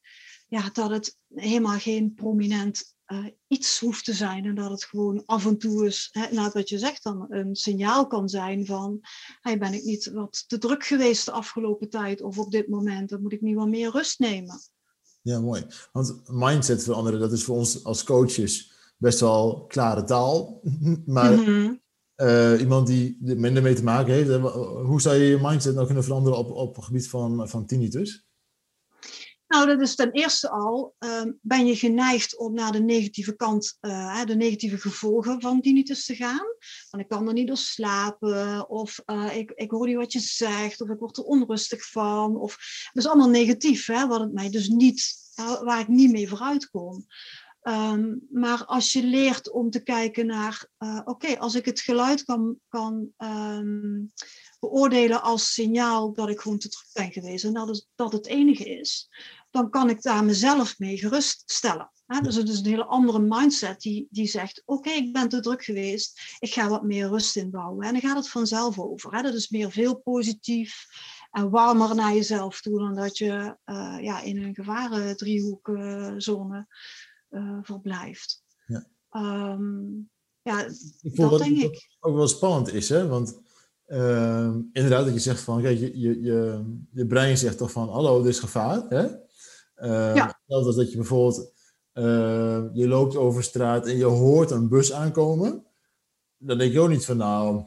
Ja, 0.48 0.70
dat 0.70 0.90
het 0.90 1.18
helemaal 1.34 1.80
geen 1.80 2.14
prominent 2.14 2.98
eh, 3.10 3.26
iets 3.48 3.80
hoeft 3.80 4.06
te 4.06 4.14
zijn 4.14 4.46
en 4.46 4.56
dat 4.56 4.70
het 4.72 4.84
gewoon 4.84 5.24
af 5.26 5.46
en 5.46 5.58
toe 5.58 5.86
is, 5.86 6.10
hè, 6.12 6.32
nou, 6.32 6.50
wat 6.54 6.70
je 6.70 6.78
zegt 6.78 7.04
dan, 7.04 7.26
een 7.30 7.56
signaal 7.56 8.08
kan 8.08 8.30
zijn 8.30 8.66
van, 8.66 9.00
hey, 9.42 9.58
ben 9.58 9.74
ik 9.74 9.84
niet 9.84 10.12
wat 10.14 10.44
te 10.48 10.58
druk 10.58 10.86
geweest 10.86 11.26
de 11.26 11.32
afgelopen 11.32 11.90
tijd 11.90 12.22
of 12.22 12.38
op 12.38 12.52
dit 12.52 12.68
moment, 12.68 13.10
dan 13.10 13.22
moet 13.22 13.34
ik 13.34 13.42
niet 13.42 13.56
wat 13.56 13.68
meer 13.68 13.92
rust 13.92 14.20
nemen. 14.20 14.60
Ja, 15.22 15.40
mooi. 15.40 15.66
Want 15.92 16.22
mindset 16.26 16.84
veranderen, 16.84 17.20
dat 17.20 17.32
is 17.32 17.44
voor 17.44 17.56
ons 17.58 17.84
als 17.84 18.04
coaches 18.04 18.72
best 18.98 19.20
wel 19.20 19.66
klare 19.68 20.04
taal. 20.04 20.62
Maar 21.06 21.34
Mhm. 21.34 21.74
eh, 22.16 22.60
iemand 22.60 22.88
die 22.88 23.18
er 23.26 23.40
minder 23.40 23.64
mee 23.64 23.76
te 23.76 23.84
maken 23.84 24.14
heeft, 24.14 24.28
hè, 24.30 24.40
hoe 24.82 25.02
zou 25.02 25.16
je 25.16 25.26
je 25.26 25.40
mindset 25.42 25.74
nou 25.74 25.86
kunnen 25.86 26.04
veranderen 26.04 26.38
op, 26.38 26.52
op 26.52 26.76
het 26.76 26.86
gebied 26.86 27.10
van, 27.10 27.50
van 27.50 27.66
tinnitus? 27.66 28.28
Nou, 29.50 29.66
dat 29.66 29.82
is 29.82 29.96
ten 29.96 30.12
eerste 30.12 30.50
al, 30.50 30.96
ehm, 31.00 31.32
ben 31.42 31.66
je 31.66 31.76
geneigd 31.76 32.38
om 32.38 32.54
naar 32.54 32.72
de 32.72 32.82
negatieve 32.82 33.36
kant, 33.36 33.78
uh, 33.82 34.24
de 34.24 34.36
negatieve 34.36 34.78
gevolgen 34.78 35.42
van 35.42 35.62
tinnitus 35.62 36.06
te 36.06 36.16
gaan. 36.16 36.48
Want 36.90 37.04
ik 37.04 37.10
kan 37.10 37.28
er 37.28 37.34
niet 37.34 37.48
door 37.48 37.58
slapen, 37.58 38.70
of 38.70 39.02
uh, 39.06 39.38
ik, 39.38 39.52
ik 39.52 39.72
hoor 39.72 39.88
niet 39.88 39.96
wat 39.96 40.14
je 40.14 40.20
zegt, 40.20 40.82
of 40.82 40.90
ik 40.90 41.00
word 41.00 41.18
er 41.18 41.24
onrustig 41.24 41.90
van. 41.90 42.38
Of, 42.38 42.58
dat 42.94 43.04
is 43.04 43.10
allemaal 43.10 43.30
negatief, 43.30 43.86
hè, 43.86 44.08
wat 44.08 44.20
het 44.20 44.34
mij 44.34 44.50
dus 44.50 44.68
niet, 44.68 45.16
waar 45.64 45.80
ik 45.80 45.88
niet 45.88 46.12
mee 46.12 46.30
vooruit 46.30 46.70
kom. 46.70 47.06
Um, 47.64 48.28
maar 48.32 48.66
als 48.66 48.94
je 48.94 49.04
leert 49.04 49.52
om 49.52 49.70
te 49.70 49.84
kijken 49.84 50.26
naar, 50.26 50.68
uh, 50.80 51.02
oké, 51.04 51.40
als 51.40 51.56
ik 51.56 51.66
het 51.66 51.80
geluid 51.80 52.24
kan, 52.24 52.58
kan 52.68 53.10
um, 53.18 54.12
beoordelen 54.60 55.22
als 55.22 55.54
signaal 55.54 56.14
dat 56.14 56.30
ik 56.30 56.40
gewoon 56.40 56.58
te 56.58 56.70
druk 56.70 56.90
ben 56.94 57.12
geweest 57.12 57.44
en 57.44 57.54
dat, 57.54 57.70
is, 57.70 57.88
dat 57.96 58.12
het 58.12 58.26
enige 58.26 58.80
is, 58.80 59.10
dan 59.52 59.70
kan 59.70 59.90
ik 59.90 60.02
daar 60.02 60.24
mezelf 60.24 60.80
mee 60.80 60.98
geruststellen. 60.98 61.92
Hè? 62.06 62.22
Dus 62.22 62.36
het 62.36 62.50
is 62.50 62.60
een 62.60 62.66
hele 62.66 62.86
andere 62.86 63.20
mindset 63.20 63.82
die, 63.82 64.08
die 64.10 64.28
zegt, 64.28 64.62
oké, 64.66 64.90
ik 64.90 65.14
ben 65.14 65.30
te 65.30 65.40
druk 65.40 65.64
geweest, 65.64 66.36
ik 66.40 66.54
ga 66.54 66.70
wat 66.70 66.84
meer 66.84 67.08
rust 67.08 67.36
inbouwen. 67.36 67.86
En 67.86 67.92
dan 67.92 68.02
gaat 68.02 68.18
het 68.18 68.30
vanzelf 68.30 68.80
over. 68.80 69.16
Hè? 69.16 69.22
Dat 69.22 69.34
is 69.34 69.50
meer 69.50 69.72
veel 69.72 69.96
positief 69.96 70.86
en 71.32 71.50
warmer 71.50 71.96
naar 71.96 72.14
jezelf 72.14 72.62
toe 72.62 72.80
dan 72.80 72.96
dat 72.96 73.18
je 73.18 73.58
uh, 73.66 73.98
ja, 74.02 74.22
in 74.22 74.44
een 74.44 74.56
gevarendriehoekzone 74.56 76.68
uh, 77.30 77.58
verblijft. 77.62 78.44
Ja. 78.66 78.88
Um, 79.52 80.10
ja, 80.42 80.66
ik 81.02 81.16
dat 81.16 81.40
denk 81.40 81.58
ik. 81.58 81.90
ook 82.00 82.16
wel 82.16 82.28
spannend 82.28 82.74
is, 82.74 82.90
hè? 82.90 83.08
want 83.08 83.42
uh, 83.90 84.56
inderdaad 84.72 85.06
dat 85.06 85.14
je 85.14 85.20
zegt 85.20 85.42
van, 85.42 85.62
kijk, 85.62 85.80
je, 85.80 86.00
je, 86.00 86.22
je, 86.22 86.64
je 86.92 87.06
brein 87.06 87.38
zegt 87.38 87.58
toch 87.58 87.72
van, 87.72 87.90
hallo, 87.90 88.22
er 88.22 88.28
is 88.28 88.40
gevaar. 88.40 88.86
Hè? 88.90 89.04
Uh, 89.82 90.16
ja. 90.16 90.40
als 90.48 90.76
dat 90.76 90.92
je 90.92 90.98
bijvoorbeeld, 90.98 91.54
uh, 91.94 92.64
je 92.74 92.88
loopt 92.88 93.16
over 93.16 93.44
straat 93.44 93.88
en 93.88 93.98
je 93.98 94.06
hoort 94.06 94.52
een 94.52 94.70
bus 94.70 94.94
aankomen, 94.94 95.66
dan 96.38 96.58
denk 96.58 96.72
je 96.74 96.80
ook 96.80 96.90
niet 96.90 97.06
van, 97.06 97.18
nou, 97.18 97.64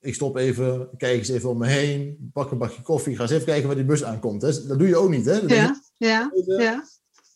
ik 0.00 0.14
stop 0.14 0.36
even, 0.36 0.88
kijk 0.96 1.18
eens 1.18 1.28
even 1.28 1.50
om 1.50 1.58
me 1.58 1.66
heen, 1.66 2.30
pak 2.32 2.50
een 2.50 2.58
bakje 2.58 2.82
koffie, 2.82 3.16
ga 3.16 3.22
eens 3.22 3.30
even 3.30 3.44
kijken 3.44 3.66
waar 3.66 3.76
die 3.76 3.84
bus 3.84 4.04
aankomt. 4.04 4.42
Hè? 4.42 4.66
Dat 4.66 4.78
doe 4.78 4.88
je 4.88 4.96
ook 4.96 5.10
niet, 5.10 5.24
hè? 5.24 5.40
Dat 5.40 5.50
ja, 5.50 5.82
ja, 5.96 6.30
ja. 6.44 6.84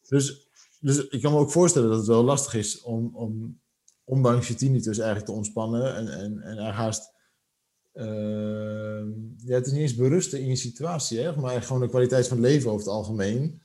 Dus, 0.09 0.49
dus 0.81 1.09
ik 1.09 1.23
kan 1.23 1.33
me 1.33 1.39
ook 1.39 1.51
voorstellen 1.51 1.89
dat 1.89 1.99
het 1.99 2.07
wel 2.07 2.25
lastig 2.25 2.55
is 2.55 2.83
om, 2.83 3.17
om 3.17 3.61
ondanks 4.05 4.49
je 4.49 4.55
tinnitus 4.55 4.99
eigenlijk 4.99 5.27
te 5.27 5.37
ontspannen 5.37 5.95
en, 5.95 6.09
en, 6.09 6.43
en 6.43 6.59
er 6.59 6.73
haast 6.73 7.17
uh, 7.99 9.03
ja, 9.37 9.55
het 9.55 9.67
is 9.67 9.73
niet 9.73 9.81
eens 9.81 9.95
berusten 9.95 10.41
in 10.41 10.49
je 10.49 10.57
situatie, 10.57 11.19
hè, 11.19 11.37
maar 11.37 11.63
gewoon 11.63 11.81
de 11.81 11.89
kwaliteit 11.89 12.29
van 12.29 12.37
het 12.37 12.47
leven 12.47 12.71
over 12.71 12.87
het 12.87 12.95
algemeen. 12.95 13.63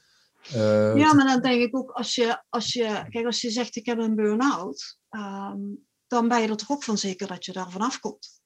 Uh, 0.56 0.98
ja, 0.98 1.14
maar 1.14 1.26
dan 1.26 1.42
denk 1.42 1.62
ik 1.62 1.76
ook, 1.76 1.92
als 1.92 2.16
je, 2.16 2.44
als 2.50 2.74
je, 2.74 3.06
kijk, 3.10 3.26
als 3.26 3.42
je 3.42 3.50
zegt 3.50 3.76
ik 3.76 3.86
heb 3.86 3.98
een 3.98 4.16
burn-out, 4.16 4.98
um, 5.10 5.86
dan 6.08 6.28
ben 6.28 6.42
je 6.42 6.48
er 6.48 6.58
toch 6.58 6.72
ook 6.72 6.84
van 6.84 6.98
zeker 6.98 7.28
dat 7.28 7.46
je 7.46 7.52
daar 7.52 7.72
vanaf 7.72 8.00
komt. 8.00 8.42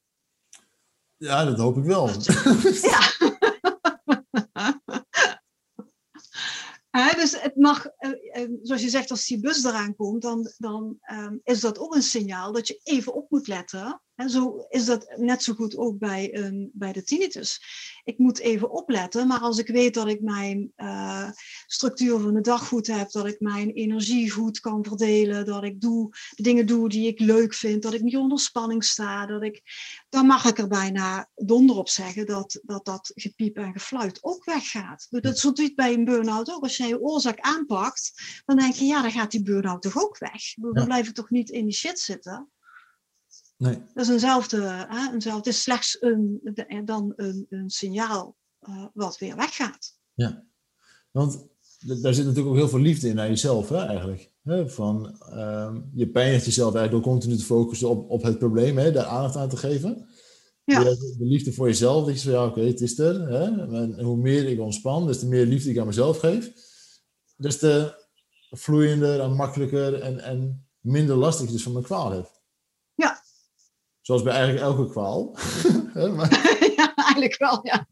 Ja, 1.17 1.45
dat 1.45 1.57
hoop 1.57 1.77
ik 1.77 1.83
wel. 1.83 2.07
ja. 2.91 2.99
He, 6.89 7.15
dus 7.15 7.41
het 7.41 7.55
mag, 7.55 7.85
uh, 7.85 8.59
zoals 8.61 8.81
je 8.81 8.89
zegt, 8.89 9.11
als 9.11 9.25
die 9.25 9.39
bus 9.39 9.63
eraan 9.63 9.95
komt, 9.95 10.21
dan, 10.21 10.53
dan 10.57 10.97
um, 11.11 11.39
is 11.43 11.59
dat 11.59 11.79
ook 11.79 11.95
een 11.95 12.01
signaal 12.01 12.51
dat 12.51 12.67
je 12.67 12.79
even 12.83 13.13
op 13.13 13.29
moet 13.29 13.47
letten 13.47 14.01
en 14.17 14.29
zo 14.29 14.65
is 14.69 14.85
dat 14.85 15.13
net 15.15 15.43
zo 15.43 15.53
goed 15.53 15.77
ook 15.77 15.97
bij, 15.97 16.35
een, 16.35 16.69
bij 16.73 16.93
de 16.93 17.03
tinnitus. 17.03 17.61
Ik 18.03 18.17
moet 18.17 18.39
even 18.39 18.71
opletten, 18.71 19.27
maar 19.27 19.39
als 19.39 19.57
ik 19.57 19.67
weet 19.67 19.93
dat 19.93 20.07
ik 20.07 20.21
mijn 20.21 20.73
uh, 20.77 21.29
structuur 21.65 22.19
van 22.19 22.33
de 22.33 22.41
dag 22.41 22.67
goed 22.67 22.87
heb, 22.87 23.11
dat 23.11 23.25
ik 23.25 23.39
mijn 23.39 23.71
energie 23.71 24.31
goed 24.31 24.59
kan 24.59 24.85
verdelen, 24.85 25.45
dat 25.45 25.63
ik 25.63 25.81
doe, 25.81 26.09
de 26.35 26.43
dingen 26.43 26.65
doe 26.65 26.89
die 26.89 27.07
ik 27.07 27.19
leuk 27.19 27.53
vind, 27.53 27.81
dat 27.81 27.93
ik 27.93 28.01
niet 28.01 28.17
onder 28.17 28.39
spanning 28.39 28.83
sta, 28.83 29.25
dat 29.25 29.43
ik, 29.43 29.61
dan 30.09 30.25
mag 30.25 30.45
ik 30.45 30.57
er 30.57 30.67
bijna 30.67 31.29
donder 31.35 31.75
op 31.75 31.89
zeggen 31.89 32.25
dat 32.25 32.59
dat, 32.63 32.85
dat 32.85 33.11
gepiep 33.15 33.57
en 33.57 33.73
gefluit 33.73 34.23
ook 34.23 34.45
weggaat. 34.45 35.07
Dat 35.09 35.39
zo 35.39 35.51
doet 35.51 35.75
bij 35.75 35.93
een 35.93 36.05
burn-out 36.05 36.51
ook. 36.51 36.63
Als 36.63 36.77
jij 36.77 36.87
je 36.87 37.01
oorzaak 37.01 37.39
aanpakt, 37.39 38.11
dan 38.45 38.57
denk 38.57 38.73
je, 38.73 38.85
ja, 38.85 39.01
dan 39.01 39.11
gaat 39.11 39.31
die 39.31 39.43
burn-out 39.43 39.81
toch 39.81 39.97
ook 39.97 40.17
weg. 40.17 40.53
Dan 40.55 40.71
ja. 40.73 40.85
blijf 40.85 41.07
ik 41.07 41.13
toch 41.13 41.29
niet 41.29 41.49
in 41.49 41.65
die 41.65 41.73
shit 41.73 41.99
zitten. 41.99 42.51
Nee. 43.57 43.77
Dat 43.93 44.05
is 44.05 44.11
eenzelfde, 44.11 44.61
hè, 44.61 45.13
eenzelfde, 45.13 45.37
het 45.37 45.45
is 45.47 45.61
slechts 45.61 45.97
een, 45.99 46.41
dan 46.85 47.13
een, 47.15 47.45
een 47.49 47.69
signaal 47.69 48.35
uh, 48.69 48.85
wat 48.93 49.17
weer 49.17 49.35
weggaat. 49.35 49.97
Ja, 50.13 50.45
want 51.11 51.47
daar 51.79 52.13
zit 52.13 52.25
natuurlijk 52.25 52.47
ook 52.47 52.55
heel 52.55 52.69
veel 52.69 52.79
liefde 52.79 53.07
in 53.07 53.15
naar 53.15 53.27
jezelf, 53.27 53.69
hè, 53.69 53.85
eigenlijk. 53.85 54.31
Hè, 54.43 54.69
van, 54.69 55.17
uh, 55.29 55.75
je 55.93 56.09
pijnigt 56.09 56.45
jezelf 56.45 56.75
eigenlijk 56.75 57.03
door 57.03 57.13
continu 57.13 57.37
te 57.37 57.43
focussen 57.43 57.89
op, 57.89 58.09
op 58.09 58.23
het 58.23 58.37
probleem, 58.37 58.77
hè, 58.77 58.91
daar 58.91 59.05
aandacht 59.05 59.35
aan 59.35 59.49
te 59.49 59.57
geven. 59.57 60.09
Ja. 60.63 60.83
De, 60.83 61.15
de 61.17 61.25
liefde 61.25 61.53
voor 61.53 61.67
jezelf, 61.67 62.05
dat 62.05 62.13
je 62.13 62.19
zegt, 62.19 62.35
ja, 62.35 62.45
oké, 62.45 62.61
het 62.61 62.81
is 62.81 62.99
er. 62.99 63.27
Hè, 63.27 63.43
en 63.75 64.03
hoe 64.03 64.17
meer 64.17 64.47
ik 64.47 64.59
ontspan, 64.59 65.07
dus 65.07 65.19
te 65.19 65.27
meer 65.27 65.45
liefde 65.45 65.69
ik 65.69 65.77
aan 65.77 65.87
mezelf 65.87 66.19
geef, 66.19 66.51
dus 67.37 67.59
te 67.59 68.05
vloeiender 68.49 69.19
en 69.19 69.33
makkelijker 69.33 70.01
en, 70.01 70.19
en 70.19 70.67
minder 70.79 71.15
lastig 71.15 71.45
ik 71.45 71.51
dus 71.51 71.63
van 71.63 71.71
mijn 71.71 71.85
kwaal 71.85 72.11
heb. 72.11 72.36
Zoals 74.07 74.23
bij 74.23 74.33
eigenlijk 74.33 74.65
elke 74.65 74.89
kwaal. 74.91 75.37
maar... 76.15 76.31
ja, 76.77 76.95
eigenlijk 76.95 77.37
wel, 77.37 77.59
ja. 77.63 77.87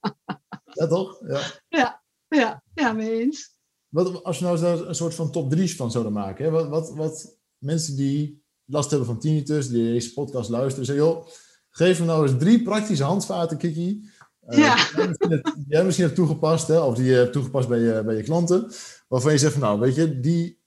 Ja, 0.63 0.88
toch? 0.88 1.19
Ja, 1.28 1.41
ja, 1.67 2.04
ja, 2.28 2.63
ja 2.73 2.93
mee 2.93 3.21
eens. 3.21 3.56
Wat, 3.88 4.23
als 4.23 4.39
je 4.39 4.45
nou 4.45 4.60
daar 4.60 4.88
een 4.88 4.95
soort 4.95 5.15
van 5.15 5.32
top 5.32 5.56
3's 5.56 5.75
van 5.75 5.91
zouden 5.91 6.13
maken, 6.13 6.45
hè? 6.45 6.51
Wat, 6.51 6.67
wat, 6.67 6.93
wat 6.93 7.38
mensen 7.58 7.95
die 7.95 8.43
last 8.65 8.89
hebben 8.89 9.08
van 9.08 9.19
tinnitus, 9.19 9.69
die 9.69 9.84
deze 9.84 10.13
podcast 10.13 10.49
luisteren, 10.49 10.86
zeggen, 10.86 11.06
joh, 11.06 11.28
geef 11.69 11.99
me 11.99 12.06
nou 12.06 12.28
eens 12.28 12.38
drie 12.39 12.63
praktische 12.63 13.04
handvaten, 13.04 13.58
Kiki. 13.58 14.10
Uh, 14.47 14.58
ja. 14.58 14.75
Die 15.17 15.65
jij 15.67 15.84
misschien 15.84 16.06
hebt 16.06 16.17
toegepast, 16.17 16.67
hè? 16.67 16.80
of 16.80 16.95
die 16.95 17.06
je 17.06 17.15
hebt 17.15 17.34
toegepast 17.34 17.67
bij 17.67 17.80
je, 17.80 18.04
bij 18.04 18.15
je 18.15 18.23
klanten, 18.23 18.71
waarvan 19.08 19.32
je 19.32 19.38
zegt 19.38 19.54
van, 19.54 19.62
nou, 19.62 19.80
weet 19.80 19.95
je, 19.95 20.19
die, 20.19 20.62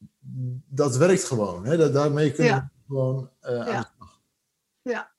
dat 0.69 0.97
werkt 0.97 1.25
gewoon. 1.25 1.67
Hè? 1.67 1.77
Dat, 1.77 1.93
daarmee 1.93 2.33
kun 2.33 2.45
je 2.45 2.51
ja. 2.51 2.73
gewoon 2.87 3.31
uh, 3.43 3.51
ja. 3.51 3.65
aan 3.65 3.81
de 3.81 3.89
slag. 3.97 4.21
Ja. 4.83 5.17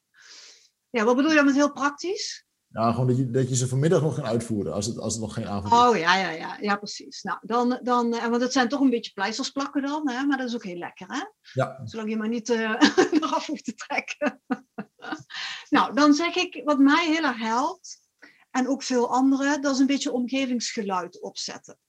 Ja, 0.89 1.03
wat 1.03 1.15
bedoel 1.15 1.31
je 1.31 1.37
dan 1.37 1.45
met 1.45 1.55
heel 1.55 1.71
praktisch? 1.71 2.47
Ja, 2.71 2.91
gewoon 2.91 3.07
dat 3.07 3.17
je, 3.17 3.29
dat 3.29 3.49
je 3.49 3.55
ze 3.55 3.67
vanmiddag 3.67 4.01
nog 4.01 4.15
kan 4.15 4.25
uitvoeren, 4.25 4.73
als 4.73 4.85
het, 4.85 4.97
als 4.97 5.13
het 5.13 5.21
nog 5.21 5.33
geen 5.33 5.47
avond 5.47 5.73
is. 5.73 5.79
Oh 5.79 5.97
ja, 5.97 6.15
ja, 6.15 6.29
ja, 6.29 6.57
ja, 6.61 6.75
precies. 6.75 7.21
Nou, 7.21 7.39
dan, 7.41 7.79
dan, 7.83 8.13
eh, 8.13 8.27
want 8.27 8.41
het 8.41 8.51
zijn 8.51 8.69
toch 8.69 8.79
een 8.79 8.89
beetje 8.89 9.11
pleisters 9.11 9.49
plakken 9.49 9.81
dan, 9.81 10.09
hè? 10.09 10.23
maar 10.23 10.37
dat 10.37 10.47
is 10.47 10.55
ook 10.55 10.63
heel 10.63 10.77
lekker, 10.77 11.07
hè? 11.07 11.21
Ja. 11.53 11.81
Zolang 11.83 12.09
je 12.09 12.17
maar 12.17 12.29
niet 12.29 12.49
uh, 12.59 12.81
eraf 13.11 13.47
hoeft 13.47 13.65
te 13.65 13.73
trekken. 13.73 14.41
nou, 15.69 15.93
dan 15.93 16.13
zeg 16.13 16.35
ik, 16.35 16.61
wat 16.65 16.79
mij 16.79 17.05
heel 17.05 17.23
erg 17.23 17.39
helpt, 17.39 17.99
en 18.51 18.67
ook 18.67 18.83
veel 18.83 19.13
anderen, 19.13 19.61
dat 19.61 19.73
is 19.73 19.79
een 19.79 19.85
beetje 19.85 20.11
omgevingsgeluid 20.11 21.21
opzetten. 21.21 21.79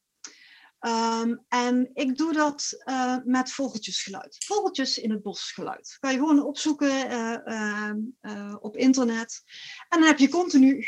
Um, 0.86 1.44
en 1.48 1.90
ik 1.94 2.16
doe 2.16 2.32
dat 2.32 2.82
uh, 2.84 3.16
met 3.24 3.52
vogeltjesgeluid. 3.52 4.36
Vogeltjes 4.44 4.98
in 4.98 5.10
het 5.10 5.22
bosgeluid. 5.22 5.96
Kan 6.00 6.12
je 6.12 6.18
gewoon 6.18 6.44
opzoeken 6.44 7.10
uh, 7.10 7.90
uh, 8.20 8.56
op 8.60 8.76
internet. 8.76 9.42
En 9.88 9.98
dan 9.98 10.08
heb 10.08 10.18
je 10.18 10.28
continu. 10.28 10.84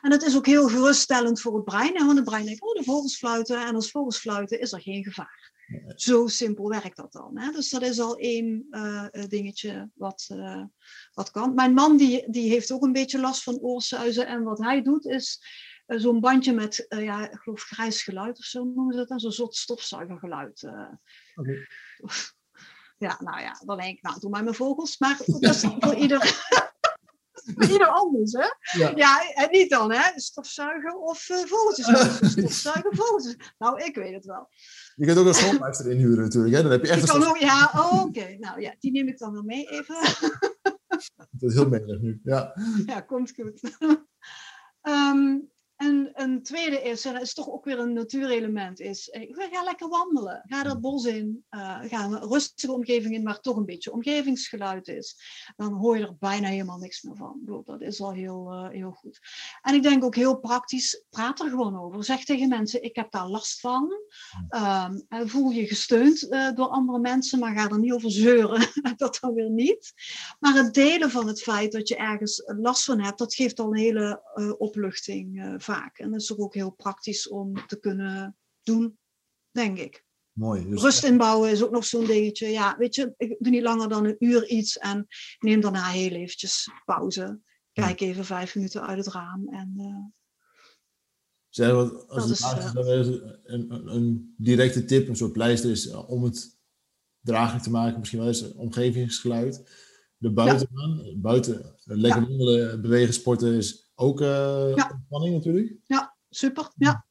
En 0.00 0.10
dat 0.10 0.22
is 0.22 0.36
ook 0.36 0.46
heel 0.46 0.68
geruststellend 0.68 1.40
voor 1.40 1.54
het 1.54 1.64
brein. 1.64 2.06
Want 2.06 2.16
het 2.16 2.24
brein 2.24 2.44
denkt, 2.44 2.62
oh, 2.62 2.74
de 2.74 2.84
vogels 2.84 3.16
fluiten. 3.16 3.66
En 3.66 3.74
als 3.74 3.90
vogels 3.90 4.18
fluiten 4.18 4.60
is 4.60 4.72
er 4.72 4.82
geen 4.82 5.04
gevaar. 5.04 5.54
Zo 5.94 6.26
simpel 6.26 6.68
werkt 6.68 6.96
dat 6.96 7.12
dan. 7.12 7.38
Hè? 7.38 7.50
Dus 7.50 7.70
dat 7.70 7.82
is 7.82 8.00
al 8.00 8.16
één 8.16 8.66
dingetje 9.28 9.90
wat, 9.94 10.26
wat 11.12 11.30
kan. 11.30 11.54
Mijn 11.54 11.74
man 11.74 11.96
die, 11.96 12.30
die 12.30 12.50
heeft 12.50 12.72
ook 12.72 12.82
een 12.82 12.92
beetje 12.92 13.20
last 13.20 13.42
van 13.42 13.58
oorsuizen. 13.58 14.26
En 14.26 14.42
wat 14.42 14.58
hij 14.58 14.82
doet 14.82 15.06
is 15.06 15.40
zo'n 15.86 16.20
bandje 16.20 16.52
met, 16.52 16.86
uh, 16.88 17.04
ja, 17.04 17.30
ik 17.30 17.38
geloof 17.38 17.62
grijs 17.62 18.02
geluid 18.02 18.38
of 18.38 18.44
zo 18.44 18.64
noemen 18.64 18.92
ze 18.92 18.98
dat 18.98 19.08
dan, 19.08 19.20
zo'n 19.20 19.32
soort 19.32 19.54
stofzuigergeluid. 19.54 20.62
Uh. 20.62 20.92
Okay. 21.34 21.66
Ja, 22.98 23.18
nou 23.20 23.40
ja, 23.40 23.62
dan 23.64 23.76
denk 23.76 23.96
ik, 23.96 24.02
nou, 24.02 24.20
doe 24.20 24.30
maar 24.30 24.42
mijn 24.42 24.54
vogels. 24.54 24.98
Maar 24.98 25.16
dat 25.26 25.54
is 25.54 25.60
voor 25.60 25.94
ieder, 25.94 26.18
voor 27.54 27.64
ieder 27.64 27.86
anders, 27.86 28.32
hè? 28.32 28.78
Ja. 28.78 28.92
ja, 28.94 29.32
en 29.34 29.50
niet 29.50 29.70
dan, 29.70 29.92
hè? 29.92 30.20
Stofzuigen 30.20 31.00
of 31.00 31.18
vogeltjes. 31.22 31.86
Stofzuigen, 32.32 32.96
vogeltjes. 32.96 33.36
Nou, 33.58 33.84
ik 33.84 33.94
weet 33.94 34.14
het 34.14 34.24
wel. 34.24 34.48
Je 34.94 35.06
kunt 35.06 35.18
ook 35.18 35.26
een 35.26 35.34
schoonmaakster 35.34 35.90
inhuren 35.90 36.24
natuurlijk, 36.24 36.54
hè? 36.54 36.62
Dan 36.62 36.70
heb 36.70 36.84
je 36.84 36.90
echt 36.90 37.08
een 37.08 37.24
ook, 37.24 37.36
Ja, 37.36 37.70
oh, 37.74 37.92
oké. 37.92 38.02
Okay. 38.02 38.36
Nou 38.36 38.60
ja, 38.60 38.74
die 38.78 38.92
neem 38.92 39.08
ik 39.08 39.18
dan 39.18 39.32
wel 39.32 39.42
mee 39.42 39.66
even. 39.68 39.96
dat 41.16 41.50
is 41.50 41.54
heel 41.54 41.68
melig 41.68 42.00
nu, 42.00 42.20
ja. 42.22 42.54
Ja, 42.86 43.00
komt 43.00 43.32
goed. 43.34 43.60
Um, 44.82 45.50
en 45.86 46.10
een 46.14 46.42
tweede 46.42 46.82
is, 46.82 47.04
en 47.04 47.12
dat 47.12 47.22
is 47.22 47.34
toch 47.34 47.48
ook 47.48 47.64
weer 47.64 47.78
een 47.78 47.92
natuurelement, 47.92 48.80
is 48.80 49.08
uh, 49.08 49.50
ga 49.50 49.62
lekker 49.62 49.88
wandelen. 49.88 50.42
Ga 50.46 50.62
dat 50.62 50.80
bos 50.80 51.04
in. 51.04 51.44
Uh, 51.50 51.78
ga 51.82 52.04
een 52.04 52.28
rustige 52.28 52.72
omgeving 52.72 53.14
in, 53.14 53.24
waar 53.24 53.40
toch 53.40 53.56
een 53.56 53.64
beetje 53.64 53.92
omgevingsgeluid 53.92 54.88
is. 54.88 55.16
Dan 55.56 55.72
hoor 55.72 55.98
je 55.98 56.06
er 56.06 56.16
bijna 56.18 56.48
helemaal 56.48 56.78
niks 56.78 57.02
meer 57.02 57.16
van. 57.16 57.40
Dat 57.64 57.80
is 57.80 58.00
al 58.00 58.12
heel, 58.12 58.52
uh, 58.52 58.68
heel 58.68 58.90
goed. 58.90 59.20
En 59.62 59.74
ik 59.74 59.82
denk 59.82 60.04
ook 60.04 60.14
heel 60.14 60.38
praktisch, 60.38 61.04
praat 61.10 61.40
er 61.40 61.48
gewoon 61.48 61.80
over. 61.80 62.04
Zeg 62.04 62.24
tegen 62.24 62.48
mensen, 62.48 62.82
ik 62.82 62.96
heb 62.96 63.10
daar 63.10 63.28
last 63.28 63.60
van. 63.60 63.92
Um, 64.48 65.28
voel 65.28 65.50
je 65.50 65.66
gesteund 65.66 66.30
door 66.56 66.68
andere 66.68 66.98
mensen, 66.98 67.38
maar 67.38 67.54
ga 67.54 67.68
er 67.68 67.78
niet 67.78 67.92
over 67.92 68.10
zeuren. 68.10 68.68
dat 68.96 69.18
dan 69.20 69.34
weer 69.34 69.50
niet. 69.50 69.92
Maar 70.38 70.54
het 70.54 70.74
delen 70.74 71.10
van 71.10 71.26
het 71.26 71.42
feit 71.42 71.72
dat 71.72 71.88
je 71.88 71.96
ergens 71.96 72.42
last 72.46 72.84
van 72.84 73.00
hebt, 73.00 73.18
dat 73.18 73.34
geeft 73.34 73.60
al 73.60 73.66
een 73.66 73.78
hele 73.78 74.22
opluchting 74.58 75.54
vaak. 75.58 75.75
En 75.84 76.10
dat 76.10 76.20
is 76.20 76.38
ook 76.38 76.54
heel 76.54 76.70
praktisch 76.70 77.28
om 77.28 77.66
te 77.66 77.80
kunnen 77.80 78.36
doen, 78.62 78.98
denk 79.50 79.78
ik. 79.78 80.04
Mooi. 80.32 80.68
Dus... 80.68 80.82
Rust 80.82 81.04
inbouwen 81.04 81.50
is 81.50 81.62
ook 81.62 81.70
nog 81.70 81.84
zo'n 81.84 82.06
dingetje. 82.06 82.46
Ja, 82.46 82.76
weet 82.78 82.94
je, 82.94 83.14
ik 83.16 83.36
doe 83.38 83.52
niet 83.52 83.62
langer 83.62 83.88
dan 83.88 84.04
een 84.04 84.16
uur 84.18 84.48
iets 84.48 84.78
en 84.78 85.06
neem 85.38 85.60
daarna 85.60 85.88
heel 85.88 86.10
eventjes 86.10 86.68
pauze. 86.84 87.40
Kijk 87.72 88.00
even 88.00 88.24
vijf 88.24 88.54
minuten 88.54 88.86
uit 88.86 88.98
het 88.98 89.14
raam 89.14 89.48
en... 89.48 89.74
Uh... 89.76 90.04
Zeg, 91.48 91.72
wat, 91.72 92.08
als 92.08 92.30
is, 92.30 92.40
uh... 92.40 93.20
een, 93.44 93.94
een, 93.94 94.34
directe 94.38 94.84
tip, 94.84 95.08
een 95.08 95.16
soort 95.16 95.32
pleister 95.32 95.70
is 95.70 95.88
eh, 95.88 96.10
om 96.10 96.22
het 96.22 96.58
draaglijk 97.20 97.62
te 97.62 97.70
maken, 97.70 97.98
misschien 97.98 98.18
wel 98.18 98.28
eens 98.28 98.52
omgevingsgeluid. 98.52 99.70
De 100.16 100.30
buitenbaan, 100.30 101.00
ja. 101.04 101.16
buiten, 101.16 101.76
lekker 101.84 102.20
ja. 102.20 102.28
wandelen, 102.28 102.82
bewegen, 102.82 103.14
sporten 103.14 103.54
is 103.54 103.85
ook 103.96 104.20
uh, 104.20 104.26
ja. 104.74 104.90
ontspanning 104.92 105.34
natuurlijk. 105.34 105.74
Ja, 105.86 106.16
super. 106.30 106.70
Ja. 106.76 107.06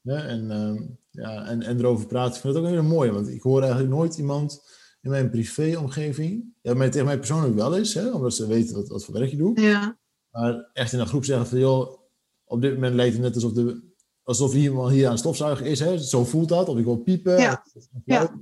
ja 0.00 0.22
en, 0.22 0.50
uh, 0.50 0.80
ja, 1.10 1.46
en, 1.46 1.62
en 1.62 1.78
erover 1.78 2.06
praten, 2.06 2.34
ik 2.34 2.40
vind 2.40 2.54
het 2.54 2.64
ook 2.64 2.70
heel 2.70 2.82
mooi. 2.82 3.10
Want 3.10 3.28
ik 3.28 3.42
hoor 3.42 3.60
eigenlijk 3.60 3.90
nooit 3.90 4.18
iemand 4.18 4.62
in 5.00 5.10
mijn 5.10 5.30
privéomgeving, 5.30 6.54
ja, 6.62 6.74
maar 6.74 6.90
tegen 6.90 7.06
mij 7.06 7.18
persoonlijk 7.18 7.54
wel 7.54 7.76
eens, 7.76 7.94
hè, 7.94 8.10
omdat 8.10 8.34
ze 8.34 8.46
weten 8.46 8.74
wat, 8.74 8.88
wat 8.88 9.04
voor 9.04 9.14
werk 9.14 9.30
je 9.30 9.36
doet. 9.36 9.60
Ja. 9.60 9.98
Maar 10.30 10.70
echt 10.72 10.92
in 10.92 10.98
een 10.98 11.06
groep 11.06 11.24
zeggen 11.24 11.46
van, 11.46 11.58
joh, 11.58 11.98
op 12.44 12.60
dit 12.60 12.74
moment 12.74 12.94
lijkt 12.94 13.12
het 13.12 13.22
net 13.22 13.34
alsof, 13.34 13.52
de, 13.52 13.82
alsof 14.22 14.54
iemand 14.54 14.92
hier 14.92 15.04
aan 15.04 15.10
het 15.10 15.20
stofzuigen 15.20 15.66
is. 15.66 15.80
Hè. 15.80 15.98
Zo 15.98 16.24
voelt 16.24 16.48
dat, 16.48 16.68
of 16.68 16.78
ik 16.78 16.84
wil 16.84 16.96
piepen. 16.96 17.40
Ja. 17.40 17.64
Of, 17.74 17.88
ja. 18.04 18.40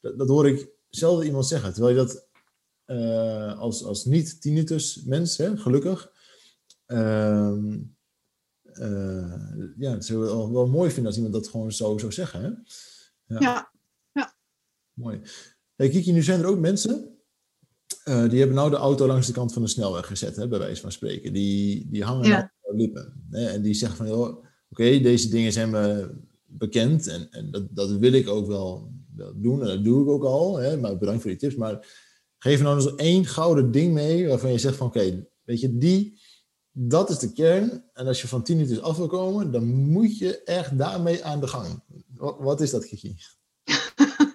Dat, 0.00 0.18
dat 0.18 0.28
hoor 0.28 0.48
ik 0.48 0.68
zelden 0.88 1.26
iemand 1.26 1.46
zeggen. 1.46 1.72
Terwijl 1.72 1.96
je 1.96 2.04
dat 2.04 2.28
uh, 2.86 3.58
als, 3.58 3.84
als 3.84 4.04
niet-tinnitus 4.04 5.02
mens, 5.04 5.36
hè, 5.36 5.56
gelukkig, 5.56 6.12
uh, 6.86 7.54
uh, 8.62 9.34
ja, 9.76 9.90
het 9.90 10.04
zou 10.04 10.18
wel, 10.18 10.52
wel 10.52 10.66
mooi 10.66 10.88
vinden 10.90 11.06
als 11.06 11.16
iemand 11.16 11.34
dat 11.34 11.48
gewoon 11.48 11.72
zo 11.72 11.98
zou 11.98 12.12
zeggen. 12.12 12.42
Hè? 12.42 12.48
Ja. 13.34 13.40
ja. 13.40 13.72
ja. 14.12 14.34
Mooi. 14.92 15.20
Hey, 15.74 15.88
Kiki, 15.88 16.12
nu 16.12 16.22
zijn 16.22 16.40
er 16.40 16.46
ook 16.46 16.58
mensen 16.58 17.14
uh, 18.04 18.28
die 18.28 18.38
hebben 18.38 18.56
nou 18.56 18.70
de 18.70 18.76
auto 18.76 19.06
langs 19.06 19.26
de 19.26 19.32
kant 19.32 19.52
van 19.52 19.62
de 19.62 19.68
snelweg 19.68 20.06
gezet, 20.06 20.36
hè, 20.36 20.48
bij 20.48 20.58
wijze 20.58 20.80
van 20.80 20.92
spreken. 20.92 21.32
Die, 21.32 21.88
die 21.90 22.04
hangen 22.04 22.28
ja. 22.28 22.52
nou 22.62 22.76
lippen. 22.76 23.26
Hè, 23.30 23.46
en 23.46 23.62
die 23.62 23.74
zeggen 23.74 23.96
van, 23.96 24.08
joh, 24.08 24.28
oké, 24.28 24.46
okay, 24.68 25.02
deze 25.02 25.28
dingen 25.28 25.52
zijn 25.52 25.70
me 25.70 26.10
bekend 26.46 27.06
en, 27.06 27.28
en 27.30 27.50
dat, 27.50 27.66
dat 27.70 27.90
wil 27.90 28.12
ik 28.12 28.28
ook 28.28 28.46
wel, 28.46 28.92
wel 29.16 29.32
doen 29.36 29.60
en 29.60 29.66
dat 29.66 29.84
doe 29.84 30.02
ik 30.02 30.08
ook 30.08 30.24
al. 30.24 30.56
Hè, 30.56 30.76
maar 30.76 30.98
bedankt 30.98 31.20
voor 31.20 31.30
die 31.30 31.40
tips. 31.40 31.54
Maar 31.54 31.86
geef 32.38 32.62
nou 32.62 32.76
eens 32.76 32.94
één 32.94 33.24
gouden 33.24 33.70
ding 33.70 33.92
mee 33.92 34.28
waarvan 34.28 34.52
je 34.52 34.58
zegt 34.58 34.76
van, 34.76 34.86
oké, 34.86 34.98
okay, 34.98 35.28
weet 35.44 35.60
je, 35.60 35.78
die 35.78 36.20
dat 36.76 37.10
is 37.10 37.18
de 37.18 37.32
kern. 37.32 37.84
En 37.92 38.06
als 38.06 38.20
je 38.20 38.28
van 38.28 38.42
tinnitus 38.42 38.80
af 38.80 38.96
wil 38.96 39.06
komen, 39.06 39.52
dan 39.52 39.64
moet 39.66 40.18
je 40.18 40.42
echt 40.42 40.78
daarmee 40.78 41.24
aan 41.24 41.40
de 41.40 41.46
gang. 41.46 41.82
Wat, 42.14 42.36
wat 42.38 42.60
is 42.60 42.70
dat, 42.70 42.86
Kiki? 42.86 43.16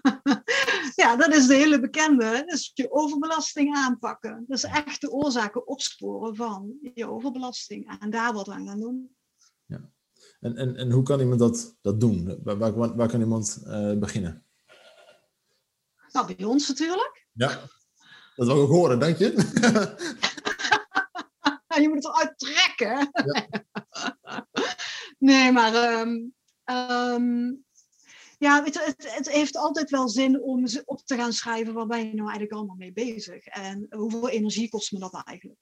ja, 1.01 1.15
dat 1.15 1.33
is 1.33 1.47
de 1.47 1.55
hele 1.55 1.79
bekende. 1.79 2.43
Dus 2.45 2.71
je 2.73 2.91
overbelasting 2.91 3.75
aanpakken. 3.75 4.45
Dus 4.47 4.63
echt 4.63 5.01
de 5.01 5.11
oorzaken 5.11 5.67
opsporen 5.67 6.35
van 6.35 6.73
je 6.93 7.09
overbelasting. 7.09 7.97
En 7.99 8.09
daar 8.09 8.33
wat 8.33 8.49
aan 8.49 8.67
gaan 8.67 8.79
doen. 8.79 9.15
Ja. 9.65 9.89
En, 10.39 10.57
en, 10.57 10.75
en 10.75 10.91
hoe 10.91 11.03
kan 11.03 11.19
iemand 11.19 11.39
dat, 11.39 11.75
dat 11.81 11.99
doen? 11.99 12.39
Waar, 12.43 12.57
waar, 12.57 12.95
waar 12.95 13.07
kan 13.07 13.19
iemand 13.19 13.61
uh, 13.65 13.97
beginnen? 13.97 14.43
Nou, 16.11 16.35
bij 16.35 16.45
ons 16.45 16.67
natuurlijk. 16.67 17.27
Ja, 17.31 17.61
dat 18.35 18.47
wil 18.47 18.55
ik 18.55 18.61
ook 18.61 18.69
horen, 18.69 18.99
dank 18.99 19.17
je. 19.17 19.33
je 21.81 21.89
moet 21.89 22.03
het 22.03 22.13
eruit 22.13 22.37
trekken. 22.37 23.09
Ja. 23.11 24.47
nee, 25.29 25.51
maar 25.51 25.99
um, 25.99 26.33
um, 26.65 27.63
ja, 28.37 28.63
weet 28.63 28.73
je, 28.73 28.81
het, 28.85 29.15
het, 29.15 29.29
heeft 29.29 29.57
altijd 29.57 29.89
wel 29.89 30.09
zin 30.09 30.41
om 30.41 30.65
op 30.85 31.01
te 31.05 31.15
gaan 31.15 31.33
schrijven 31.33 31.73
waar 31.73 31.87
ben 31.87 31.99
je 31.99 32.13
nou 32.13 32.19
eigenlijk 32.19 32.51
allemaal 32.51 32.75
mee 32.75 32.93
bezig 32.93 33.45
en 33.45 33.87
hoeveel 33.89 34.29
energie 34.29 34.69
kost 34.69 34.91
me 34.91 34.99
dat 34.99 35.21
eigenlijk. 35.23 35.59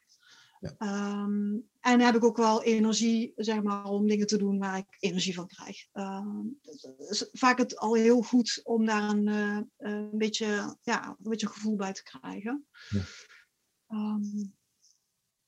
Ja. 0.60 1.24
Um, 1.24 1.70
en 1.80 2.00
heb 2.00 2.16
ik 2.16 2.24
ook 2.24 2.38
wel 2.38 2.64
energie, 2.64 3.34
zeg 3.36 3.62
maar, 3.62 3.84
om 3.84 4.08
dingen 4.08 4.28
te 4.28 4.38
doen 4.38 4.58
waar 4.58 4.78
ik 4.78 4.98
energie 5.00 5.34
van 5.34 5.48
krijg. 5.48 5.88
het 5.92 7.10
is 7.10 7.30
vaak 7.32 7.58
het 7.58 7.78
al 7.78 7.94
heel 7.94 8.22
goed 8.22 8.62
om 8.64 8.86
daar 8.86 9.10
een, 9.10 9.28
uh, 9.28 9.60
een, 9.78 10.18
beetje, 10.18 10.78
ja, 10.82 11.08
een 11.08 11.30
beetje 11.30 11.48
gevoel 11.48 11.76
bij 11.76 11.94
te 11.94 12.04
krijgen. 12.04 12.68
Ja. 12.90 14.20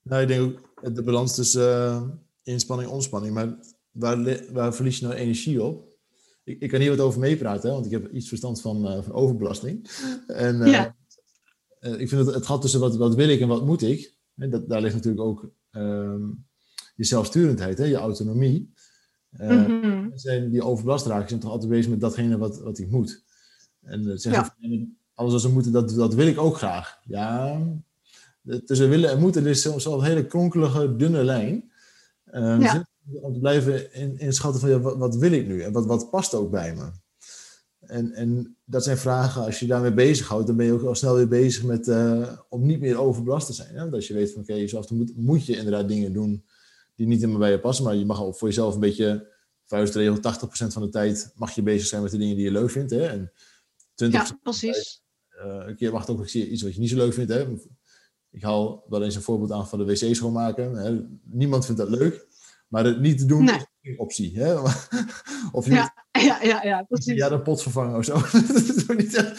Nou, 0.02 0.22
ik 0.22 0.28
denk 0.28 0.42
ook 0.42 0.96
de 0.96 1.04
balans 1.04 1.36
tussen 1.36 1.62
uh, 1.62 2.04
inspanning 2.44 2.90
en 2.90 2.96
ontspanning. 2.96 3.34
Maar 3.34 3.58
waar, 3.92 4.44
waar 4.52 4.74
verlies 4.74 5.00
je 5.00 5.06
nou 5.06 5.18
energie 5.18 5.64
op? 5.64 5.88
Ik, 6.44 6.60
ik 6.62 6.70
kan 6.70 6.80
hier 6.80 6.90
wat 6.90 7.00
over 7.00 7.20
meepraten, 7.20 7.70
hè, 7.70 7.74
want 7.74 7.86
ik 7.86 7.92
heb 7.92 8.12
iets 8.12 8.28
verstand 8.28 8.62
van, 8.62 8.88
uh, 8.88 9.04
van 9.04 9.14
overbelasting. 9.14 9.90
En 10.28 10.62
uh, 10.62 10.72
ja. 10.72 10.96
ik 11.80 12.10
vind 12.10 12.26
het, 12.26 12.36
het 12.36 12.46
gaat 12.46 12.62
tussen 12.62 12.80
wat, 12.80 12.96
wat 12.96 13.16
wil 13.16 13.30
ik 13.30 13.40
en 13.40 13.48
wat 13.48 13.66
moet 13.66 13.82
ik. 13.82 14.18
En 14.36 14.50
dat, 14.50 14.70
daar 14.70 14.82
ligt 14.82 14.96
natuurlijk 14.96 15.24
ook 15.24 15.52
um, 15.72 16.48
je 16.96 17.04
zelfsturendheid, 17.04 17.78
hè, 17.78 17.84
je 17.84 17.96
autonomie. 17.96 18.74
Mm 19.30 19.66
-hmm. 19.66 20.12
zijn 20.14 20.50
die 20.50 20.64
overbelast 20.64 21.06
raken, 21.06 21.30
zijn 21.30 21.40
toch 21.40 21.52
altijd 21.52 21.70
bezig 21.70 21.90
met 21.90 22.00
datgene 22.00 22.38
wat, 22.38 22.60
wat 22.60 22.78
ik 22.78 22.90
moet. 22.90 23.24
En 23.82 24.20
zeggen 24.20 24.54
ja. 24.60 24.86
alles 25.14 25.32
wat 25.32 25.42
ze 25.42 25.50
moeten, 25.50 25.72
dat, 25.72 25.90
dat 25.90 26.14
wil 26.14 26.28
ik 26.28 26.40
ook 26.40 26.58
graag. 26.58 27.00
Ja, 27.04 27.62
tussen 28.66 28.90
willen 28.90 29.10
en 29.10 29.20
moeten 29.20 29.46
is 29.46 29.62
soms 29.62 29.88
al 29.88 30.00
een 30.00 30.06
hele 30.06 30.26
kronkelige, 30.26 30.96
dunne 30.96 31.24
lijn. 31.24 31.72
Uh, 32.34 32.62
ja. 32.62 32.88
Om 33.22 33.34
te 33.34 33.40
blijven 33.40 33.94
inschatten 34.20 34.62
van 34.62 34.70
ja, 34.70 34.80
wat, 34.80 34.98
wat, 34.98 35.16
wil 35.16 35.32
ik 35.32 35.48
nu 35.48 35.62
en 35.62 35.72
wat, 35.72 35.86
wat 35.86 36.10
past 36.10 36.34
ook 36.34 36.52
bij 36.52 36.76
me. 36.76 36.92
En, 37.80 38.12
en 38.14 38.58
dat 38.66 38.84
zijn 38.84 38.98
vragen, 38.98 39.44
als 39.44 39.60
je 39.60 39.68
daarmee 39.68 39.94
bezighoudt, 39.94 40.48
dan 40.48 40.56
ben 40.56 40.66
je 40.66 40.74
ook 40.74 40.84
al 40.84 40.96
snel 40.96 41.16
weer 41.16 41.28
bezig 41.28 41.64
met, 41.64 41.88
uh, 41.88 42.30
om 42.50 42.66
niet 42.66 42.80
meer 42.80 42.98
overbelast 43.00 43.48
te 43.48 43.54
zijn. 43.54 43.74
Hè? 43.74 43.80
Want 43.80 43.94
als 43.94 44.08
je 44.08 44.14
weet 44.14 44.32
van 44.32 44.42
oké, 44.42 44.52
okay, 44.52 44.62
jezelf 44.62 44.90
moet, 44.90 45.16
moet 45.16 45.46
je 45.46 45.58
inderdaad 45.58 45.88
dingen 45.88 46.14
doen 46.14 46.46
die 46.96 47.08
niet 47.08 47.20
helemaal 47.20 47.40
bij 47.40 47.52
je 47.52 47.60
passen, 47.60 47.86
maar 47.86 47.96
je 47.96 48.06
mag 48.06 48.24
ook 48.24 48.38
voor 48.38 48.48
jezelf 48.48 48.74
een 48.74 48.80
beetje, 48.80 49.28
vuistregel, 49.66 50.16
80% 50.16 50.20
van 50.50 50.82
de 50.82 50.90
tijd 50.90 51.32
mag 51.36 51.52
je 51.52 51.62
bezig 51.62 51.88
zijn 51.88 52.02
met 52.02 52.12
de 52.12 52.18
dingen 52.18 52.36
die 52.36 52.46
je 52.46 52.52
leuk 52.52 52.70
vindt. 52.70 52.92
Hè? 52.92 53.06
En 53.06 53.32
20% 53.32 53.32
ja, 53.96 54.40
precies. 54.44 55.02
Tijd, 55.30 55.46
uh, 55.46 55.68
een 55.68 55.76
keer 55.76 55.92
mag 55.92 56.02
het 56.02 56.10
ook 56.10 56.28
iets 56.28 56.62
wat 56.62 56.74
je 56.74 56.80
niet 56.80 56.90
zo 56.90 56.96
leuk 56.96 57.14
vindt. 57.14 57.34
Hè? 57.34 57.46
Ik 58.32 58.44
haal 58.44 58.84
wel 58.90 59.04
eens 59.04 59.16
een 59.16 59.22
voorbeeld 59.22 59.52
aan 59.52 59.68
van 59.68 59.80
de 59.80 59.86
wc 59.86 60.16
schoonmaken. 60.16 60.74
Hè. 60.74 61.02
Niemand 61.24 61.66
vindt 61.66 61.82
dat 61.82 61.90
leuk. 61.90 62.28
Maar 62.68 62.86
het 62.86 63.00
niet 63.00 63.18
te 63.18 63.26
doen 63.26 63.44
nee. 63.44 63.56
is 63.56 63.66
een 63.82 64.00
optie. 64.00 64.40
Hè? 64.40 64.60
Of 65.52 65.68
niet, 65.68 65.76
ja, 66.12 66.22
ja, 66.22 66.44
ja, 66.44 66.64
ja, 66.64 66.84
precies. 66.84 67.18
Ja, 67.18 67.30
de 67.30 67.42
pot 67.42 67.62
vervangen 67.62 67.98
of 67.98 68.06
zo. 68.06 68.16
niet 68.96 69.36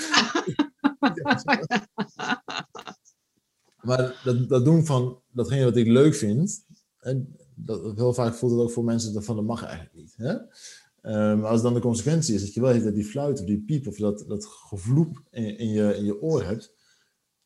maar 3.80 4.20
dat, 4.24 4.49
dat 4.49 4.64
doen 4.64 4.86
van 4.86 5.22
datgene 5.32 5.64
wat 5.64 5.76
ik 5.76 5.86
leuk 5.86 6.14
vind, 6.14 6.64
en 6.99 7.36
dat, 7.55 7.97
heel 7.97 8.14
vaak 8.14 8.34
voelt 8.34 8.53
het 8.53 8.61
ook 8.61 8.70
voor 8.70 8.84
mensen 8.84 9.22
van 9.22 9.36
dat 9.36 9.45
mag 9.45 9.62
eigenlijk 9.64 9.95
niet. 9.95 10.14
Hè? 10.16 10.36
Um, 11.03 11.45
als 11.45 11.62
dan 11.62 11.74
de 11.74 11.80
consequentie 11.80 12.34
is 12.34 12.41
dat 12.41 12.55
je 12.55 12.61
wel 12.61 12.82
dat 12.82 12.95
die 12.95 13.05
fluit 13.05 13.41
of 13.41 13.47
die 13.47 13.62
piep 13.62 13.86
of 13.86 13.97
dat, 13.97 14.24
dat 14.28 14.47
gevloep 14.47 15.22
in, 15.30 15.59
in, 15.59 15.68
je, 15.68 15.97
in 15.97 16.05
je 16.05 16.20
oor 16.20 16.45
hebt. 16.45 16.74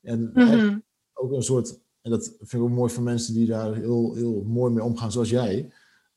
En 0.00 0.20
mm 0.20 0.48
-hmm 0.48 0.84
ook 1.14 1.32
een 1.32 1.42
soort, 1.42 1.80
en 2.00 2.10
dat 2.10 2.24
vind 2.24 2.52
ik 2.52 2.60
ook 2.60 2.70
mooi 2.70 2.92
van 2.92 3.02
mensen 3.02 3.34
die 3.34 3.46
daar 3.46 3.74
heel, 3.74 4.14
heel 4.14 4.42
mooi 4.42 4.72
mee 4.72 4.84
omgaan, 4.84 5.12
zoals 5.12 5.30
jij. 5.30 5.72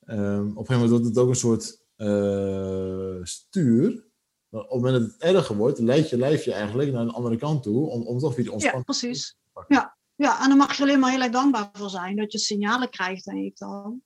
Um, 0.09 0.49
op 0.49 0.57
een 0.57 0.65
gegeven 0.65 0.73
moment 0.73 0.89
wordt 0.89 1.05
het 1.05 1.17
ook 1.17 1.29
een 1.29 1.35
soort 1.35 1.85
uh, 1.97 3.23
stuur. 3.23 4.05
Op 4.49 4.61
het 4.61 4.71
moment 4.71 4.93
dat 4.93 5.11
het 5.11 5.21
erger 5.21 5.55
wordt, 5.55 5.79
leidt 5.79 6.09
je 6.09 6.17
lijf 6.17 6.45
je 6.45 6.53
eigenlijk 6.53 6.91
naar 6.91 7.01
een 7.01 7.09
andere 7.09 7.37
kant 7.37 7.63
toe, 7.63 7.89
om, 7.89 8.01
om 8.01 8.19
toch 8.19 8.35
weer 8.35 8.45
te 8.45 8.51
ontspannen. 8.51 8.83
Ja, 8.87 8.93
precies. 8.93 9.37
Ja. 9.67 9.97
ja, 10.15 10.43
en 10.43 10.49
dan 10.49 10.57
mag 10.57 10.77
je 10.77 10.83
alleen 10.83 10.99
maar 10.99 11.11
heel 11.11 11.21
erg 11.21 11.31
dankbaar 11.31 11.69
voor 11.73 11.89
zijn, 11.89 12.15
dat 12.15 12.31
je 12.31 12.37
signalen 12.37 12.89
krijgt, 12.89 13.25
denk 13.25 13.45
ik 13.45 13.57
dan, 13.57 14.01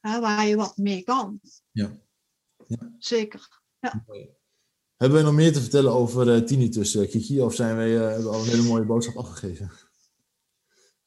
hè, 0.00 0.20
waar 0.20 0.46
je 0.46 0.56
wat 0.56 0.76
mee 0.76 1.02
kan. 1.02 1.40
Ja. 1.72 1.90
ja. 2.66 2.94
Zeker. 2.98 3.48
Ja. 3.80 4.04
Hebben 4.96 5.18
we 5.18 5.24
nog 5.24 5.34
meer 5.34 5.52
te 5.52 5.60
vertellen 5.60 5.92
over 5.92 6.36
uh, 6.36 6.42
tinnitus, 6.42 6.94
uh, 6.94 7.10
Kiki? 7.10 7.40
Of 7.40 7.54
zijn 7.54 7.76
wij, 7.76 7.90
uh, 7.90 8.00
hebben 8.00 8.24
we 8.24 8.28
al 8.28 8.40
een 8.40 8.48
hele 8.48 8.62
mooie 8.62 8.84
boodschap 8.84 9.16
afgegeven? 9.16 9.70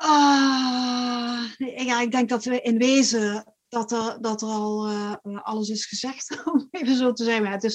Uh, 0.04 1.52
ja, 1.86 2.02
ik 2.02 2.12
denk 2.12 2.30
dat 2.30 2.44
we 2.44 2.62
in 2.62 2.78
wezen 2.78 3.44
dat 3.70 3.92
er, 3.92 4.18
dat 4.22 4.42
er 4.42 4.48
al 4.48 4.88
eh, 4.88 5.44
alles 5.44 5.70
is 5.70 5.86
gezegd, 5.86 6.42
om 6.52 6.68
even 6.72 6.96
zo 6.96 7.14
te 7.14 7.24
zeggen. 7.24 7.52
Het 7.52 7.64
is, 7.64 7.74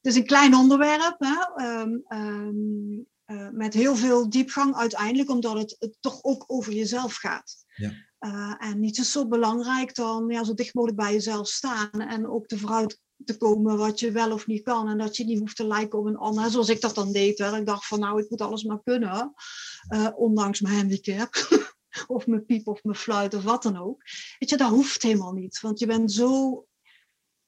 het 0.00 0.12
is 0.12 0.16
een 0.16 0.26
klein 0.26 0.54
onderwerp, 0.54 1.16
hè? 1.18 1.64
Ehm, 1.64 1.98
ehm, 2.06 3.00
eh, 3.24 3.48
met 3.50 3.74
heel 3.74 3.96
veel 3.96 4.30
diepgang 4.30 4.74
uiteindelijk, 4.74 5.30
omdat 5.30 5.58
het, 5.58 5.76
het 5.78 5.96
toch 6.00 6.18
ook 6.22 6.44
over 6.46 6.72
jezelf 6.72 7.14
gaat. 7.14 7.64
Ja. 7.74 7.92
En 8.58 8.80
niets 8.80 8.98
is 8.98 9.12
zo 9.12 9.28
belangrijk 9.28 9.94
dan 9.94 10.28
ja, 10.28 10.44
zo 10.44 10.54
dicht 10.54 10.74
mogelijk 10.74 11.00
bij 11.00 11.12
jezelf 11.12 11.48
staan 11.48 11.90
en 11.90 12.28
ook 12.28 12.46
te 12.46 12.58
vooruit 12.58 13.00
te 13.24 13.36
komen 13.36 13.76
wat 13.76 14.00
je 14.00 14.10
wel 14.10 14.32
of 14.32 14.46
niet 14.46 14.62
kan. 14.62 14.88
En 14.88 14.98
dat 14.98 15.16
je 15.16 15.24
niet 15.24 15.38
hoeft 15.38 15.56
te 15.56 15.66
lijken 15.66 15.98
op 15.98 16.06
een 16.06 16.16
ander. 16.16 16.50
Zoals 16.50 16.68
ik 16.68 16.80
dat 16.80 16.94
dan 16.94 17.12
deed. 17.12 17.38
Hè. 17.38 17.56
Ik 17.56 17.66
dacht 17.66 17.86
van 17.86 18.00
nou, 18.00 18.22
ik 18.22 18.30
moet 18.30 18.40
alles 18.40 18.64
maar 18.64 18.82
kunnen. 18.82 19.34
Uh, 19.94 20.08
ondanks 20.14 20.60
mijn 20.60 20.74
handicap. 20.74 21.34
of 22.06 22.26
mijn 22.26 22.44
piep 22.44 22.66
of 22.66 22.84
mijn 22.84 22.96
fluit 22.96 23.34
of 23.34 23.42
wat 23.42 23.62
dan 23.62 23.76
ook. 23.76 24.02
Weet 24.38 24.50
je, 24.50 24.56
dat 24.56 24.70
hoeft 24.70 25.02
helemaal 25.02 25.32
niet. 25.32 25.60
Want 25.60 25.78
je 25.78 25.86
bent 25.86 26.12
zo 26.12 26.66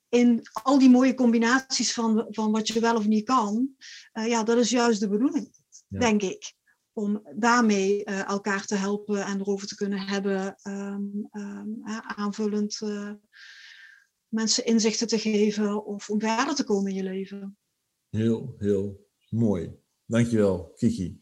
in 0.08 0.42
al 0.52 0.78
die 0.78 0.90
mooie 0.90 1.14
combinaties 1.14 1.92
van, 1.92 2.26
van 2.28 2.52
wat 2.52 2.68
je 2.68 2.80
wel 2.80 2.96
of 2.96 3.06
niet 3.06 3.24
kan. 3.24 3.68
Uh, 4.12 4.28
ja, 4.28 4.42
dat 4.42 4.58
is 4.58 4.70
juist 4.70 5.00
de 5.00 5.08
bedoeling, 5.08 5.54
denk 5.88 6.22
ik. 6.22 6.54
Om 6.92 7.22
daarmee 7.36 8.02
uh, 8.04 8.28
elkaar 8.28 8.64
te 8.64 8.74
helpen 8.74 9.24
en 9.24 9.40
erover 9.40 9.66
te 9.66 9.74
kunnen 9.74 9.98
hebben, 9.98 10.56
um, 10.62 11.28
um, 11.32 11.80
aanvullend 12.16 12.80
mensen 14.34 14.64
inzichten 14.64 15.06
te 15.06 15.18
geven 15.18 15.86
of 15.86 16.10
om 16.10 16.20
verder 16.20 16.54
te 16.54 16.64
komen 16.64 16.90
in 16.90 16.96
je 16.96 17.02
leven. 17.02 17.56
Heel, 18.10 18.54
heel 18.58 19.06
mooi. 19.28 19.70
Dankjewel, 20.06 20.72
Kiki. 20.76 21.20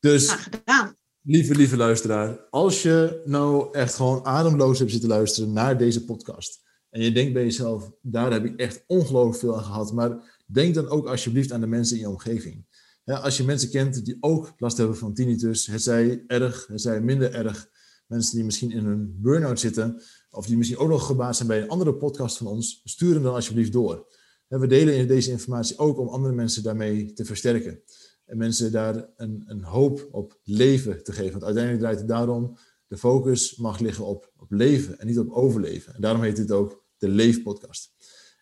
Dus, 0.00 0.30
gedaan. 0.30 0.96
Lieve, 1.22 1.54
lieve 1.54 1.76
luisteraar, 1.76 2.38
als 2.50 2.82
je 2.82 3.22
nou 3.24 3.72
echt 3.72 3.94
gewoon 3.94 4.24
ademloos 4.24 4.78
hebt 4.78 4.90
zitten 4.90 5.08
luisteren 5.08 5.52
naar 5.52 5.78
deze 5.78 6.04
podcast 6.04 6.66
en 6.90 7.02
je 7.02 7.12
denkt 7.12 7.32
bij 7.32 7.42
jezelf, 7.42 7.92
daar 8.02 8.32
heb 8.32 8.44
ik 8.44 8.60
echt 8.60 8.84
ongelooflijk 8.86 9.38
veel 9.38 9.56
aan 9.56 9.64
gehad, 9.64 9.92
maar 9.92 10.42
denk 10.46 10.74
dan 10.74 10.88
ook 10.88 11.06
alsjeblieft 11.06 11.52
aan 11.52 11.60
de 11.60 11.66
mensen 11.66 11.96
in 11.96 12.02
je 12.02 12.08
omgeving. 12.08 12.66
als 13.04 13.36
je 13.36 13.44
mensen 13.44 13.70
kent 13.70 14.04
die 14.04 14.16
ook 14.20 14.52
last 14.56 14.76
hebben 14.76 14.96
van 14.96 15.14
tinnitus, 15.14 15.66
het 15.66 15.82
zij 15.82 16.24
erg, 16.26 16.66
het 16.66 16.80
zij 16.80 17.00
minder 17.00 17.34
erg, 17.34 17.68
mensen 18.06 18.34
die 18.34 18.44
misschien 18.44 18.70
in 18.70 18.86
een 18.86 19.16
burn-out 19.20 19.60
zitten, 19.60 20.02
of 20.38 20.46
die 20.46 20.56
misschien 20.56 20.78
ook 20.78 20.88
nog 20.88 21.06
gebaat 21.06 21.36
zijn 21.36 21.48
bij 21.48 21.62
een 21.62 21.68
andere 21.68 21.94
podcast 21.94 22.36
van 22.36 22.46
ons, 22.46 22.80
stuur 22.84 23.14
hem 23.14 23.22
dan 23.22 23.34
alsjeblieft 23.34 23.72
door. 23.72 24.06
we 24.48 24.66
delen 24.66 25.08
deze 25.08 25.30
informatie 25.30 25.78
ook 25.78 25.98
om 25.98 26.08
andere 26.08 26.34
mensen 26.34 26.62
daarmee 26.62 27.12
te 27.12 27.24
versterken. 27.24 27.82
En 28.24 28.36
mensen 28.36 28.72
daar 28.72 29.08
een, 29.16 29.42
een 29.46 29.62
hoop 29.62 30.08
op 30.10 30.38
leven 30.44 31.04
te 31.04 31.12
geven. 31.12 31.32
Want 31.32 31.44
uiteindelijk 31.44 31.82
draait 31.82 31.98
het 31.98 32.08
daarom, 32.08 32.56
de 32.86 32.96
focus 32.96 33.56
mag 33.56 33.78
liggen 33.78 34.04
op, 34.04 34.32
op 34.36 34.50
leven 34.50 34.98
en 34.98 35.06
niet 35.06 35.18
op 35.18 35.30
overleven. 35.30 35.94
En 35.94 36.00
daarom 36.00 36.22
heet 36.22 36.36
dit 36.36 36.52
ook 36.52 36.84
de 36.98 37.08
Leefpodcast. 37.08 37.90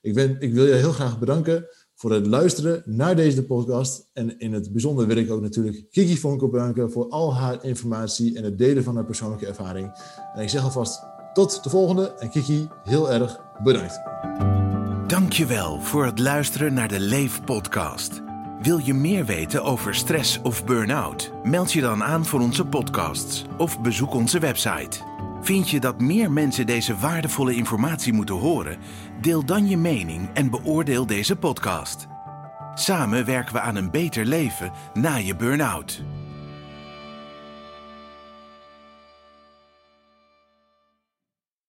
Ik, 0.00 0.14
ben, 0.14 0.40
ik 0.40 0.52
wil 0.52 0.66
je 0.66 0.74
heel 0.74 0.92
graag 0.92 1.18
bedanken 1.18 1.68
voor 1.94 2.12
het 2.12 2.26
luisteren 2.26 2.82
naar 2.84 3.16
deze 3.16 3.44
podcast. 3.44 4.10
En 4.12 4.38
in 4.38 4.52
het 4.52 4.72
bijzonder 4.72 5.06
wil 5.06 5.16
ik 5.16 5.30
ook 5.30 5.42
natuurlijk 5.42 5.90
Kiki 5.90 6.16
Vonkel 6.16 6.48
bedanken 6.48 6.90
voor 6.90 7.08
al 7.08 7.34
haar 7.34 7.64
informatie 7.64 8.36
en 8.36 8.44
het 8.44 8.58
delen 8.58 8.84
van 8.84 8.94
haar 8.94 9.04
persoonlijke 9.04 9.46
ervaring. 9.46 9.92
En 10.34 10.42
ik 10.42 10.48
zeg 10.48 10.62
alvast 10.62 11.14
tot 11.36 11.62
de 11.62 11.70
volgende. 11.70 12.14
En 12.18 12.30
Kiki, 12.30 12.68
heel 12.84 13.10
erg 13.12 13.40
bedankt. 13.62 14.00
Dankjewel 15.06 15.80
voor 15.80 16.04
het 16.04 16.18
luisteren 16.18 16.74
naar 16.74 16.88
de 16.88 17.00
Leef 17.00 17.44
podcast. 17.44 18.22
Wil 18.62 18.78
je 18.78 18.94
meer 18.94 19.24
weten 19.24 19.62
over 19.62 19.94
stress 19.94 20.40
of 20.42 20.64
burn-out? 20.64 21.32
Meld 21.42 21.72
je 21.72 21.80
dan 21.80 22.04
aan 22.04 22.24
voor 22.24 22.40
onze 22.40 22.64
podcasts 22.64 23.44
of 23.58 23.80
bezoek 23.80 24.14
onze 24.14 24.38
website. 24.38 24.98
Vind 25.40 25.70
je 25.70 25.80
dat 25.80 26.00
meer 26.00 26.32
mensen 26.32 26.66
deze 26.66 26.96
waardevolle 26.96 27.54
informatie 27.54 28.12
moeten 28.12 28.34
horen? 28.34 28.78
Deel 29.20 29.44
dan 29.44 29.68
je 29.68 29.76
mening 29.76 30.28
en 30.34 30.50
beoordeel 30.50 31.06
deze 31.06 31.36
podcast. 31.36 32.06
Samen 32.74 33.24
werken 33.24 33.52
we 33.52 33.60
aan 33.60 33.76
een 33.76 33.90
beter 33.90 34.24
leven 34.24 34.72
na 34.94 35.16
je 35.16 35.36
burn-out. 35.36 36.02